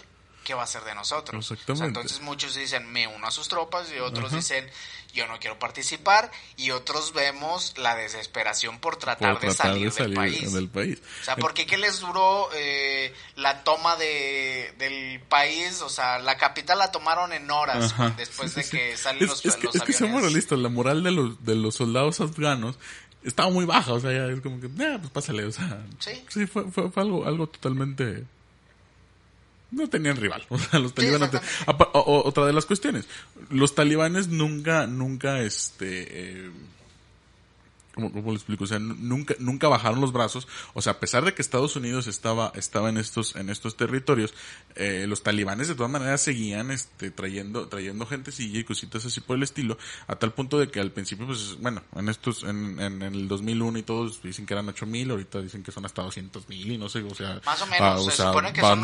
¿qué 0.44 0.54
va 0.54 0.64
a 0.64 0.68
ser 0.68 0.84
de 0.84 0.96
nosotros? 0.96 1.38
O 1.46 1.48
sea, 1.48 1.56
Exactamente. 1.56 1.88
entonces 2.00 2.22
muchos 2.22 2.56
dicen, 2.56 2.92
me 2.92 3.08
uno 3.08 3.28
a 3.28 3.32
sus 3.32 3.48
tropas, 3.48 3.88
y 3.96 4.00
otros 4.00 4.32
dicen, 4.32 4.68
yo 5.14 5.28
no 5.28 5.40
quiero 5.40 5.60
participar, 5.60 6.32
y 6.58 6.72
otros 6.72 7.14
vemos 7.14 7.74
la 7.78 7.96
desesperación 7.96 8.80
por 8.80 8.98
tratar, 8.98 9.34
por 9.34 9.42
de, 9.42 9.48
tratar 9.48 9.68
salir 9.74 9.86
de 9.86 9.92
salir 9.92 10.10
del 10.10 10.16
país. 10.18 10.54
del 10.54 10.70
país. 10.70 11.02
O 11.22 11.24
sea, 11.26 11.36
¿por 11.36 11.54
qué, 11.54 11.66
les 11.78 12.00
duró 12.00 12.50
eh, 12.54 13.14
la 13.36 13.64
toma 13.64 13.96
de, 13.96 14.74
del 14.78 15.20
país? 15.22 15.82
O 15.82 15.90
sea, 15.90 16.20
la 16.20 16.38
capital 16.38 16.80
la 16.80 16.92
tomaron 16.92 17.34
en 17.34 17.50
horas 17.52 17.94
Ajá. 17.94 18.14
después 18.18 18.52
Sí, 18.52 18.58
de 18.62 18.64
sí. 18.64 18.78
que 18.78 18.98
salen 18.98 19.24
es, 19.24 19.30
los, 19.30 19.46
es 19.46 19.56
que, 19.56 19.68
los 19.68 19.76
es 19.76 19.82
que 19.84 19.94
seamos 19.94 20.18
aviones. 20.18 20.32
realistas, 20.34 20.60
la 20.60 20.70
moral 20.70 21.04
de 21.04 21.12
los, 21.12 21.44
de 21.46 21.56
los 21.56 21.76
soldados 21.76 22.22
afganos 22.22 22.78
estaba 23.24 23.50
muy 23.50 23.66
baja, 23.66 23.94
o 23.94 24.00
sea, 24.00 24.12
ya 24.12 24.26
es 24.34 24.42
como 24.42 24.60
que, 24.60 24.68
eh, 24.68 24.98
pues 25.00 25.12
pásale, 25.12 25.46
o 25.46 25.52
sea. 25.52 25.84
Sí. 26.00 26.48
fue, 26.48 26.72
fue, 26.72 26.90
fue 26.90 27.04
algo, 27.04 27.26
algo 27.26 27.48
totalmente 27.48 28.26
no 29.72 29.88
tenían 29.88 30.18
rival. 30.18 30.46
O 30.50 30.58
sea, 30.58 30.80
los 30.80 30.94
talibanes. 30.94 31.30
otra 31.94 32.46
de 32.46 32.54
las 32.54 32.66
cuestiones. 32.66 33.08
Los 33.50 33.74
talibanes 33.74 34.28
nunca, 34.28 34.86
nunca, 34.88 35.42
este, 35.42 36.46
eh, 36.46 36.52
¿Cómo, 37.94 38.12
¿Cómo, 38.12 38.32
lo 38.32 38.38
explico? 38.38 38.64
O 38.64 38.68
sea, 38.68 38.80
nunca, 38.80 39.36
nunca 39.40 39.68
bajaron 39.68 40.00
los 40.00 40.14
brazos. 40.14 40.48
O 40.74 40.82
sea, 40.82 40.94
a 40.94 41.00
pesar 41.00 41.26
de 41.26 41.34
que 41.34 41.42
Estados 41.42 41.76
Unidos 41.76 42.08
estaba, 42.08 42.52
estaba 42.56 42.90
en 42.90 42.98
estos, 42.98 43.36
en 43.36 43.50
estos 43.50 43.76
territorios, 43.76 44.34
eh, 44.76 45.06
los 45.08 45.24
talibanes 45.24 45.68
de 45.68 45.76
todas 45.76 45.92
maneras 45.92 46.22
seguían, 46.22 46.72
este, 46.72 47.12
trayendo, 47.12 47.68
trayendo 47.68 48.06
gentecilla 48.06 48.60
y 48.60 48.64
cositas 48.64 49.06
así 49.06 49.20
por 49.20 49.36
el 49.38 49.44
estilo, 49.44 49.78
a 50.08 50.16
tal 50.16 50.34
punto 50.34 50.58
de 50.58 50.70
que 50.70 50.80
al 50.80 50.92
principio, 50.92 51.28
pues, 51.28 51.58
bueno, 51.60 51.84
en 51.96 52.10
estos, 52.10 52.44
en, 52.44 52.80
en, 52.80 53.02
el 53.02 53.28
2001 53.28 53.80
y 53.80 53.84
todos 53.84 54.22
dicen 54.22 54.46
que 54.46 54.54
eran 54.54 54.70
8000, 54.70 55.12
ahorita 55.12 55.42
dicen 55.42 55.64
que 55.64 55.72
son 55.72 55.86
hasta 55.86 56.02
200 56.02 56.48
mil 56.48 56.72
y 56.72 56.78
no 56.78 56.88
sé, 56.90 57.04
o 57.04 57.14
sea. 57.14 57.42
Más 57.46 57.62
o 57.62 57.68
menos, 57.68 58.06
se 58.06 58.24
supone 58.24 58.54
que 58.54 58.62
son, 58.62 58.84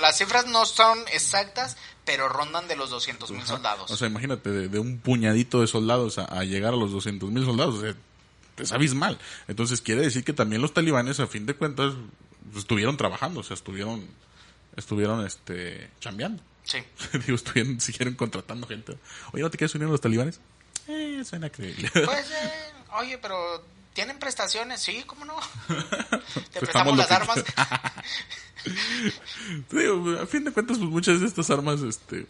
las 0.00 0.16
cifras 0.16 0.46
no 0.46 0.64
son 0.66 0.98
exactas, 1.12 1.76
pero 2.04 2.28
rondan 2.28 2.68
de 2.68 2.76
los 2.76 2.90
200 2.90 3.30
mil 3.32 3.44
soldados. 3.44 3.90
O 3.90 3.96
sea, 3.96 4.06
imagínate, 4.06 4.50
de, 4.50 4.78
un 4.78 4.98
puñadito 4.98 5.60
de 5.60 5.66
soldados 5.66 6.18
a, 6.18 6.24
a 6.24 6.44
llegar 6.44 6.74
a 6.74 6.76
los 6.76 6.92
200 6.92 7.30
mil 7.30 7.44
soldados, 7.44 7.74
o 7.76 7.80
sea, 7.80 7.94
es 8.58 8.72
abismal. 8.72 9.18
Entonces 9.48 9.80
quiere 9.80 10.02
decir 10.02 10.24
que 10.24 10.32
también 10.32 10.62
los 10.62 10.72
talibanes, 10.74 11.20
a 11.20 11.26
fin 11.26 11.46
de 11.46 11.54
cuentas, 11.54 11.94
estuvieron 12.56 12.96
trabajando, 12.96 13.40
o 13.40 13.42
sea, 13.42 13.54
estuvieron, 13.54 14.06
estuvieron, 14.76 15.26
este, 15.26 15.90
chambeando. 16.00 16.42
Sí. 16.64 16.78
Digo, 17.26 17.36
estuvieron, 17.36 17.80
siguieron 17.80 18.14
contratando 18.14 18.66
gente. 18.66 18.96
Oye, 19.32 19.42
¿no 19.42 19.50
te 19.50 19.58
quieres 19.58 19.74
unir 19.74 19.88
a 19.88 19.92
los 19.92 20.00
talibanes? 20.00 20.40
Eh, 20.88 21.22
suena 21.24 21.50
creíble. 21.50 21.90
Pues, 21.92 22.30
eh, 22.30 22.72
oye, 22.98 23.18
pero 23.18 23.64
¿tienen 23.92 24.18
prestaciones? 24.18 24.80
Sí, 24.80 25.02
¿cómo 25.06 25.24
no? 25.24 25.36
Te 26.52 26.60
prestamos 26.60 26.96
las 26.96 27.10
armas. 27.10 27.44
Digo, 29.70 30.18
a 30.20 30.26
fin 30.26 30.44
de 30.44 30.52
cuentas, 30.52 30.78
pues 30.78 30.90
muchas 30.90 31.20
de 31.20 31.26
estas 31.26 31.50
armas, 31.50 31.82
este, 31.82 32.26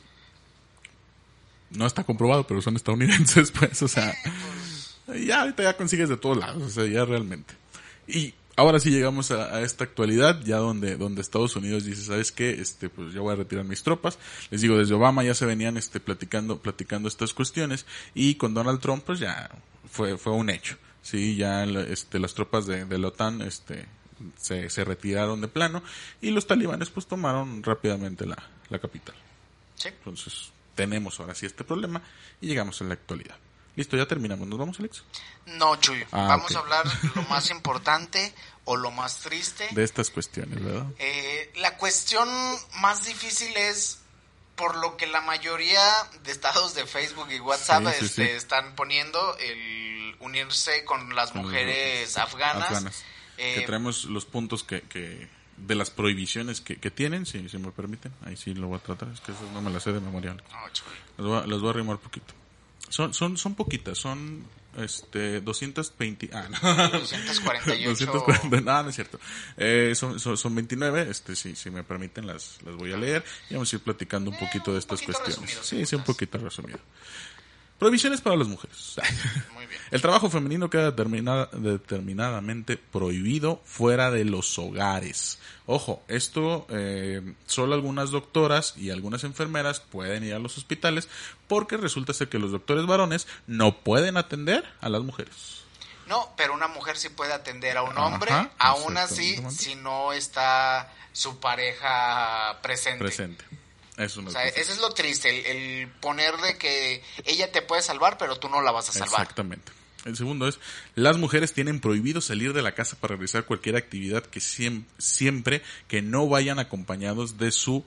no 1.70 1.86
está 1.86 2.04
comprobado, 2.04 2.46
pero 2.46 2.62
son 2.62 2.76
estadounidenses, 2.76 3.50
pues, 3.50 3.82
o 3.82 3.88
sea, 3.88 4.14
ya 5.14 5.42
ahorita 5.42 5.62
ya 5.62 5.76
consigues 5.76 6.08
de 6.08 6.16
todos 6.16 6.36
lados, 6.36 6.62
o 6.62 6.70
sea, 6.70 6.86
ya 6.86 7.04
realmente. 7.04 7.54
Y 8.08 8.34
ahora 8.56 8.80
sí 8.80 8.90
llegamos 8.90 9.30
a, 9.30 9.60
esta 9.62 9.84
actualidad, 9.84 10.40
ya 10.44 10.56
donde, 10.56 10.96
donde 10.96 11.20
Estados 11.20 11.54
Unidos 11.56 11.84
dice, 11.84 12.02
¿sabes 12.02 12.32
qué? 12.32 12.50
Este, 12.50 12.88
pues 12.88 13.12
ya 13.12 13.20
voy 13.20 13.34
a 13.34 13.36
retirar 13.36 13.64
mis 13.64 13.82
tropas. 13.82 14.18
Les 14.50 14.62
digo, 14.62 14.76
desde 14.76 14.94
Obama 14.94 15.22
ya 15.22 15.34
se 15.34 15.46
venían, 15.46 15.76
este, 15.76 16.00
platicando, 16.00 16.60
platicando 16.60 17.08
estas 17.08 17.34
cuestiones, 17.34 17.86
y 18.14 18.34
con 18.34 18.54
Donald 18.54 18.80
Trump, 18.80 19.04
pues 19.04 19.20
ya 19.20 19.50
fue, 19.90 20.16
fue 20.16 20.32
un 20.32 20.50
hecho. 20.50 20.76
Sí, 21.02 21.36
ya, 21.36 21.64
este, 21.64 22.18
las 22.18 22.34
tropas 22.34 22.66
de, 22.66 22.84
de 22.84 22.98
la 22.98 23.08
OTAN, 23.08 23.42
este, 23.42 23.86
se, 24.36 24.68
se 24.70 24.84
retiraron 24.84 25.40
de 25.40 25.48
plano, 25.48 25.82
y 26.20 26.30
los 26.30 26.46
talibanes, 26.46 26.90
pues 26.90 27.06
tomaron 27.06 27.62
rápidamente 27.62 28.26
la, 28.26 28.36
la 28.70 28.78
capital. 28.78 29.14
Sí. 29.76 29.88
Entonces, 29.88 30.50
tenemos 30.74 31.20
ahora 31.20 31.34
sí 31.34 31.46
este 31.46 31.62
problema, 31.62 32.02
y 32.40 32.48
llegamos 32.48 32.80
a 32.80 32.84
la 32.84 32.94
actualidad. 32.94 33.36
Listo, 33.76 33.96
ya 33.96 34.06
terminamos. 34.06 34.48
¿Nos 34.48 34.58
vamos, 34.58 34.80
Alex? 34.80 35.04
No, 35.46 35.76
Chuy. 35.76 36.02
Ah, 36.10 36.26
vamos 36.28 36.54
a 36.56 36.58
hablar 36.60 36.84
lo 37.14 37.22
más 37.24 37.50
importante 37.50 38.34
o 38.64 38.76
lo 38.76 38.90
más 38.90 39.18
triste. 39.20 39.68
De 39.72 39.84
estas 39.84 40.10
cuestiones, 40.10 40.62
¿verdad? 40.62 40.86
Eh, 40.98 41.52
la 41.56 41.76
cuestión 41.76 42.28
más 42.80 43.04
difícil 43.04 43.54
es 43.56 44.00
por 44.56 44.76
lo 44.76 44.96
que 44.96 45.06
la 45.06 45.20
mayoría 45.20 45.82
de 46.24 46.32
estados 46.32 46.74
de 46.74 46.86
Facebook 46.86 47.28
y 47.30 47.38
WhatsApp 47.38 47.86
este, 48.00 48.34
están 48.34 48.74
poniendo 48.74 49.36
el 49.38 50.16
unirse 50.20 50.84
con 50.84 51.14
las 51.14 51.34
mujeres 51.34 52.16
afganas. 52.16 53.04
que 53.36 53.62
eh, 53.62 53.66
traemos 53.66 54.06
los 54.06 54.24
puntos 54.24 54.64
que, 54.64 54.80
que 54.82 55.28
de 55.58 55.74
las 55.74 55.90
prohibiciones 55.90 56.62
que, 56.62 56.76
que 56.76 56.90
tienen, 56.90 57.26
si, 57.26 57.48
si 57.50 57.58
me 57.58 57.70
permiten. 57.70 58.12
Ahí 58.24 58.36
sí 58.36 58.54
lo 58.54 58.68
voy 58.68 58.78
a 58.78 58.82
tratar. 58.82 59.08
Es 59.10 59.20
que 59.20 59.32
eso 59.32 59.42
no 59.52 59.60
me 59.60 59.70
la 59.70 59.80
sé 59.80 59.92
de 59.92 60.00
memoria. 60.00 60.34
No, 61.18 61.28
voy, 61.28 61.38
a, 61.38 61.46
les 61.46 61.60
voy 61.60 61.68
a 61.68 61.70
arrimar 61.70 61.98
poquito. 61.98 62.32
Son, 62.88 63.12
son, 63.12 63.37
son 63.37 63.55
poquitas, 63.55 63.99
son 63.99 64.44
este 64.77 65.40
220 65.40 66.31
ah 66.33 66.49
no. 66.51 66.99
248 66.99 68.07
240, 68.07 68.61
no, 68.61 68.83
no 68.83 68.88
es 68.90 68.94
cierto. 68.94 69.18
Eh, 69.57 69.92
son, 69.94 70.20
son, 70.20 70.37
son, 70.37 70.55
29 70.55 71.09
este 71.11 71.35
si, 71.35 71.57
si 71.57 71.70
me 71.70 71.83
permiten 71.83 72.27
las 72.27 72.59
las 72.64 72.77
voy 72.77 72.92
a 72.92 72.96
leer. 72.96 73.25
Y 73.51 73.55
vamos 73.55 73.72
a 73.72 73.77
ir 73.77 73.83
platicando 73.83 74.31
un 74.31 74.38
poquito 74.38 74.72
de 74.72 74.79
estas 74.79 75.03
cuestiones. 75.03 75.59
sí 75.62 75.87
sí 75.87 75.96
un 75.96 76.05
poquito 76.05 76.38
resumido 76.38 76.79
Prohibiciones 77.78 78.20
para 78.20 78.36
las 78.36 78.48
mujeres. 78.48 78.96
Muy 79.54 79.66
bien. 79.66 79.80
El 79.90 80.00
trabajo 80.00 80.30
femenino 80.30 80.70
queda 80.70 80.86
determinada, 80.86 81.48
determinadamente 81.52 82.76
prohibido 82.76 83.60
fuera 83.64 84.10
de 84.10 84.24
los 84.24 84.58
hogares. 84.58 85.38
Ojo, 85.66 86.02
esto 86.08 86.66
eh, 86.70 87.34
solo 87.46 87.74
algunas 87.74 88.10
doctoras 88.10 88.74
y 88.76 88.90
algunas 88.90 89.24
enfermeras 89.24 89.80
pueden 89.80 90.24
ir 90.24 90.34
a 90.34 90.38
los 90.38 90.56
hospitales 90.56 91.08
porque 91.48 91.76
resulta 91.76 92.14
ser 92.14 92.28
que 92.28 92.38
los 92.38 92.50
doctores 92.50 92.86
varones 92.86 93.26
no 93.46 93.76
pueden 93.80 94.16
atender 94.16 94.64
a 94.80 94.88
las 94.88 95.02
mujeres. 95.02 95.62
No, 96.06 96.32
pero 96.36 96.54
una 96.54 96.68
mujer 96.68 96.96
sí 96.96 97.08
puede 97.08 97.32
atender 97.32 97.76
a 97.76 97.82
un 97.82 97.98
hombre, 97.98 98.32
aún 98.58 98.96
así 98.96 99.42
si 99.50 99.74
no 99.74 100.12
está 100.12 100.92
su 101.12 101.40
pareja 101.40 102.58
presente. 102.62 103.04
Presente. 103.04 103.44
Eso 103.96 104.22
o 104.24 104.30
sea, 104.30 104.46
eso 104.46 104.72
es 104.72 104.78
lo 104.78 104.92
triste, 104.92 105.80
el, 105.82 105.88
poner 105.88 106.37
de 106.37 106.59
que 106.59 107.02
ella 107.24 107.50
te 107.50 107.62
puede 107.62 107.80
salvar, 107.80 108.18
pero 108.18 108.38
tú 108.38 108.48
no 108.48 108.61
la 108.61 108.70
vas 108.70 108.90
a 108.90 108.92
salvar. 108.92 109.22
Exactamente. 109.22 109.72
El 110.04 110.16
segundo 110.16 110.46
es, 110.46 110.61
las 110.94 111.16
mujeres 111.16 111.52
tienen 111.52 111.80
prohibido 111.80 112.20
salir 112.20 112.52
de 112.52 112.62
la 112.62 112.72
casa 112.72 112.96
para 113.00 113.16
realizar 113.16 113.44
cualquier 113.44 113.76
actividad 113.76 114.22
que 114.22 114.40
siempre, 114.40 115.62
que 115.88 116.02
no 116.02 116.28
vayan 116.28 116.59
acompañados 116.59 117.38
de 117.38 117.50
su 117.50 117.85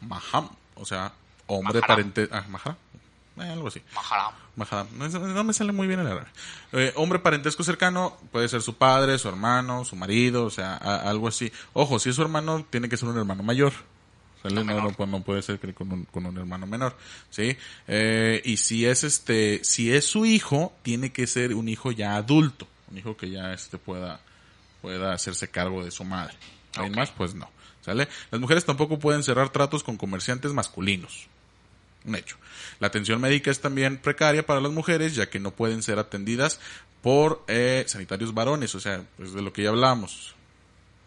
maham, 0.00 0.50
o 0.74 0.84
sea, 0.84 1.14
hombre 1.46 1.80
parente, 1.80 2.28
ah, 2.32 2.44
mahram, 2.48 2.76
eh, 3.38 3.48
algo 3.48 3.68
así. 3.68 3.80
Maharam. 3.94 4.88
No, 4.98 5.44
me 5.44 5.52
sale 5.52 5.72
muy 5.72 5.86
bien 5.86 6.00
el 6.00 6.08
árabe. 6.08 6.26
Eh, 6.72 6.92
hombre 6.96 7.20
parentesco 7.20 7.62
cercano, 7.62 8.18
puede 8.32 8.48
ser 8.48 8.60
su 8.60 8.74
padre, 8.74 9.18
su 9.18 9.28
hermano, 9.28 9.84
su 9.84 9.94
marido, 9.94 10.44
o 10.44 10.50
sea, 10.50 10.76
algo 10.76 11.28
así. 11.28 11.52
Ojo, 11.72 11.98
si 12.00 12.10
es 12.10 12.16
su 12.16 12.22
hermano, 12.22 12.66
tiene 12.68 12.88
que 12.88 12.96
ser 12.96 13.08
un 13.08 13.16
hermano 13.16 13.44
mayor. 13.44 13.72
No, 14.44 15.06
no, 15.06 15.22
puede 15.22 15.42
ser 15.42 15.58
con 15.74 15.92
un, 15.92 16.04
con 16.04 16.24
un 16.24 16.36
hermano 16.38 16.66
menor, 16.66 16.96
¿sí? 17.28 17.56
Eh, 17.86 18.40
y 18.44 18.56
si 18.56 18.86
es 18.86 19.04
este, 19.04 19.62
si 19.64 19.92
es 19.92 20.04
su 20.04 20.24
hijo, 20.24 20.72
tiene 20.82 21.12
que 21.12 21.26
ser 21.26 21.54
un 21.54 21.68
hijo 21.68 21.90
ya 21.90 22.16
adulto, 22.16 22.66
un 22.90 22.98
hijo 22.98 23.16
que 23.16 23.30
ya 23.30 23.52
este 23.52 23.78
pueda, 23.78 24.20
pueda 24.80 25.12
hacerse 25.12 25.48
cargo 25.48 25.84
de 25.84 25.90
su 25.90 26.04
madre. 26.04 26.34
Además, 26.76 27.12
pues 27.16 27.34
no, 27.34 27.50
¿sale? 27.80 28.08
Las 28.30 28.40
mujeres 28.40 28.64
tampoco 28.64 28.98
pueden 28.98 29.22
cerrar 29.22 29.50
tratos 29.50 29.82
con 29.82 29.96
comerciantes 29.96 30.52
masculinos. 30.52 31.26
Un 32.04 32.14
hecho. 32.14 32.36
La 32.78 32.86
atención 32.86 33.20
médica 33.20 33.50
es 33.50 33.60
también 33.60 33.98
precaria 33.98 34.46
para 34.46 34.60
las 34.60 34.70
mujeres, 34.70 35.14
ya 35.16 35.28
que 35.28 35.40
no 35.40 35.50
pueden 35.50 35.82
ser 35.82 35.98
atendidas 35.98 36.60
por 37.02 37.44
eh, 37.48 37.84
sanitarios 37.86 38.32
varones, 38.32 38.74
o 38.74 38.80
sea, 38.80 39.04
pues 39.16 39.32
de 39.32 39.42
lo 39.42 39.52
que 39.52 39.64
ya 39.64 39.70
hablamos, 39.70 40.34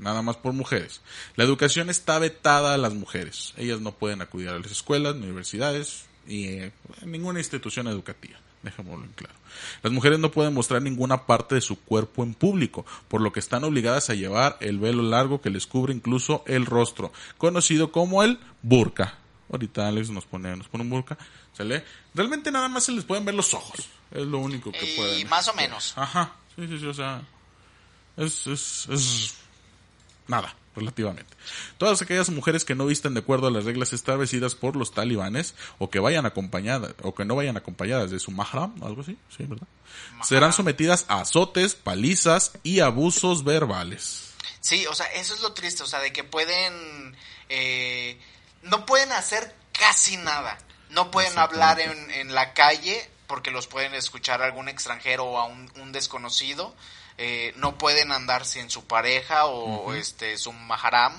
nada 0.02 0.22
más 0.22 0.36
por 0.36 0.52
mujeres. 0.52 1.02
La 1.36 1.46
educación 1.46 1.90
está 1.90 2.20
vetada 2.20 2.74
a 2.74 2.78
las 2.78 2.94
mujeres. 2.94 3.54
Ellas 3.56 3.80
no 3.80 3.94
pueden 3.94 4.22
acudir 4.22 4.50
a 4.50 4.60
las 4.60 4.72
escuelas, 4.72 5.16
universidades 5.16 6.06
y 6.28 6.48
eh, 6.48 6.72
ninguna 7.06 7.40
institución 7.40 7.88
educativa. 7.88 8.38
Dejémoslo 8.64 9.06
en 9.06 9.12
claro. 9.14 9.34
Las 9.82 9.94
mujeres 9.94 10.20
no 10.20 10.32
pueden 10.32 10.54
mostrar 10.54 10.82
ninguna 10.82 11.26
parte 11.26 11.56
de 11.56 11.62
su 11.62 11.80
cuerpo 11.80 12.24
en 12.24 12.34
público, 12.34 12.86
por 13.08 13.22
lo 13.22 13.32
que 13.32 13.40
están 13.40 13.64
obligadas 13.64 14.10
a 14.10 14.14
llevar 14.14 14.58
el 14.60 14.80
velo 14.80 15.02
largo 15.02 15.42
que 15.42 15.50
les 15.50 15.66
cubre 15.66 15.94
incluso 15.94 16.44
el 16.46 16.66
rostro, 16.66 17.12
conocido 17.38 17.92
como 17.92 18.24
el 18.24 18.40
burka. 18.62 19.18
Ahorita 19.52 19.88
Alex 19.88 20.10
nos 20.10 20.26
pone, 20.26 20.56
nos 20.56 20.68
pone 20.68 20.84
un 20.84 20.90
burka. 20.90 21.18
¿Sale? 21.54 21.84
Realmente 22.14 22.52
nada 22.52 22.70
más 22.70 22.86
se 22.86 22.94
les 22.94 23.04
pueden 23.04 23.26
ver 23.26 23.36
los 23.36 23.54
ojos. 23.54 23.90
Es 24.12 24.26
lo 24.26 24.40
único 24.40 24.72
que 24.72 24.94
pueden. 24.96 25.20
Y 25.20 25.26
más 25.26 25.48
o 25.50 25.54
menos. 25.54 25.94
Ajá. 25.98 26.36
Sí, 26.56 26.68
sí, 26.68 26.80
sí, 26.80 26.86
o 26.86 26.94
sea. 26.94 27.22
Es, 28.16 28.48
es, 28.48 28.88
es 28.90 29.41
Nada, 30.32 30.56
relativamente. 30.78 31.36
Todas 31.78 32.02
aquellas 32.02 32.30
mujeres 32.30 32.64
que 32.64 32.74
no 32.74 32.86
visten 32.86 33.14
de 33.14 33.20
acuerdo 33.20 33.48
a 33.48 33.52
las 33.52 33.66
reglas 33.66 33.92
establecidas 33.92 34.56
por 34.56 34.78
los 34.78 34.94
talibanes 34.94 35.56
o 35.78 35.90
que 35.90 36.00
vayan 36.00 36.26
acompañadas 36.26 36.94
o 37.04 37.14
que 37.14 37.26
no 37.26 37.36
vayan 37.36 37.58
acompañadas 37.58 38.12
de 38.12 38.18
su 38.18 38.32
mahram, 38.32 38.74
algo 38.82 39.02
así, 39.02 39.18
sí, 39.36 39.44
¿verdad? 39.44 39.68
Serán 40.24 40.54
sometidas 40.54 41.04
a 41.10 41.20
azotes, 41.20 41.76
palizas 41.76 42.54
y 42.64 42.80
abusos 42.80 43.44
verbales. 43.44 44.32
Sí, 44.62 44.88
o 44.88 44.96
sea, 44.96 45.08
eso 45.08 45.34
es 45.34 45.42
lo 45.42 45.52
triste, 45.52 45.84
o 45.84 45.86
sea, 45.86 46.00
de 46.00 46.14
que 46.14 46.24
pueden 46.24 47.14
eh, 47.50 48.18
no 48.62 48.86
pueden 48.86 49.12
hacer 49.12 49.54
casi 49.74 50.16
nada. 50.16 50.58
No 50.92 51.12
pueden 51.12 51.38
hablar 51.38 51.82
en, 51.82 52.10
en 52.12 52.34
la 52.34 52.54
calle 52.54 53.10
porque 53.28 53.52
los 53.52 53.68
pueden 53.68 53.94
escuchar 53.96 54.42
algún 54.42 54.70
extranjero 54.70 55.26
o 55.26 55.40
a 55.40 55.46
un 55.46 55.92
desconocido 55.92 56.74
eh, 57.18 57.54
no 57.58 57.78
pueden 57.78 58.12
andar 58.12 58.46
sin 58.46 58.70
su 58.70 58.86
pareja 58.86 59.46
o 59.46 59.94
este 59.94 60.38
su 60.38 60.52
maharam 60.54 61.14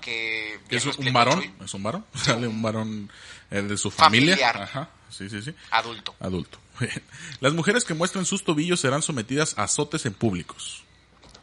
que 0.00 0.60
es 0.70 0.84
un 0.86 1.12
varón 1.12 1.54
es 1.64 1.74
un 1.74 1.82
varón 1.82 2.04
sale 2.14 2.46
un 2.46 2.62
varón 2.62 3.10
eh, 3.50 3.62
de 3.62 3.76
su 3.76 3.90
familia, 3.90 4.88
Sí, 5.10 5.30
sí, 5.30 5.40
sí. 5.40 5.54
Adulto. 5.70 6.14
Adulto. 6.20 6.58
Las 7.40 7.54
mujeres 7.54 7.86
que 7.86 7.94
muestren 7.94 8.26
sus 8.26 8.44
tobillos 8.44 8.78
serán 8.80 9.00
sometidas 9.00 9.54
a 9.56 9.62
azotes 9.62 10.04
en 10.04 10.12
públicos. 10.12 10.84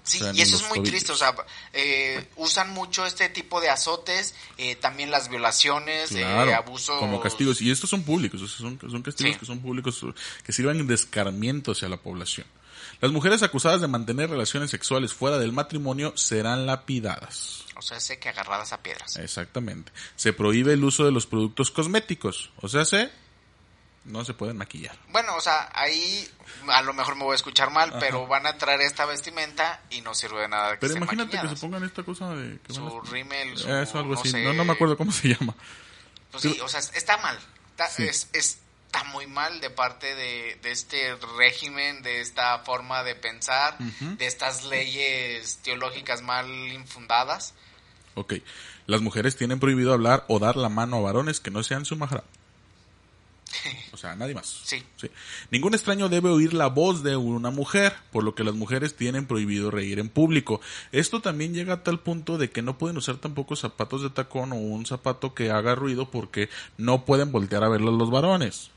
Sí, 0.04 0.20
y 0.36 0.42
eso 0.42 0.58
es 0.58 0.62
muy 0.68 0.78
tobillos. 0.78 0.90
triste, 0.92 1.12
o 1.12 1.16
sea, 1.16 1.36
eh, 1.74 2.28
usan 2.36 2.70
mucho 2.76 3.08
este 3.08 3.28
tipo 3.30 3.60
de 3.60 3.70
azotes, 3.72 4.36
eh, 4.60 4.76
también 4.76 5.10
las 5.10 5.30
violaciones, 5.30 6.12
eh, 6.12 6.20
Claro, 6.20 6.54
abusos. 6.54 7.00
como 7.00 7.20
castigos. 7.20 7.60
Y 7.60 7.72
estos 7.72 7.90
son 7.90 8.04
públicos, 8.04 8.40
o 8.40 8.48
sea, 8.48 8.58
son, 8.60 8.80
son 8.80 9.02
castigos 9.02 9.34
Sí. 9.34 9.40
que 9.40 9.46
son 9.48 9.60
públicos, 9.62 10.00
que 10.44 10.52
sirven 10.54 10.86
de 10.86 10.94
escarmiento 10.94 11.72
hacia 11.72 11.90
la 11.90 11.98
población. 11.98 12.46
Las 13.02 13.12
mujeres 13.12 13.44
acusadas 13.44 13.82
de 13.82 13.88
mantener 13.88 14.30
relaciones 14.30 14.72
sexuales 14.72 15.14
fuera 15.14 15.38
del 15.38 15.52
matrimonio 15.52 16.14
serán 16.16 16.66
lapidadas. 16.66 17.66
O 17.78 17.82
sea, 17.82 18.00
sé 18.00 18.20
que 18.20 18.30
agarradas 18.30 18.72
a 18.74 18.82
piedras. 18.82 19.18
Exactamente. 19.18 19.92
Se 20.16 20.32
prohíbe 20.34 20.74
el 20.74 20.84
uso 20.84 21.04
de 21.06 21.12
los 21.12 21.26
productos 21.28 21.72
cosméticos. 21.72 22.52
O 22.62 22.70
sea, 22.70 22.86
se 22.86 23.12
no 24.06 24.24
se 24.24 24.34
pueden 24.36 24.56
maquillar. 24.58 24.96
Bueno, 25.10 25.36
o 25.36 25.42
sea, 25.42 25.70
ahí 25.74 26.30
a 26.70 26.82
lo 26.84 26.94
mejor 26.94 27.16
me 27.16 27.24
voy 27.24 27.34
a 27.34 27.36
escuchar 27.36 27.72
mal, 27.72 27.96
pero 28.00 28.28
van 28.28 28.46
a 28.46 28.56
traer 28.58 28.82
esta 28.82 29.06
vestimenta 29.06 29.82
y 29.90 30.02
no 30.02 30.14
sirve 30.14 30.42
de 30.42 30.48
nada 30.48 30.74
que 30.74 30.78
Pero 30.78 30.96
imagínate 30.98 31.40
que 31.42 31.48
se 31.48 31.56
pongan 31.56 31.84
esta 31.84 32.04
cosa 32.04 32.30
de... 32.36 32.60
que 32.60 32.72
a- 32.72 32.76
Su 32.76 33.02
rímel, 33.02 33.58
su, 33.58 33.68
Eso, 33.68 33.98
algo 33.98 34.14
no 34.14 34.20
así. 34.20 34.30
sé. 34.30 34.44
No, 34.44 34.54
no 34.54 34.64
me 34.64 34.74
acuerdo 34.74 34.96
cómo 34.96 35.12
se 35.12 35.30
llama. 35.30 35.56
Pues 36.32 36.44
sí, 36.44 36.60
o 36.64 36.68
sea, 36.68 36.80
está 36.82 37.18
mal. 37.18 37.38
Está, 37.72 37.90
Sí. 37.90 38.04
es, 38.04 38.60
está 38.96 39.12
muy 39.12 39.28
mal 39.28 39.60
de 39.60 39.70
parte 39.70 40.16
de, 40.16 40.58
de 40.62 40.72
este 40.72 41.16
régimen, 41.38 42.02
de 42.02 42.22
esta 42.22 42.60
forma 42.60 43.04
de 43.04 43.16
pensar, 43.16 43.78
de 43.78 44.26
estas 44.26 44.64
leyes 44.66 45.58
teológicas 45.64 46.22
mal 46.22 46.48
infundadas. 46.50 47.54
Ok. 48.14 48.36
Las 48.88 49.02
mujeres 49.02 49.36
tienen 49.36 49.60
prohibido 49.60 49.92
hablar 49.94 50.24
o 50.28 50.40
dar 50.40 50.56
la 50.56 50.70
mano 50.70 50.98
a 50.98 51.02
varones 51.02 51.40
que 51.40 51.52
no 51.52 51.64
sean 51.64 51.86
su 51.86 51.98
mahram. 51.98 52.24
O 53.92 53.98
sea, 53.98 54.16
nadie 54.16 54.34
más. 54.34 54.62
Sí. 54.64 54.84
Ningún 55.52 55.74
extraño 55.74 56.10
debe 56.10 56.30
oír 56.30 56.54
la 56.54 56.68
voz 56.68 57.02
de 57.04 57.16
una 57.16 57.50
mujer, 57.50 57.94
por 58.12 58.24
lo 58.24 58.36
que 58.36 58.44
las 58.44 58.54
mujeres 58.54 58.96
tienen 58.96 59.26
prohibido 59.26 59.72
reír 59.72 60.00
en 60.00 60.10
público. 60.10 60.60
Esto 60.92 61.22
también 61.22 61.54
llega 61.54 61.76
a 61.76 61.84
tal 61.84 62.00
punto 62.02 62.38
de 62.38 62.50
que 62.50 62.62
no 62.62 62.78
pueden 62.78 62.98
usar 62.98 63.18
tampoco 63.18 63.56
zapatos 63.56 64.04
de 64.04 64.10
tacón 64.10 64.52
o 64.52 64.56
un 64.56 64.86
zapato 64.86 65.34
que 65.34 65.52
haga 65.52 65.76
ruido 65.76 66.12
porque 66.12 66.50
no 66.78 67.06
pueden 67.06 67.32
voltear 67.32 67.64
a 67.64 67.70
verlos 67.70 67.98
los 67.98 68.12
varones. 68.12 68.72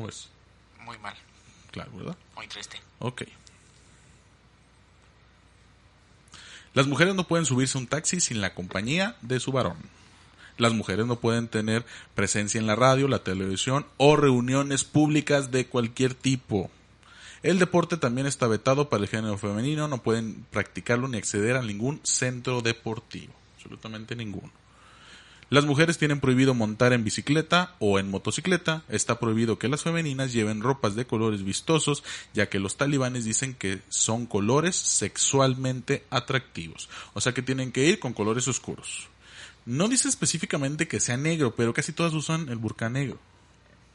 ¿Cómo 0.00 0.08
es? 0.08 0.28
Muy 0.86 0.96
mal, 0.96 1.14
Claro, 1.72 1.90
¿verdad? 1.94 2.16
muy 2.34 2.48
triste. 2.48 2.80
Ok. 3.00 3.24
Las 6.72 6.86
mujeres 6.86 7.14
no 7.14 7.28
pueden 7.28 7.44
subirse 7.44 7.76
a 7.76 7.82
un 7.82 7.86
taxi 7.86 8.18
sin 8.20 8.40
la 8.40 8.54
compañía 8.54 9.14
de 9.20 9.40
su 9.40 9.52
varón. 9.52 9.76
Las 10.56 10.72
mujeres 10.72 11.04
no 11.04 11.16
pueden 11.20 11.48
tener 11.48 11.84
presencia 12.14 12.58
en 12.58 12.66
la 12.66 12.76
radio, 12.76 13.08
la 13.08 13.22
televisión 13.22 13.84
o 13.98 14.16
reuniones 14.16 14.84
públicas 14.84 15.50
de 15.50 15.66
cualquier 15.66 16.14
tipo. 16.14 16.70
El 17.42 17.58
deporte 17.58 17.98
también 17.98 18.26
está 18.26 18.46
vetado 18.46 18.88
para 18.88 19.02
el 19.02 19.08
género 19.10 19.36
femenino, 19.36 19.86
no 19.86 20.02
pueden 20.02 20.46
practicarlo 20.50 21.08
ni 21.08 21.18
acceder 21.18 21.56
a 21.58 21.62
ningún 21.62 22.00
centro 22.04 22.62
deportivo, 22.62 23.34
absolutamente 23.56 24.16
ninguno. 24.16 24.50
Las 25.50 25.64
mujeres 25.64 25.98
tienen 25.98 26.20
prohibido 26.20 26.54
montar 26.54 26.92
en 26.92 27.02
bicicleta 27.02 27.74
o 27.80 27.98
en 27.98 28.08
motocicleta. 28.08 28.84
Está 28.88 29.18
prohibido 29.18 29.58
que 29.58 29.68
las 29.68 29.82
femeninas 29.82 30.32
lleven 30.32 30.62
ropas 30.62 30.94
de 30.94 31.08
colores 31.08 31.42
vistosos, 31.42 32.04
ya 32.32 32.48
que 32.48 32.60
los 32.60 32.76
talibanes 32.76 33.24
dicen 33.24 33.54
que 33.54 33.80
son 33.88 34.26
colores 34.26 34.76
sexualmente 34.76 36.04
atractivos. 36.08 36.88
O 37.14 37.20
sea 37.20 37.34
que 37.34 37.42
tienen 37.42 37.72
que 37.72 37.84
ir 37.84 37.98
con 37.98 38.12
colores 38.12 38.46
oscuros. 38.46 39.08
No 39.66 39.88
dice 39.88 40.08
específicamente 40.08 40.86
que 40.86 41.00
sea 41.00 41.16
negro, 41.16 41.52
pero 41.56 41.74
casi 41.74 41.92
todas 41.92 42.14
usan 42.14 42.48
el 42.48 42.56
burka 42.58 42.88
negro. 42.88 43.18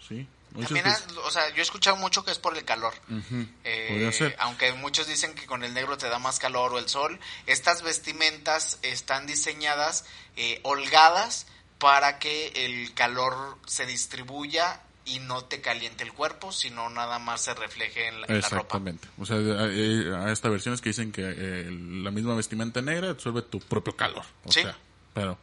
¿Sí? 0.05 0.27
También, 0.61 0.85
o 1.23 1.31
sea, 1.31 1.49
yo 1.49 1.57
he 1.57 1.61
escuchado 1.61 1.95
mucho 1.97 2.23
que 2.23 2.31
es 2.31 2.39
por 2.39 2.57
el 2.57 2.63
calor. 2.65 2.93
Ujú, 3.09 3.45
Eh, 3.63 4.09
ser. 4.13 4.35
aunque 4.39 4.71
muchos 4.73 5.07
dicen 5.07 5.33
que 5.35 5.45
con 5.45 5.63
el 5.63 5.73
negro 5.73 5.97
te 5.97 6.07
da 6.09 6.19
más 6.19 6.39
calor 6.39 6.73
o 6.73 6.79
el 6.79 6.87
sol, 6.89 7.19
estas 7.45 7.81
vestimentas 7.81 8.79
están 8.81 9.27
diseñadas 9.27 10.05
eh, 10.37 10.59
holgadas 10.63 11.47
para 11.77 12.19
que 12.19 12.47
el 12.55 12.93
calor 12.93 13.57
se 13.65 13.85
distribuya 13.85 14.81
y 15.07 15.19
no 15.19 15.43
te 15.45 15.61
caliente 15.61 16.03
el 16.03 16.13
cuerpo, 16.13 16.51
sino 16.51 16.89
nada 16.89 17.19
más 17.19 17.41
se 17.41 17.53
refleje 17.53 18.07
en 18.07 18.21
la, 18.21 18.27
en 18.27 18.41
la 18.41 18.49
ropa. 18.49 18.55
Exactamente. 18.63 19.07
O 19.19 19.25
sea, 19.25 19.35
hay, 19.37 20.07
hay 20.11 20.31
hasta 20.31 20.49
versiones 20.49 20.81
que 20.81 20.89
dicen 20.89 21.11
que 21.11 21.21
eh, 21.23 21.67
la 21.69 22.09
misma 22.11 22.33
vestimenta 22.33 22.81
negra 22.81 23.09
absorbe 23.11 23.41
tu 23.43 23.59
propio 23.59 23.95
calor. 23.95 24.23
O 24.45 24.51
Sí. 24.51 24.61
sea, 24.63 24.75
pero 25.13 25.37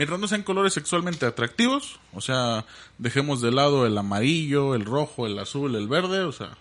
mientras 0.00 0.18
no 0.18 0.26
sean 0.26 0.44
colores 0.44 0.72
sexualmente 0.72 1.26
atractivos, 1.26 2.00
o 2.14 2.22
sea, 2.22 2.64
dejemos 2.96 3.42
de 3.42 3.50
lado 3.52 3.84
el 3.84 3.98
amarillo, 3.98 4.74
el 4.74 4.86
rojo, 4.86 5.26
el 5.26 5.38
azul, 5.38 5.76
el 5.76 5.88
verde, 5.88 6.20
o 6.20 6.32
sea, 6.32 6.56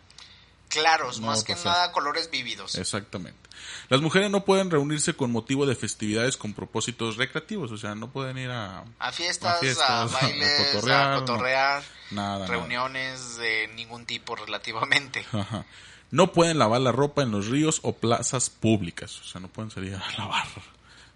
Claros, 0.68 1.22
No 1.22 1.28
más 1.28 1.46
que 1.46 1.56
nada 1.56 1.94
colores 1.94 2.30
vívidos. 2.30 2.76
exactamente. 2.76 3.40
Las 3.88 4.02
mujeres 4.02 4.30
no 4.30 4.44
pueden 4.44 4.70
reunirse 4.70 5.14
con 5.14 5.32
motivo 5.32 5.66
de 5.66 5.76
festividades 5.76 6.36
con 6.36 6.54
propósitos 6.54 7.16
recreativos, 7.16 7.72
o 7.72 7.78
sea, 7.78 7.96
no 7.96 8.10
pueden 8.12 8.38
ir 8.38 8.50
a 8.52 8.84
A 9.00 9.12
fiestas, 9.14 9.56
a, 9.56 9.60
fiestas, 9.60 9.90
a 9.90 10.06
bailes, 10.06 10.60
a 10.92 11.16
cotorrear, 11.16 11.84
nada. 12.12 12.46
reuniones 12.46 13.38
de 13.38 13.70
ningún 13.70 14.06
tipo 14.06 14.36
relativamente. 14.36 15.26
Ajá. 15.32 15.66
No 16.12 16.34
pueden 16.34 16.60
lavar 16.60 16.82
la 16.82 16.92
ropa 16.92 17.24
en 17.24 17.32
los 17.32 17.48
ríos 17.48 17.80
o 17.84 17.94
plazas 17.94 18.50
públicas. 18.50 19.22
O 19.22 19.24
sea, 19.24 19.40
no 19.40 19.48
pueden 19.48 19.72
salir 19.72 19.96
a 19.96 20.12
lavar. 20.18 20.46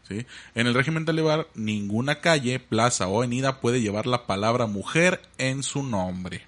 ¿Sí? 0.08 0.26
En 0.56 0.68
el 0.68 0.74
régimen 0.74 1.06
talibán, 1.06 1.46
ninguna 1.56 2.22
calle, 2.22 2.60
plaza 2.60 3.08
o 3.08 3.18
avenida 3.18 3.60
puede 3.62 3.82
llevar 3.82 4.06
la 4.08 4.26
palabra 4.26 4.66
mujer 4.68 5.22
en 5.38 5.64
su 5.64 5.84
nombre. 5.84 6.46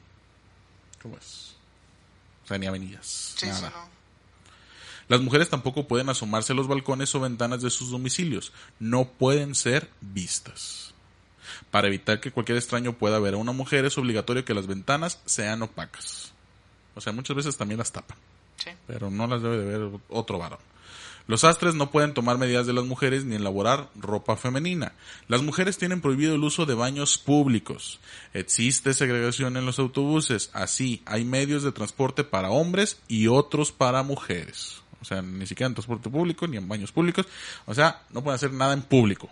¿Cómo 1.01 1.17
es? 1.17 1.55
O 2.43 2.47
sea, 2.47 2.57
ni 2.57 2.67
avenidas. 2.67 3.33
Sí, 3.37 3.47
nada. 3.47 3.59
sí, 3.59 3.65
no. 3.75 3.95
Las 5.07 5.21
mujeres 5.21 5.49
tampoco 5.49 5.87
pueden 5.87 6.09
asomarse 6.09 6.53
a 6.53 6.55
los 6.55 6.67
balcones 6.67 7.13
o 7.13 7.19
ventanas 7.19 7.61
de 7.61 7.69
sus 7.69 7.91
domicilios. 7.91 8.51
No 8.79 9.05
pueden 9.05 9.53
ser 9.53 9.89
vistas. 10.01 10.93
Para 11.69 11.87
evitar 11.87 12.19
que 12.19 12.31
cualquier 12.31 12.57
extraño 12.57 12.93
pueda 12.93 13.19
ver 13.19 13.35
a 13.35 13.37
una 13.37 13.51
mujer 13.51 13.85
es 13.85 13.97
obligatorio 13.99 14.45
que 14.45 14.55
las 14.55 14.65
ventanas 14.65 15.19
sean 15.25 15.61
opacas. 15.61 16.33
O 16.95 17.01
sea, 17.01 17.13
muchas 17.13 17.35
veces 17.35 17.55
también 17.55 17.77
las 17.77 17.91
tapan, 17.91 18.17
Sí. 18.57 18.71
pero 18.87 19.11
no 19.11 19.27
las 19.27 19.43
debe 19.43 19.57
de 19.57 19.65
ver 19.77 19.99
otro 20.09 20.39
varón. 20.39 20.59
Los 21.27 21.43
astres 21.43 21.73
no 21.73 21.89
pueden 21.89 22.13
tomar 22.13 22.37
medidas 22.37 22.67
de 22.67 22.73
las 22.73 22.85
mujeres 22.85 23.25
ni 23.25 23.35
elaborar 23.35 23.89
ropa 23.95 24.35
femenina. 24.35 24.93
Las 25.27 25.41
mujeres 25.41 25.77
tienen 25.77 26.01
prohibido 26.01 26.35
el 26.35 26.43
uso 26.43 26.67
de 26.67 26.75
baños 26.75 27.17
públicos. 27.17 27.99
Existe 28.33 28.93
segregación 28.93 29.57
en 29.57 29.65
los 29.65 29.79
autobuses. 29.79 30.51
Así, 30.53 31.01
hay 31.05 31.25
medios 31.25 31.63
de 31.63 31.71
transporte 31.71 32.23
para 32.23 32.51
hombres 32.51 32.99
y 33.07 33.27
otros 33.27 33.71
para 33.71 34.03
mujeres. 34.03 34.83
O 35.01 35.05
sea, 35.05 35.21
ni 35.23 35.47
siquiera 35.47 35.67
en 35.67 35.75
transporte 35.75 36.09
público 36.09 36.47
ni 36.47 36.57
en 36.57 36.67
baños 36.67 36.91
públicos. 36.91 37.25
O 37.65 37.73
sea, 37.73 38.03
no 38.11 38.23
pueden 38.23 38.35
hacer 38.35 38.53
nada 38.53 38.73
en 38.73 38.83
público. 38.83 39.29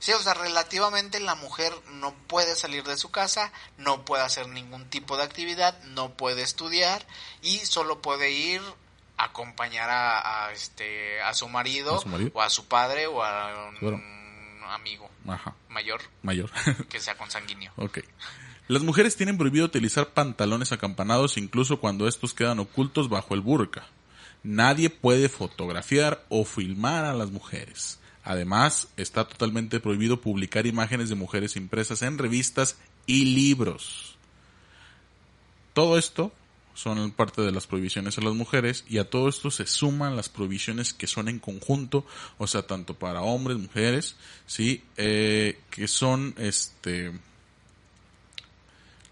Sí, 0.00 0.12
o 0.12 0.18
sea, 0.18 0.32
relativamente 0.32 1.20
la 1.20 1.34
mujer 1.34 1.74
no 1.92 2.14
puede 2.26 2.56
salir 2.56 2.84
de 2.84 2.96
su 2.96 3.10
casa, 3.10 3.52
no 3.76 4.06
puede 4.06 4.22
hacer 4.22 4.48
ningún 4.48 4.88
tipo 4.88 5.18
de 5.18 5.24
actividad, 5.24 5.78
no 5.84 6.14
puede 6.14 6.40
estudiar 6.40 7.06
y 7.42 7.58
solo 7.58 8.00
puede 8.00 8.30
ir 8.30 8.62
acompañar 9.24 9.88
a, 9.90 10.46
a, 10.46 10.52
este 10.52 11.20
a 11.22 11.32
su 11.34 11.48
marido, 11.48 11.96
¿A 11.96 12.00
su 12.00 12.08
marido? 12.08 12.30
o 12.34 12.40
a 12.42 12.50
su 12.50 12.66
padre 12.68 13.06
o 13.06 13.22
a 13.22 13.68
un 13.70 13.76
Claro. 13.76 14.00
amigo 14.74 15.10
Ajá, 15.26 15.54
mayor 15.68 16.00
mayor. 16.22 16.50
que 16.88 17.00
sea 17.00 17.16
consanguíneo. 17.16 17.72
Ok. 17.76 17.98
Las 18.68 18.82
mujeres 18.82 19.16
tienen 19.16 19.36
prohibido 19.36 19.64
utilizar 19.66 20.10
pantalones 20.10 20.70
acampanados 20.72 21.36
incluso 21.36 21.80
cuando 21.80 22.06
estos 22.06 22.34
quedan 22.34 22.60
ocultos 22.60 23.08
bajo 23.08 23.34
el 23.34 23.40
burka. 23.40 23.86
Nadie 24.42 24.88
puede 24.90 25.28
fotografiar 25.28 26.24
o 26.28 26.44
filmar 26.44 27.04
a 27.04 27.12
las 27.12 27.30
mujeres. 27.30 27.98
Además, 28.22 28.88
está 28.96 29.26
totalmente 29.26 29.80
prohibido 29.80 30.20
publicar 30.20 30.66
imágenes 30.66 31.08
de 31.08 31.14
mujeres 31.16 31.56
impresas 31.56 32.02
en 32.02 32.16
revistas 32.16 32.78
y 33.06 33.24
libros. 33.34 34.16
Todo 35.72 35.98
esto 35.98 36.32
son 36.80 37.10
parte 37.10 37.42
de 37.42 37.52
las 37.52 37.66
prohibiciones 37.66 38.16
a 38.16 38.22
las 38.22 38.34
mujeres 38.34 38.84
y 38.88 38.98
a 38.98 39.08
todo 39.08 39.28
esto 39.28 39.50
se 39.50 39.66
suman 39.66 40.16
las 40.16 40.28
prohibiciones 40.28 40.94
que 40.94 41.06
son 41.06 41.28
en 41.28 41.38
conjunto, 41.38 42.06
o 42.38 42.46
sea, 42.46 42.62
tanto 42.62 42.94
para 42.94 43.20
hombres, 43.20 43.58
mujeres, 43.58 44.16
sí, 44.46 44.82
Eh, 44.96 45.58
que 45.70 45.88
son 45.88 46.34
este 46.38 47.12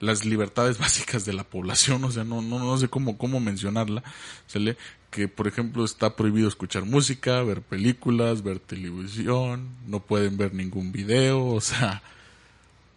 las 0.01 0.25
libertades 0.25 0.79
básicas 0.85 1.25
de 1.25 1.33
la 1.33 1.45
población, 1.45 2.05
o 2.05 2.11
sea, 2.11 2.25
no, 2.25 2.41
no, 2.41 2.59
no 2.59 2.79
sé 2.79 2.89
cómo, 2.89 3.19
cómo 3.19 3.41
mencionarla, 3.41 4.03
¿sale? 4.47 4.77
que 5.11 5.27
por 5.27 5.49
ejemplo 5.49 5.85
está 5.85 6.17
prohibido 6.17 6.49
escuchar 6.49 6.85
música, 6.85 7.43
ver 7.43 7.63
películas, 7.63 8.43
ver 8.43 8.59
televisión, 8.61 9.69
no 9.87 10.01
pueden 10.01 10.37
ver 10.37 10.55
ningún 10.55 10.93
video, 10.93 11.47
o 11.47 11.61
sea, 11.61 12.03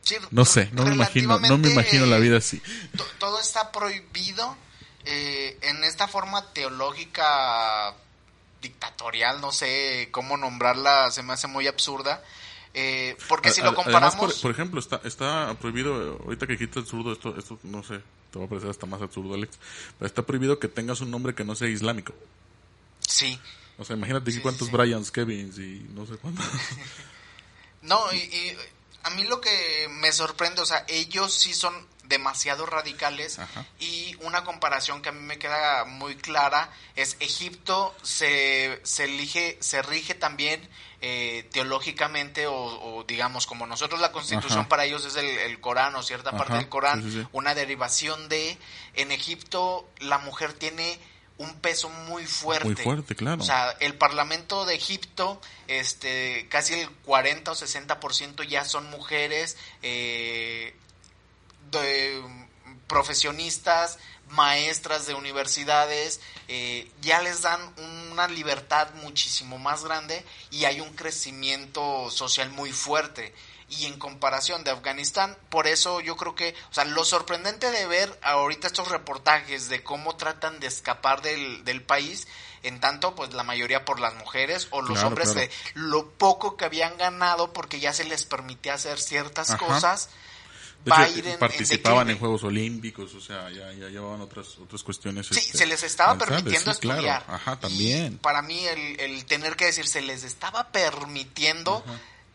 Sí, 0.03 0.15
no 0.31 0.45
sé, 0.45 0.69
no 0.73 0.83
me 0.85 0.95
imagino, 0.95 1.39
no 1.39 1.57
me 1.57 1.69
imagino 1.71 2.05
la 2.07 2.17
vida 2.17 2.37
así. 2.37 2.61
to- 2.97 3.05
todo 3.19 3.39
está 3.39 3.71
prohibido 3.71 4.57
eh, 5.05 5.57
en 5.61 5.83
esta 5.83 6.07
forma 6.07 6.51
teológica 6.53 7.93
dictatorial, 8.61 9.41
no 9.41 9.51
sé 9.51 10.09
cómo 10.11 10.37
nombrarla, 10.37 11.11
se 11.11 11.23
me 11.23 11.33
hace 11.33 11.47
muy 11.47 11.67
absurda, 11.67 12.23
Eh, 12.73 13.17
porque 13.27 13.51
si 13.51 13.61
lo 13.61 13.75
comparamos... 13.75 14.15
Además, 14.15 14.39
por, 14.39 14.51
ejemplo, 14.51 14.79
está, 14.79 15.01
está 15.03 15.53
prohibido, 15.59 16.19
ahorita 16.23 16.47
que 16.47 16.57
quita 16.57 16.79
absurdo, 16.79 17.11
esto, 17.11 17.37
esto 17.37 17.59
no 17.63 17.83
sé, 17.83 17.99
te 18.31 18.39
va 18.39 18.45
a 18.45 18.47
parecer 18.47 18.69
hasta 18.69 18.85
más 18.85 19.01
absurdo, 19.01 19.33
Alex, 19.33 19.57
pero 19.99 20.07
está 20.07 20.21
prohibido 20.21 20.57
que 20.57 20.69
tengas 20.69 21.01
un 21.01 21.11
nombre 21.11 21.35
que 21.35 21.43
no 21.43 21.53
sea 21.53 21.67
islámico. 21.67 22.13
Sí. 23.05 23.37
O 23.77 23.83
sea, 23.83 23.97
imagínate 23.97 24.41
cuántos 24.41 24.71
Bryans, 24.71 25.11
Kevins 25.11 25.57
y 25.59 25.85
no 25.93 26.05
sé 26.05 26.15
cuántos. 26.15 26.45
no, 27.81 27.99
y, 28.13 28.55
a 29.03 29.09
mí 29.11 29.23
lo 29.23 29.41
que 29.41 29.87
me 29.89 30.11
sorprende, 30.11 30.61
o 30.61 30.65
sea, 30.65 30.85
ellos 30.87 31.33
sí 31.33 31.53
son 31.53 31.89
demasiado 32.11 32.65
radicales 32.65 33.39
y 33.79 34.15
una 34.19 34.43
comparación 34.43 35.01
que 35.01 35.09
a 35.09 35.11
mí 35.13 35.21
me 35.21 35.39
queda 35.39 35.85
muy 35.85 36.15
clara 36.15 36.69
es 36.97 37.15
Egipto 37.21 37.95
se, 38.03 38.81
se 38.83 39.05
elige 39.05 39.57
se 39.61 39.81
rige 39.81 40.13
también 40.13 40.67
eh, 40.99 41.47
teológicamente 41.53 42.47
o, 42.47 43.05
digamos 43.07 43.47
como 43.47 43.65
nosotros 43.65 44.01
la 44.01 44.11
constitución 44.11 44.67
para 44.67 44.83
ellos 44.83 45.05
es 45.05 45.15
el, 45.15 45.59
Corán 45.61 45.95
o 45.95 46.03
cierta 46.03 46.31
parte 46.33 46.55
del 46.55 46.67
Corán 46.67 47.29
una 47.31 47.55
derivación 47.55 48.27
de 48.27 48.57
en 48.93 49.11
Egipto 49.11 49.89
la 49.99 50.17
mujer 50.17 50.51
tiene 50.51 50.99
un 51.41 51.53
peso 51.55 51.89
muy 51.89 52.25
fuerte. 52.25 52.65
Muy 52.65 52.75
fuerte, 52.75 53.15
claro. 53.15 53.41
O 53.41 53.45
sea, 53.45 53.71
el 53.79 53.95
Parlamento 53.95 54.65
de 54.65 54.75
Egipto, 54.75 55.41
este, 55.67 56.47
casi 56.49 56.75
el 56.75 56.89
40 56.89 57.51
o 57.51 57.55
60% 57.55 58.47
ya 58.47 58.63
son 58.65 58.89
mujeres, 58.89 59.57
eh, 59.81 60.75
de, 61.71 62.21
profesionistas, 62.87 63.97
maestras 64.29 65.07
de 65.07 65.13
universidades, 65.13 66.21
eh, 66.47 66.89
ya 67.01 67.21
les 67.21 67.41
dan 67.41 67.59
una 68.11 68.27
libertad 68.27 68.93
muchísimo 68.95 69.57
más 69.57 69.83
grande 69.83 70.23
y 70.51 70.65
hay 70.65 70.79
un 70.79 70.93
crecimiento 70.93 72.09
social 72.11 72.49
muy 72.49 72.71
fuerte 72.71 73.33
y 73.71 73.85
en 73.85 73.97
comparación 73.97 74.63
de 74.63 74.71
Afganistán, 74.71 75.37
por 75.49 75.65
eso 75.65 76.01
yo 76.01 76.17
creo 76.17 76.35
que, 76.35 76.53
o 76.69 76.73
sea, 76.73 76.83
lo 76.83 77.05
sorprendente 77.05 77.71
de 77.71 77.87
ver 77.87 78.19
ahorita 78.21 78.67
estos 78.67 78.89
reportajes 78.89 79.69
de 79.69 79.81
cómo 79.81 80.17
tratan 80.17 80.59
de 80.59 80.67
escapar 80.67 81.21
del, 81.21 81.63
del 81.63 81.81
país, 81.81 82.27
en 82.63 82.79
tanto, 82.81 83.15
pues 83.15 83.33
la 83.33 83.43
mayoría 83.43 83.85
por 83.85 83.99
las 83.99 84.13
mujeres 84.15 84.67
o 84.71 84.81
los 84.81 85.01
hombres 85.03 85.33
de 85.33 85.49
lo 85.73 86.09
poco 86.09 86.57
que 86.57 86.65
habían 86.65 86.97
ganado 86.97 87.53
porque 87.53 87.79
ya 87.79 87.93
se 87.93 88.03
les 88.03 88.25
permitía 88.25 88.73
hacer 88.73 88.99
ciertas 88.99 89.55
cosas. 89.55 90.09
participaban 91.39 92.09
en, 92.09 92.19
Juegos 92.19 92.43
Olímpicos, 92.43 93.15
o 93.15 93.21
sea, 93.21 93.49
ya, 93.49 93.71
ya 93.73 93.87
llevaban 93.87 94.21
otras 94.21 94.57
otras 94.59 94.83
cuestiones. 94.83 95.27
Sí, 95.27 95.39
este, 95.39 95.57
se 95.59 95.65
les 95.65 95.81
estaba 95.81 96.17
permitiendo 96.17 96.71
estudiar. 96.71 97.23
Ajá, 97.27 97.59
también. 97.59 98.17
para 98.17 98.41
mí 98.41 98.63
el, 98.65 98.99
el, 98.99 99.25
tener 99.25 99.55
que 99.55 99.65
decir, 99.65 99.87
se 99.87 100.01
les 100.01 100.23
estaba 100.23 100.71
permitiendo 100.71 101.83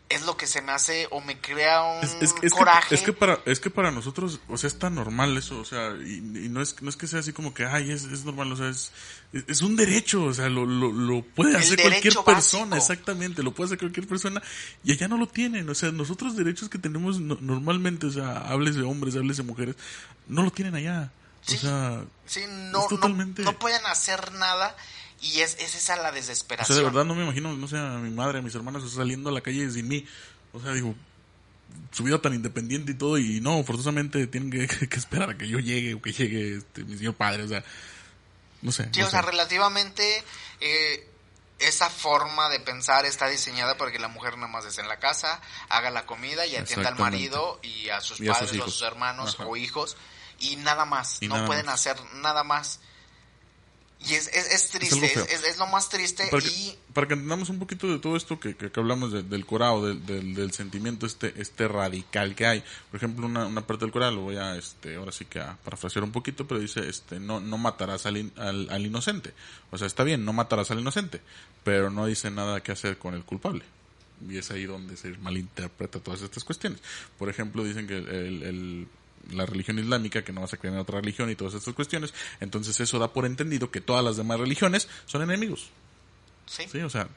es 0.09 0.25
lo 0.25 0.37
que 0.37 0.47
se 0.47 0.61
me 0.61 0.71
hace 0.71 1.07
o 1.11 1.21
me 1.21 1.39
crea 1.39 1.83
un 1.83 2.49
coraje. 2.49 2.89
Que, 2.89 2.95
es 2.95 3.01
que 3.01 3.13
para 3.13 3.39
es 3.45 3.59
que 3.59 3.69
para 3.69 3.91
nosotros, 3.91 4.39
o 4.47 4.57
sea, 4.57 4.67
es 4.67 4.79
tan 4.79 4.95
normal 4.95 5.35
eso, 5.37 5.59
o 5.59 5.65
sea, 5.65 5.89
y, 5.89 6.21
no 6.49 6.61
es 6.61 6.81
no 6.81 6.89
es 6.89 6.95
que 6.95 7.07
sea 7.07 7.19
así 7.19 7.33
como 7.33 7.53
que 7.53 7.65
ay, 7.65 7.91
es, 7.91 8.03
es 8.05 8.23
normal, 8.23 8.51
o 8.51 8.55
sea, 8.55 8.69
es 8.69 8.91
es 9.33 9.61
un 9.61 9.75
derecho, 9.75 10.23
o 10.23 10.33
sea, 10.33 10.47
lo, 10.47 10.65
lo, 10.65 10.91
lo 10.91 11.21
puede 11.21 11.57
hacer 11.57 11.81
cualquier 11.81 12.15
persona, 12.25 12.77
exactamente, 12.77 13.43
lo 13.43 13.53
puede 13.53 13.67
hacer 13.67 13.79
cualquier 13.79 14.07
persona 14.07 14.41
y 14.83 14.93
allá 14.93 15.07
no 15.09 15.17
lo 15.17 15.27
tienen, 15.27 15.69
o 15.69 15.75
sea, 15.75 15.91
nosotros 15.91 16.37
derechos 16.37 16.69
que 16.69 16.77
tenemos 16.77 17.19
normalmente, 17.19 18.07
o 18.07 18.11
sea, 18.11 18.37
hables 18.37 18.75
de 18.75 18.83
hombres, 18.83 19.15
hables 19.15 19.37
de 19.37 19.43
mujeres, 19.43 19.75
no 20.27 20.43
lo 20.43 20.51
tienen 20.51 20.75
allá. 20.75 21.11
o 21.47 21.51
sea, 21.51 22.05
sí, 22.25 22.41
no, 22.71 22.87
totalmente... 22.87 23.41
no, 23.41 23.51
no 23.51 23.59
pueden 23.59 23.85
hacer 23.85 24.31
nada 24.33 24.75
y 25.21 25.41
es, 25.41 25.57
es 25.59 25.75
esa 25.75 25.95
la 25.97 26.11
desesperación. 26.11 26.73
O 26.73 26.79
sea, 26.79 26.83
de 26.83 26.89
verdad 26.89 27.05
no 27.05 27.15
me 27.15 27.23
imagino, 27.23 27.53
no 27.53 27.67
sé, 27.67 27.77
a 27.77 27.97
mi 27.97 28.11
madre, 28.11 28.39
a 28.39 28.41
mis 28.41 28.53
hermanos 28.55 28.91
saliendo 28.91 29.29
a 29.29 29.33
la 29.33 29.41
calle 29.41 29.69
sin 29.71 29.87
mí. 29.87 30.05
O 30.53 30.59
sea, 30.59 30.73
digo, 30.73 30.95
su 31.91 32.03
vida 32.03 32.21
tan 32.21 32.33
independiente 32.33 32.91
y 32.91 32.95
todo, 32.95 33.17
y 33.17 33.41
no, 33.41 33.63
forzosamente 33.63 34.27
tienen 34.27 34.51
que, 34.51 34.63
esperar 34.95 35.31
a 35.31 35.37
que 35.37 35.47
yo 35.47 35.59
llegue 35.59 35.95
o 35.95 36.01
que 36.01 36.11
llegue 36.11 36.57
este, 36.57 36.83
mi 36.83 36.97
señor 36.97 37.15
padre, 37.15 37.43
o 37.43 37.47
sea, 37.47 37.63
no 38.61 38.71
sé. 38.71 38.89
Sí, 38.93 39.01
o 39.01 39.09
sea, 39.09 39.21
relativamente 39.21 40.23
eh, 40.59 41.09
esa 41.59 41.89
forma 41.89 42.49
de 42.49 42.59
pensar 42.59 43.05
está 43.05 43.27
diseñada 43.27 43.77
para 43.77 43.91
que 43.91 43.99
la 43.99 44.07
mujer 44.07 44.35
nada 44.35 44.47
más 44.47 44.65
esté 44.65 44.81
en 44.81 44.87
la 44.87 44.99
casa, 44.99 45.41
haga 45.69 45.89
la 45.89 46.05
comida 46.05 46.45
y 46.45 46.55
atienda 46.55 46.89
al 46.89 46.97
marido 46.97 47.59
y 47.63 47.89
a 47.89 48.01
sus 48.01 48.19
padres 48.19 48.59
o 48.59 48.63
a 48.63 48.69
sus 48.69 48.81
hermanos 48.81 49.37
o 49.39 49.55
hijos, 49.55 49.97
y 50.39 50.55
nada 50.57 50.85
más, 50.85 51.21
no 51.23 51.45
pueden 51.45 51.69
hacer 51.69 51.97
nada 52.15 52.43
más. 52.43 52.79
Y 53.99 54.13
es, 54.13 54.27
es, 54.27 54.69
triste, 54.69 55.05
es, 55.05 55.57
lo 55.57 55.65
más 55.67 55.89
triste. 55.89 56.27
Para 56.29 56.43
que, 56.43 56.49
y... 56.49 56.77
para 56.93 57.07
que 57.07 57.15
entendamos 57.15 57.49
un 57.49 57.57
poquito 57.57 57.87
de 57.87 57.97
todo 57.97 58.15
esto 58.15 58.39
que, 58.39 58.55
que, 58.55 58.71
hablamos 58.79 59.11
del 59.11 59.45
corao, 59.45 59.85
del, 59.85 60.35
del, 60.35 60.51
sentimiento 60.51 61.05
este 61.07 61.33
este 61.41 61.67
radical 61.67 62.35
que 62.35 62.45
hay. 62.45 62.63
Por 62.91 62.97
ejemplo, 62.97 63.25
una, 63.25 63.47
una 63.47 63.65
parte 63.65 63.85
del 63.85 63.91
coral, 63.91 64.15
lo 64.15 64.21
voy 64.21 64.37
a, 64.37 64.55
este, 64.55 64.95
ahora 64.95 65.11
sí 65.11 65.25
que 65.25 65.39
a 65.39 65.57
parafrasear 65.63 66.03
un 66.03 66.11
poquito, 66.11 66.47
pero 66.47 66.59
dice, 66.59 66.87
este, 66.87 67.19
no, 67.19 67.39
no 67.39 67.57
matarás 67.57 68.05
al, 68.05 68.31
al, 68.37 68.69
al 68.69 68.85
inocente. 68.85 69.33
O 69.71 69.77
sea, 69.77 69.87
está 69.87 70.03
bien, 70.03 70.23
no 70.23 70.31
matarás 70.31 70.69
al 70.69 70.79
inocente, 70.79 71.19
pero 71.63 71.89
no 71.89 72.05
dice 72.05 72.29
nada 72.29 72.61
que 72.61 72.71
hacer 72.71 72.99
con 72.99 73.15
el 73.15 73.23
culpable 73.23 73.63
y 74.27 74.37
es 74.37 74.49
ahí 74.51 74.65
donde 74.65 74.97
se 74.97 75.09
malinterpreta 75.17 75.99
todas 75.99 76.21
estas 76.21 76.43
cuestiones. 76.43 76.79
Por 77.17 77.29
ejemplo, 77.29 77.63
dicen 77.63 77.87
que 77.87 77.97
el, 77.97 78.87
la 79.31 79.45
religión 79.45 79.79
islámica, 79.79 80.23
que 80.23 80.33
no 80.33 80.41
vas 80.41 80.53
a 80.53 80.57
creer 80.57 80.75
en 80.75 80.81
otra 80.81 80.99
religión 80.99 81.29
y 81.29 81.35
todas 81.35 81.53
estas 81.53 81.73
cuestiones. 81.73 82.13
Entonces 82.39 82.79
eso 82.79 82.99
da 82.99 83.13
por 83.13 83.25
entendido 83.25 83.71
que 83.71 83.81
todas 83.81 84.03
las 84.03 84.17
demás 84.17 84.39
religiones 84.39 84.87
son 85.05 85.21
enemigos. 85.21 85.69
Sí. 86.45 86.63
Sí, 86.71 86.79
o 86.79 86.89
sea, 86.89 87.07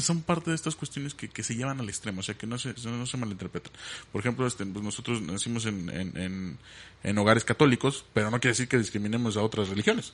son 0.00 0.22
parte 0.22 0.50
de 0.50 0.56
estas 0.56 0.76
cuestiones 0.76 1.14
que, 1.14 1.28
que 1.28 1.42
se 1.42 1.54
llevan 1.54 1.80
al 1.80 1.88
extremo, 1.88 2.20
o 2.20 2.22
sea, 2.22 2.34
que 2.34 2.46
no 2.46 2.58
se, 2.58 2.74
no 2.84 3.06
se 3.06 3.16
malinterpretan. 3.16 3.72
Por 4.12 4.20
ejemplo, 4.20 4.46
este, 4.46 4.64
pues 4.66 4.84
nosotros 4.84 5.22
nacimos 5.22 5.66
en, 5.66 5.90
en, 5.90 6.58
en 7.02 7.18
hogares 7.18 7.44
católicos, 7.44 8.04
pero 8.12 8.30
no 8.30 8.40
quiere 8.40 8.52
decir 8.52 8.68
que 8.68 8.78
discriminemos 8.78 9.36
a 9.36 9.42
otras 9.42 9.68
religiones. 9.68 10.12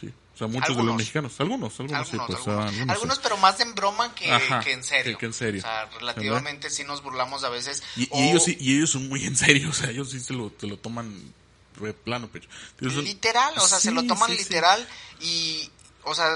Sí. 0.00 0.12
O 0.34 0.38
sea, 0.38 0.46
muchos 0.46 0.76
de 0.76 0.84
los 0.84 0.94
mexicanos, 0.94 1.40
algunos, 1.40 1.80
algunos, 1.80 2.08
sí, 2.08 2.16
pues, 2.24 2.46
algunos, 2.46 2.90
algunos, 2.90 3.18
pero 3.18 3.36
más 3.38 3.58
en 3.58 3.74
broma 3.74 4.14
que, 4.14 4.26
que 4.62 4.72
en 4.72 4.84
serio. 4.84 5.18
Que, 5.18 5.26
en 5.26 5.32
serio. 5.32 5.60
O 5.60 5.62
sea, 5.62 5.86
relativamente 5.86 6.70
sí 6.70 6.84
nos 6.84 7.02
burlamos 7.02 7.42
a 7.42 7.48
veces. 7.48 7.82
Y, 7.96 8.08
ellos 8.12 8.44
sí, 8.44 8.56
y 8.60 8.76
ellos 8.76 8.90
son 8.90 9.08
muy 9.08 9.24
en 9.24 9.34
serio, 9.34 9.70
o 9.70 9.72
sea, 9.72 9.90
ellos 9.90 10.10
sí 10.10 10.20
se 10.20 10.34
lo, 10.34 10.52
se 10.56 10.68
lo 10.68 10.76
toman 10.76 11.12
de 11.80 11.92
plano, 11.92 12.28
pecho. 12.28 12.48
literal, 12.80 13.54
o 13.56 13.66
sea, 13.66 13.80
se 13.80 13.90
lo 13.90 14.04
toman 14.04 14.30
literal 14.30 14.86
y, 15.20 15.68
o 16.04 16.14
sea... 16.14 16.28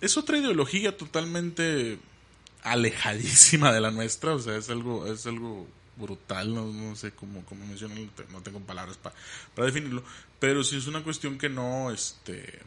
Es 0.00 0.16
otra 0.16 0.38
ideología 0.38 0.96
totalmente 0.96 1.98
alejadísima 2.62 3.72
de 3.72 3.80
la 3.80 3.90
nuestra, 3.90 4.34
o 4.34 4.38
sea, 4.38 4.56
es 4.56 4.70
algo, 4.70 5.12
es 5.12 5.26
algo 5.26 5.66
brutal, 5.96 6.54
no, 6.54 6.66
no 6.66 6.96
sé 6.96 7.12
cómo, 7.12 7.44
cómo 7.44 7.66
mencionarlo, 7.66 8.08
no 8.30 8.40
tengo 8.40 8.60
palabras 8.60 8.96
para, 8.96 9.14
para 9.54 9.66
definirlo, 9.66 10.02
pero 10.38 10.64
sí 10.64 10.76
es 10.76 10.86
una 10.86 11.02
cuestión 11.02 11.38
que 11.38 11.48
no, 11.48 11.90
este 11.90 12.60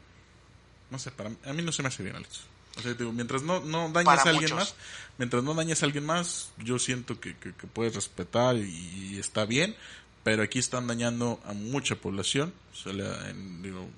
no 0.96 1.00
sé, 1.00 1.12
para 1.12 1.30
a 1.30 1.54
mí 1.54 1.62
no 1.62 1.74
se 1.74 1.82
me 1.82 1.90
hace 1.90 2.04
bien, 2.04 2.16
Alex. 2.16 2.42
O 2.78 2.82
sea, 2.82 2.94
digo, 2.94 3.12
mientras 3.12 3.44
no, 3.44 3.60
no 3.60 3.90
dañes 3.90 4.26
a 4.26 4.30
alguien 4.30 4.56
más, 4.56 4.76
mientras 5.18 5.44
no 5.44 5.54
dañes 5.54 5.84
a 5.84 5.86
alguien 5.86 6.06
más, 6.06 6.52
yo 6.58 6.80
siento 6.80 7.20
que, 7.20 7.38
que, 7.38 7.52
puedes 7.52 7.96
respetar 7.96 8.56
y, 8.56 9.18
está 9.20 9.46
bien, 9.46 9.76
pero 10.24 10.42
aquí 10.44 10.60
están 10.60 10.88
dañando 10.88 11.42
a 11.46 11.54
mucha 11.54 11.96
población, 11.96 12.54
o 12.86 12.90
en, 12.90 13.62
digo, 13.62 13.90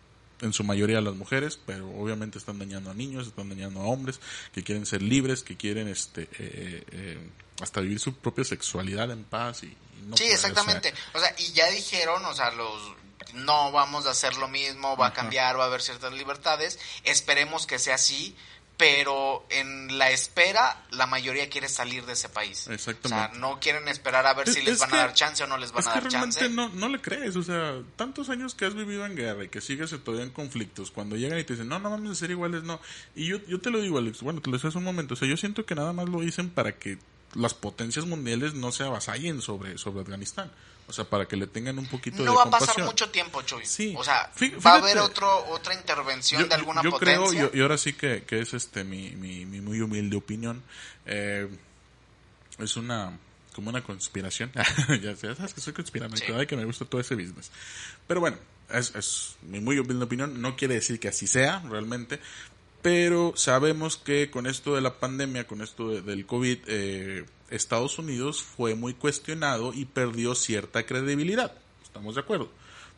en 0.41 0.53
su 0.53 0.63
mayoría 0.63 0.97
a 0.97 1.01
las 1.01 1.15
mujeres, 1.15 1.59
pero 1.65 1.87
obviamente 1.89 2.39
están 2.39 2.57
dañando 2.57 2.89
a 2.89 2.95
niños, 2.95 3.27
están 3.27 3.49
dañando 3.49 3.81
a 3.81 3.83
hombres 3.83 4.19
que 4.53 4.63
quieren 4.63 4.87
ser 4.87 5.03
libres, 5.03 5.43
que 5.43 5.55
quieren 5.55 5.87
este 5.87 6.23
eh, 6.39 6.83
eh, 6.91 7.29
hasta 7.61 7.81
vivir 7.81 7.99
su 7.99 8.15
propia 8.15 8.43
sexualidad 8.43 9.11
en 9.11 9.23
paz 9.23 9.63
y, 9.63 9.75
no 10.07 10.17
Sí, 10.17 10.25
exactamente. 10.25 10.93
o 11.13 11.19
sea, 11.19 11.35
y 11.37 11.51
ya 11.53 11.69
dijeron, 11.69 12.23
o 12.25 12.33
sea, 12.33 12.51
los 12.51 12.95
no 13.33 13.71
vamos 13.71 14.05
a 14.05 14.11
hacer 14.11 14.35
lo 14.37 14.47
mismo, 14.47 14.95
va 14.97 15.07
a 15.07 15.13
cambiar, 15.13 15.57
va 15.59 15.63
a 15.63 15.67
haber 15.67 15.81
ciertas 15.81 16.13
libertades. 16.13 16.79
Esperemos 17.03 17.67
que 17.67 17.79
sea 17.79 17.95
así, 17.95 18.35
pero 18.77 19.45
en 19.49 19.97
la 19.97 20.11
espera 20.11 20.85
la 20.91 21.07
mayoría 21.07 21.49
quiere 21.49 21.67
salir 21.67 22.05
de 22.05 22.13
ese 22.13 22.29
país. 22.29 22.67
Exactamente. 22.67 23.07
O 23.07 23.09
sea, 23.09 23.39
no 23.39 23.59
quieren 23.59 23.87
esperar 23.87 24.27
a 24.27 24.33
ver 24.33 24.47
si 24.47 24.61
les 24.61 24.79
van 24.79 24.93
a 24.93 24.97
dar 24.97 25.13
chance 25.13 25.43
o 25.43 25.47
no 25.47 25.57
les 25.57 25.71
van 25.71 25.87
a 25.87 25.93
dar 25.93 26.07
chance. 26.07 26.47
No, 26.49 26.69
no 26.69 26.87
le 26.87 27.01
crees, 27.01 27.35
o 27.35 27.43
sea, 27.43 27.81
tantos 27.95 28.29
años 28.29 28.53
que 28.53 28.65
has 28.65 28.75
vivido 28.75 29.05
en 29.05 29.15
guerra 29.15 29.43
y 29.43 29.49
que 29.49 29.61
sigues 29.61 29.89
todavía 30.03 30.25
en 30.25 30.31
conflictos, 30.31 30.91
cuando 30.91 31.15
llegan 31.15 31.39
y 31.39 31.43
te 31.43 31.53
dicen, 31.53 31.67
no, 31.67 31.79
no 31.79 31.89
vamos 31.89 32.11
a 32.11 32.15
ser 32.15 32.29
iguales, 32.29 32.63
no. 32.63 32.79
Y 33.15 33.27
yo, 33.27 33.37
yo 33.47 33.59
te 33.59 33.71
lo 33.71 33.81
digo, 33.81 33.97
Alex, 33.97 34.21
bueno, 34.21 34.41
te 34.41 34.49
lo 34.49 34.57
decía 34.57 34.69
hace 34.69 34.77
un 34.77 34.83
momento, 34.83 35.15
o 35.15 35.17
sea, 35.17 35.27
yo 35.27 35.37
siento 35.37 35.65
que 35.65 35.73
nada 35.73 35.91
más 35.91 36.07
lo 36.07 36.21
dicen 36.21 36.51
para 36.51 36.73
que 36.73 36.99
las 37.37 37.53
potencias 37.53 38.05
mundiales 38.05 38.53
no 38.53 38.71
se 38.71 38.83
avasallen 38.83 39.41
sobre, 39.41 39.77
sobre 39.77 40.01
Afganistán. 40.01 40.51
O 40.89 40.93
sea, 40.93 41.03
para 41.03 41.27
que 41.27 41.35
le 41.35 41.47
tengan 41.47 41.77
un 41.77 41.85
poquito 41.85 42.23
no 42.23 42.23
de 42.23 42.29
compasión. 42.29 42.51
No 42.51 42.51
va 42.51 42.57
a 42.57 42.59
pasar 42.59 42.85
mucho 42.85 43.09
tiempo, 43.09 43.41
Chuy. 43.41 43.65
Sí. 43.65 43.93
O 43.97 44.03
sea, 44.03 44.31
va 44.65 44.71
a 44.71 44.75
haber 44.75 44.97
otro, 44.99 45.45
otra 45.49 45.73
intervención 45.73 46.47
de 46.47 46.55
alguna 46.55 46.81
yo 46.81 46.91
potencia. 46.91 47.49
Creo, 47.49 47.51
y 47.53 47.61
ahora 47.61 47.77
sí 47.77 47.93
que, 47.93 48.23
que 48.23 48.39
es 48.39 48.53
este 48.53 48.85
mi, 48.85 49.11
mi, 49.11 49.45
mi, 49.45 49.59
muy 49.59 49.81
humilde 49.81 50.15
opinión. 50.15 50.63
Eh, 51.05 51.49
es 52.57 52.77
una 52.77 53.19
como 53.53 53.69
una 53.69 53.83
conspiración. 53.83 54.51
ya 55.01 55.15
sabes 55.15 55.53
que 55.53 55.59
soy 55.59 55.73
conspiranoico, 55.73 56.39
sí. 56.39 56.45
que 56.45 56.55
me 56.55 56.63
gusta 56.63 56.85
todo 56.85 57.01
ese 57.01 57.15
business. 57.15 57.51
Pero 58.07 58.21
bueno, 58.21 58.37
es, 58.71 58.95
es 58.95 59.35
mi 59.41 59.59
muy 59.59 59.79
humilde 59.79 60.05
opinión. 60.05 60.41
No 60.41 60.55
quiere 60.55 60.75
decir 60.75 61.01
que 61.01 61.09
así 61.09 61.27
sea 61.27 61.61
realmente, 61.67 62.21
pero 62.87 63.33
sabemos 63.35 63.97
que 63.97 64.31
con 64.31 64.47
esto 64.47 64.73
de 64.75 64.79
la 64.79 64.97
pandemia, 64.97 65.45
con 65.45 65.61
esto 65.61 65.89
de- 65.89 66.01
del 66.01 66.25
COVID, 66.25 66.59
eh, 66.67 67.25
Estados 67.49 67.99
Unidos 67.99 68.41
fue 68.41 68.75
muy 68.75 68.93
cuestionado 68.93 69.73
y 69.73 69.83
perdió 69.83 70.35
cierta 70.35 70.85
credibilidad. 70.85 71.51
¿Estamos 71.83 72.15
de 72.15 72.21
acuerdo? 72.21 72.49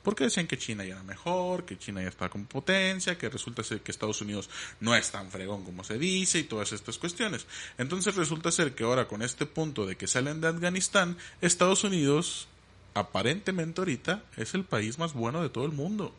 Porque 0.04 0.26
decían 0.26 0.46
que 0.46 0.60
China 0.60 0.86
ya 0.86 0.94
era 0.94 1.02
mejor, 1.02 1.66
que 1.66 1.76
China 1.80 2.04
ya 2.04 2.10
estaba 2.10 2.30
con 2.30 2.46
potencia, 2.46 3.18
que 3.18 3.30
resulta 3.30 3.64
ser 3.64 3.82
que 3.82 3.90
Estados 3.92 4.22
Unidos 4.22 4.48
no 4.80 4.96
es 4.96 5.10
tan 5.10 5.32
fregón 5.32 5.66
como 5.66 5.84
se 5.84 5.98
dice 5.98 6.38
y 6.38 6.44
todas 6.44 6.72
estas 6.72 7.00
cuestiones. 7.00 7.48
Entonces 7.80 8.14
resulta 8.14 8.52
ser 8.52 8.76
que 8.76 8.84
ahora 8.84 9.08
con 9.08 9.24
este 9.24 9.48
punto 9.48 9.88
de 9.88 9.98
que 9.98 10.06
salen 10.06 10.40
de 10.40 10.50
Afganistán, 10.50 11.18
Estados 11.42 11.84
Unidos 11.84 12.48
aparentemente 12.94 13.82
ahorita 13.82 14.24
es 14.38 14.54
el 14.54 14.66
país 14.66 15.00
más 15.00 15.14
bueno 15.14 15.42
de 15.42 15.50
todo 15.50 15.66
el 15.66 15.72
mundo. 15.72 16.14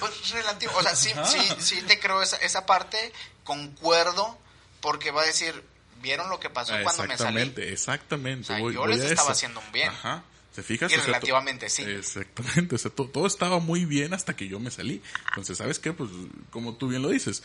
Pues 0.00 0.30
relativo, 0.30 0.72
o 0.76 0.82
sea, 0.82 0.94
sí, 0.96 1.10
sí, 1.24 1.38
sí 1.58 1.82
te 1.82 1.98
creo 1.98 2.20
esa, 2.22 2.36
esa 2.38 2.66
parte, 2.66 3.12
concuerdo, 3.44 4.36
porque 4.80 5.10
va 5.10 5.22
a 5.22 5.26
decir, 5.26 5.62
¿vieron 6.02 6.28
lo 6.30 6.38
que 6.40 6.50
pasó 6.50 6.72
cuando 6.82 7.04
me 7.04 7.16
salí? 7.16 7.40
Exactamente, 7.40 7.72
exactamente. 7.72 8.42
O 8.42 8.46
sea, 8.46 8.58
Voy- 8.58 8.74
yo 8.74 8.86
les 8.86 9.00
estaba 9.00 9.22
eso. 9.22 9.32
haciendo 9.32 9.60
un 9.60 9.72
bien. 9.72 9.88
Ajá. 9.90 10.22
¿Se 10.54 10.62
fijas? 10.62 10.90
Y 10.90 10.94
O 10.94 10.96
sea, 10.98 11.04
to- 11.06 11.12
relativamente 11.12 11.68
sí. 11.70 11.82
Exactamente. 11.84 12.74
O 12.74 12.78
sea, 12.78 12.90
to- 12.90 13.06
todo 13.08 13.26
estaba 13.26 13.60
muy 13.60 13.84
bien 13.84 14.12
hasta 14.12 14.34
que 14.34 14.48
yo 14.48 14.58
me 14.60 14.70
salí. 14.70 15.00
Entonces, 15.28 15.56
¿sabes 15.58 15.78
qué? 15.78 15.92
Pues, 15.92 16.10
como 16.50 16.74
tú 16.74 16.88
bien 16.88 17.02
lo 17.02 17.08
dices, 17.10 17.42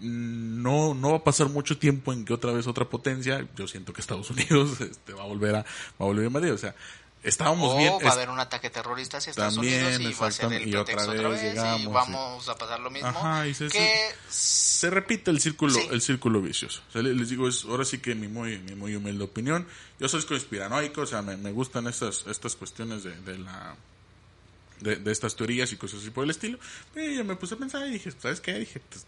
no, 0.00 0.92
no 0.94 1.12
va 1.12 1.16
a 1.18 1.24
pasar 1.24 1.48
mucho 1.48 1.78
tiempo 1.78 2.12
en 2.12 2.24
que 2.24 2.32
otra 2.34 2.52
vez 2.52 2.66
otra 2.66 2.84
potencia, 2.88 3.46
yo 3.56 3.66
siento 3.66 3.92
que 3.92 4.00
Estados 4.00 4.28
Unidos 4.30 4.80
este, 4.80 5.12
va 5.14 5.22
a 5.22 5.26
volver 5.26 5.54
a, 5.56 5.58
va 5.62 5.66
a 6.00 6.04
volver 6.04 6.24
a 6.24 6.26
invadir. 6.26 6.52
O 6.52 6.58
sea, 6.58 6.74
estábamos 7.24 7.74
o 7.74 7.76
bien. 7.76 7.92
va 8.04 8.10
a 8.10 8.12
haber 8.12 8.30
un 8.30 8.38
ataque 8.38 8.70
terrorista 8.70 9.16
hacia 9.18 9.30
Estados 9.30 9.54
También, 9.54 9.84
Unidos 9.86 10.00
y 10.00 10.20
va 10.20 10.26
a 10.26 10.30
ser 10.30 10.52
el 10.52 10.68
y 10.68 10.74
otra 10.76 10.84
pretexto 10.84 11.10
vez 11.10 11.20
otra 11.20 11.28
vez, 11.30 11.42
llegamos, 11.42 11.80
y 11.80 11.82
sí. 11.84 11.88
vamos 11.90 12.48
a 12.48 12.54
pasar 12.56 12.80
lo 12.80 12.90
mismo. 12.90 13.08
Ajá, 13.08 13.46
y 13.48 13.54
se- 13.54 13.68
que 13.68 14.10
se 14.28 14.90
repite 14.90 15.30
el 15.30 15.40
círculo 15.40 15.72
Sí. 15.74 15.88
el 15.90 16.00
círculo 16.02 16.40
vicioso 16.42 16.82
O 16.88 16.92
sea, 16.92 17.02
le- 17.02 17.14
les 17.14 17.28
digo 17.30 17.48
es 17.48 17.64
ahora 17.64 17.84
sí 17.84 17.98
que 17.98 18.14
mi 18.14 18.28
muy 18.28 18.58
mi 18.58 18.74
muy 18.74 18.94
humilde 18.94 19.24
opinión 19.24 19.66
yo 19.98 20.08
soy 20.08 20.22
conspiranoico 20.24 21.00
o 21.02 21.06
sea 21.06 21.22
me, 21.22 21.36
me 21.36 21.52
gustan 21.52 21.86
estas 21.86 22.24
estas 22.26 22.54
cuestiones 22.56 23.02
de, 23.04 23.14
de 23.22 23.38
la 23.38 23.76
de, 24.80 24.96
de 24.96 25.12
estas 25.12 25.36
teorías 25.36 25.72
y 25.72 25.76
cosas 25.76 26.00
así 26.00 26.10
por 26.10 26.24
el 26.24 26.30
estilo 26.30 26.58
y 26.94 27.16
yo 27.16 27.24
me 27.24 27.36
puse 27.36 27.54
a 27.54 27.56
pensar 27.58 27.86
y 27.86 27.92
dije 27.92 28.10
sabes 28.12 28.40
qué 28.40 28.54
dije 28.54 28.80
pues, 28.90 29.06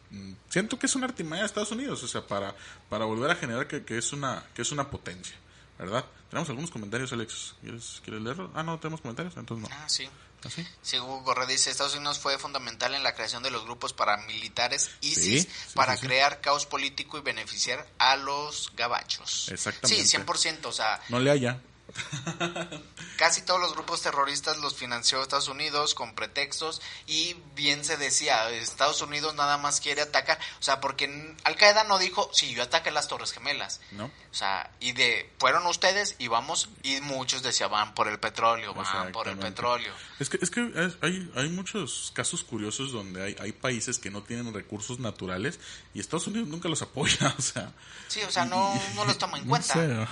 siento 0.48 0.78
que 0.78 0.86
es 0.86 0.94
una 0.94 1.06
artimaña 1.06 1.42
de 1.42 1.46
Estados 1.46 1.72
Unidos 1.72 2.02
o 2.02 2.08
sea 2.08 2.26
para 2.26 2.54
para 2.88 3.04
volver 3.04 3.30
a 3.30 3.34
generar 3.34 3.66
que, 3.66 3.84
que 3.84 3.98
es 3.98 4.12
una 4.12 4.44
que 4.54 4.62
es 4.62 4.72
una 4.72 4.88
potencia 4.90 5.34
verdad 5.78 6.04
tenemos 6.30 6.48
algunos 6.48 6.70
comentarios 6.70 7.12
Alex 7.12 7.54
quieres 7.60 8.00
quieres 8.04 8.22
leerlo 8.22 8.50
ah 8.54 8.62
no 8.62 8.78
tenemos 8.78 9.00
comentarios 9.00 9.36
entonces 9.36 9.68
no 9.68 9.76
Ah, 9.76 9.88
sí. 9.88 10.08
así 10.44 10.66
Sí, 10.82 10.98
Hugo 10.98 11.24
Correa 11.24 11.46
dice, 11.46 11.70
Estados 11.70 11.94
Unidos 11.96 12.18
fue 12.18 12.38
fundamental 12.38 12.94
en 12.94 13.02
la 13.02 13.14
creación 13.14 13.42
de 13.42 13.50
los 13.50 13.64
grupos 13.64 13.92
paramilitares 13.92 14.90
ISIS 15.00 15.24
Sí, 15.24 15.40
sí, 15.42 15.48
para 15.74 15.96
sí. 15.96 16.06
crear 16.06 16.40
caos 16.40 16.66
político 16.66 17.18
y 17.18 17.20
beneficiar 17.22 17.86
a 17.98 18.16
los 18.16 18.72
gabachos. 18.76 19.48
Exactamente. 19.50 20.04
Sí, 20.04 20.16
100%, 20.16 20.66
o 20.66 20.72
sea, 20.72 21.00
no 21.08 21.18
le 21.20 21.30
haya 21.30 21.60
casi 23.16 23.42
todos 23.42 23.60
los 23.60 23.72
grupos 23.74 24.02
terroristas 24.02 24.58
los 24.58 24.74
financió 24.76 25.22
Estados 25.22 25.48
Unidos 25.48 25.94
con 25.94 26.14
pretextos 26.14 26.82
y 27.06 27.36
bien 27.54 27.84
se 27.84 27.96
decía, 27.96 28.50
Estados 28.50 29.00
Unidos 29.00 29.34
nada 29.34 29.58
más 29.58 29.80
quiere 29.80 30.02
atacar, 30.02 30.38
o 30.58 30.62
sea, 30.62 30.80
porque 30.80 31.36
Al 31.44 31.56
Qaeda 31.56 31.84
no 31.84 31.98
dijo, 31.98 32.30
sí, 32.32 32.54
yo 32.54 32.62
ataqué 32.62 32.90
las 32.90 33.08
Torres 33.08 33.32
Gemelas. 33.32 33.80
no 33.92 34.06
O 34.06 34.34
sea, 34.34 34.70
y 34.80 34.92
de, 34.92 35.32
fueron 35.38 35.66
ustedes 35.66 36.16
y 36.18 36.28
vamos, 36.28 36.68
y 36.82 37.00
muchos 37.00 37.42
decían, 37.42 37.70
van 37.70 37.94
por 37.94 38.08
el 38.08 38.18
petróleo, 38.18 38.74
van 38.74 39.12
por 39.12 39.28
el 39.28 39.38
petróleo. 39.38 39.92
Es 40.18 40.28
que, 40.28 40.38
es 40.40 40.50
que 40.50 40.92
hay, 41.00 41.30
hay 41.34 41.48
muchos 41.48 42.12
casos 42.14 42.42
curiosos 42.42 42.92
donde 42.92 43.22
hay, 43.22 43.36
hay 43.40 43.52
países 43.52 43.98
que 43.98 44.10
no 44.10 44.22
tienen 44.22 44.52
recursos 44.52 44.98
naturales 44.98 45.58
y 45.94 46.00
Estados 46.00 46.26
Unidos 46.26 46.48
nunca 46.48 46.68
los 46.68 46.82
apoya, 46.82 47.34
o 47.38 47.42
sea. 47.42 47.72
Sí, 48.08 48.20
o 48.22 48.30
sea, 48.30 48.44
no, 48.44 48.80
no 48.94 49.04
los 49.04 49.18
toma 49.18 49.38
en 49.38 49.44
no 49.46 49.50
cuenta. 49.50 49.74
sé. 49.74 50.06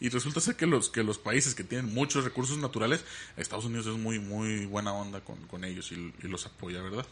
Y 0.00 0.08
resulta 0.08 0.40
ser 0.40 0.56
que 0.56 0.66
los, 0.66 0.90
que 0.90 1.02
los 1.02 1.11
países 1.18 1.54
que 1.54 1.64
tienen 1.64 1.92
muchos 1.94 2.24
recursos 2.24 2.58
naturales, 2.58 3.04
Estados 3.36 3.64
Unidos 3.64 3.86
es 3.86 3.96
muy, 3.98 4.18
muy 4.18 4.66
buena 4.66 4.92
onda 4.92 5.20
con, 5.20 5.36
con 5.46 5.64
ellos 5.64 5.90
y, 5.92 5.94
y 6.22 6.28
los 6.28 6.46
apoya, 6.46 6.80
¿verdad? 6.82 7.06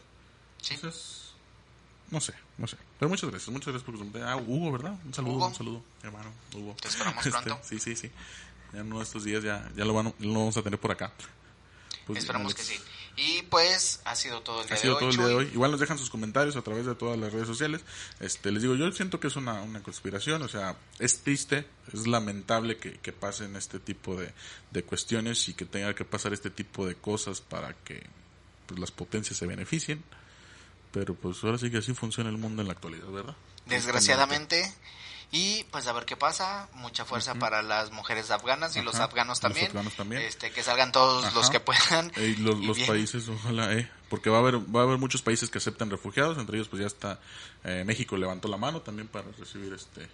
Sí. 0.61 0.75
Entonces, 0.75 1.31
no 2.09 2.19
sé, 2.21 2.33
no 2.57 2.67
sé. 2.67 2.77
Pero 2.99 3.09
muchas 3.09 3.29
gracias, 3.29 3.49
muchas 3.49 3.73
gracias 3.73 3.83
por. 3.83 4.21
Ah, 4.23 4.35
Hugo, 4.37 4.71
¿verdad? 4.71 4.95
Un 5.05 5.13
saludo, 5.13 5.33
Hugo. 5.35 5.47
un 5.47 5.55
saludo, 5.55 5.83
hermano, 6.03 6.31
Hugo. 6.53 6.75
Te 6.81 6.87
esperamos 6.89 7.25
Este, 7.25 7.41
pronto. 7.41 7.59
sí, 7.63 7.79
sí, 7.79 7.95
sí. 7.95 8.11
Ya 8.73 8.79
en 8.81 8.87
uno 8.87 8.97
de 8.99 9.03
estos 9.03 9.23
días 9.23 9.43
ya, 9.43 9.69
ya 9.75 9.83
lo, 9.85 9.93
van, 9.93 10.13
lo 10.19 10.33
vamos 10.33 10.55
a 10.57 10.61
tener 10.61 10.79
por 10.79 10.91
acá. 10.91 11.11
Pues, 12.07 12.19
Esperamos 12.19 12.53
Alex. 12.53 12.69
que 12.69 12.75
sí. 12.75 12.81
Y 13.17 13.43
pues 13.43 14.01
ha 14.05 14.15
sido 14.15 14.41
todo 14.41 14.61
el 14.61 14.67
día 14.67 14.75
Ha 14.75 14.79
sido 14.79 14.93
de 14.95 14.99
todo 14.99 15.09
hoy. 15.09 15.15
el 15.15 15.19
día 15.19 15.27
de 15.27 15.35
hoy. 15.35 15.49
Igual 15.53 15.71
nos 15.71 15.79
dejan 15.79 15.97
sus 15.97 16.09
comentarios 16.09 16.55
a 16.55 16.61
través 16.61 16.85
de 16.85 16.95
todas 16.95 17.19
las 17.19 17.33
redes 17.33 17.47
sociales. 17.47 17.81
Este, 18.19 18.51
les 18.51 18.61
digo, 18.61 18.75
yo 18.75 18.91
siento 18.91 19.19
que 19.19 19.27
es 19.27 19.35
una, 19.35 19.61
una 19.61 19.83
conspiración, 19.83 20.41
o 20.41 20.47
sea, 20.47 20.77
es 20.99 21.19
triste, 21.19 21.67
es 21.93 22.07
lamentable 22.07 22.77
que, 22.77 22.93
que 22.93 23.11
pasen 23.11 23.55
este 23.55 23.79
tipo 23.79 24.15
de, 24.15 24.33
de 24.71 24.83
cuestiones 24.83 25.47
y 25.49 25.53
que 25.53 25.65
tenga 25.65 25.93
que 25.93 26.05
pasar 26.05 26.33
este 26.33 26.49
tipo 26.49 26.85
de 26.87 26.95
cosas 26.95 27.41
para 27.41 27.73
que 27.73 28.01
pues, 28.67 28.79
las 28.79 28.91
potencias 28.91 29.37
se 29.37 29.45
beneficien. 29.45 30.03
Pero 30.91 31.15
pues 31.15 31.43
ahora 31.43 31.57
sí 31.57 31.71
que 31.71 31.77
así 31.77 31.93
funciona 31.93 32.29
el 32.29 32.37
mundo 32.37 32.61
en 32.61 32.67
la 32.67 32.73
actualidad, 32.73 33.07
¿verdad? 33.07 33.35
Desgraciadamente. 33.65 34.73
Y 35.33 35.63
pues 35.71 35.87
a 35.87 35.93
ver 35.93 36.03
qué 36.05 36.17
pasa. 36.17 36.67
Mucha 36.73 37.05
fuerza 37.05 37.35
para 37.35 37.61
las 37.61 37.91
mujeres 37.91 38.31
afganas 38.31 38.75
y 38.75 38.81
los 38.81 38.95
afganos 38.95 39.35
los 39.37 39.39
también. 39.39 39.67
afganos 39.67 39.95
también. 39.95 40.21
Este, 40.23 40.51
que 40.51 40.61
salgan 40.61 40.91
todos 40.91 41.23
Ajá. 41.23 41.35
los 41.35 41.49
que 41.49 41.59
puedan. 41.61 42.11
Eh, 42.17 42.35
los, 42.39 42.59
Y 42.59 42.65
los 42.65 42.79
países, 42.79 43.29
ojalá, 43.29 43.71
eh, 43.73 43.89
porque 44.09 44.29
va 44.29 44.37
a 44.37 44.39
haber 44.41 44.57
va 44.57 44.81
a 44.81 44.83
haber 44.83 44.97
muchos 44.97 45.21
países 45.21 45.49
que 45.49 45.59
aceptan 45.59 45.89
refugiados, 45.89 46.37
entre 46.37 46.57
ellos 46.57 46.67
pues 46.67 46.81
ya 46.81 46.87
está 46.87 47.19
eh, 47.63 47.83
México 47.85 48.17
levantó 48.17 48.49
la 48.49 48.57
mano 48.57 48.81
también 48.81 49.07
para 49.07 49.25
recibir 49.39 49.71
este 49.73 50.09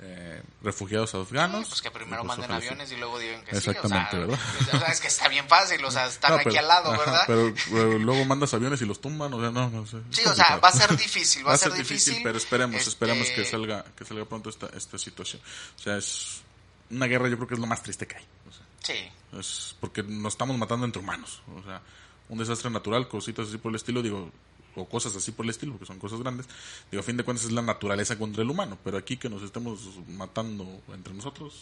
eh, 0.00 0.42
refugiados 0.62 1.14
afganos. 1.14 1.68
Pues 1.68 1.80
que 1.82 1.90
primero 1.90 2.22
pues, 2.24 2.38
manden 2.38 2.50
aviones 2.52 2.90
y 2.92 2.96
luego 2.96 3.18
digan 3.18 3.44
que 3.44 3.56
Exactamente, 3.56 4.10
sí. 4.10 4.16
O 4.16 4.20
¿verdad? 4.26 4.38
o 4.72 4.78
sea, 4.78 4.88
es 4.88 5.00
que 5.00 5.06
está 5.08 5.28
bien 5.28 5.48
fácil, 5.48 5.84
o 5.84 5.90
sea, 5.90 6.06
están 6.06 6.32
No, 6.32 6.36
aquí 6.38 6.56
al 6.56 6.66
lado, 6.68 6.92
ajá, 6.92 6.98
¿verdad? 7.04 7.24
Pero, 7.26 7.54
pero 7.70 7.98
luego 7.98 8.24
mandas 8.24 8.52
aviones 8.54 8.80
y 8.82 8.86
los 8.86 9.00
tumban, 9.00 9.32
o 9.32 9.40
sea, 9.40 9.50
no, 9.50 9.70
no 9.70 9.86
sé. 9.86 9.98
Sí, 10.10 10.22
o 10.26 10.34
sea, 10.34 10.56
va 10.56 10.68
a 10.68 10.72
ser 10.72 10.96
difícil, 10.96 11.46
va 11.46 11.54
a 11.54 11.58
ser 11.58 11.72
difícil, 11.72 12.20
pero 12.22 12.36
esperemos, 12.38 12.76
este- 12.76 12.90
esperemos 12.90 13.28
que 13.30 13.44
salga 13.44 13.84
que 13.96 14.04
salga 14.04 14.24
pronto 14.24 14.50
esta 14.50 14.66
esta 14.76 14.98
situación. 14.98 15.40
O 15.78 15.82
sea, 15.82 15.96
es 15.96 16.42
una 16.90 17.06
guerra 17.06 17.28
yo 17.28 17.36
creo 17.36 17.48
que 17.48 17.54
es 17.54 17.60
lo 17.60 17.66
más 17.66 17.82
triste 17.82 18.06
que 18.06 18.16
hay. 18.16 18.24
O 18.48 18.52
sea, 18.52 18.64
Sí. 18.82 19.10
es 19.38 19.76
porque 19.80 20.02
nos 20.02 20.34
estamos 20.34 20.58
matando 20.58 20.84
entre 20.86 21.00
humanos. 21.00 21.42
O 21.56 21.62
sea, 21.62 21.80
un 22.28 22.38
desastre 22.38 22.70
natural, 22.70 23.08
cositas 23.08 23.48
así 23.48 23.58
por 23.58 23.70
el 23.70 23.76
estilo, 23.76 24.02
digo, 24.02 24.30
o 24.76 24.88
cosas 24.88 25.14
así 25.16 25.32
por 25.32 25.44
el 25.46 25.50
estilo, 25.50 25.72
porque 25.72 25.86
son 25.86 25.98
cosas 25.98 26.20
grandes. 26.20 26.46
Digo, 26.90 27.00
a 27.00 27.04
fin 27.04 27.16
de 27.16 27.24
cuentas 27.24 27.46
es 27.46 27.52
la 27.52 27.62
naturaleza 27.62 28.18
contra 28.18 28.42
el 28.42 28.50
humano, 28.50 28.78
pero 28.84 28.98
aquí 28.98 29.16
que 29.16 29.28
nos 29.28 29.42
estemos 29.42 29.80
matando 30.08 30.64
entre 30.92 31.14
nosotros 31.14 31.54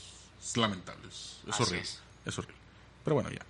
es 0.42 0.56
lamentable, 0.56 1.08
es, 1.08 1.36
horrible, 1.60 1.80
es. 1.80 2.00
es. 2.24 2.38
horrible. 2.38 2.56
Pero 3.04 3.14
bueno, 3.14 3.30
ya. 3.30 3.44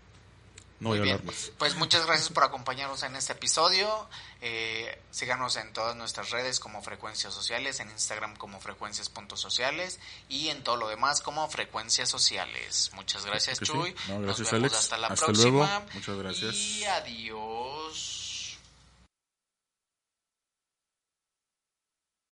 No 0.80 0.88
Muy 0.88 0.98
voy 0.98 1.02
a 1.10 1.12
bien. 1.12 1.20
hablar 1.20 1.32
más. 1.32 1.52
Pues 1.58 1.76
muchas 1.76 2.04
gracias 2.06 2.30
por 2.30 2.42
acompañarnos 2.42 3.04
en 3.04 3.14
este 3.14 3.34
episodio. 3.34 4.08
Eh, 4.40 5.00
síganos 5.12 5.54
en 5.54 5.72
todas 5.72 5.94
nuestras 5.94 6.30
redes 6.30 6.58
como 6.58 6.82
Frecuencias 6.82 7.32
Sociales, 7.32 7.78
en 7.78 7.88
Instagram 7.88 8.34
como 8.34 8.58
frecuencias.sociales 8.60 10.00
y 10.28 10.48
en 10.48 10.64
todo 10.64 10.74
lo 10.76 10.88
demás 10.88 11.20
como 11.20 11.48
Frecuencias 11.48 12.08
Sociales. 12.08 12.90
Muchas 12.94 13.24
gracias, 13.24 13.60
que 13.60 13.66
sí. 13.66 13.72
Chuy. 13.72 13.94
No, 14.08 14.14
Nos 14.18 14.22
gracias, 14.38 14.50
vemos 14.50 14.72
Alex. 14.72 14.76
hasta 14.84 14.98
la 14.98 15.06
Hasta 15.06 15.26
próxima. 15.26 15.50
luego. 15.50 15.82
Muchas 15.94 16.16
gracias. 16.18 16.54
Y 16.56 16.84
adiós. 16.84 18.21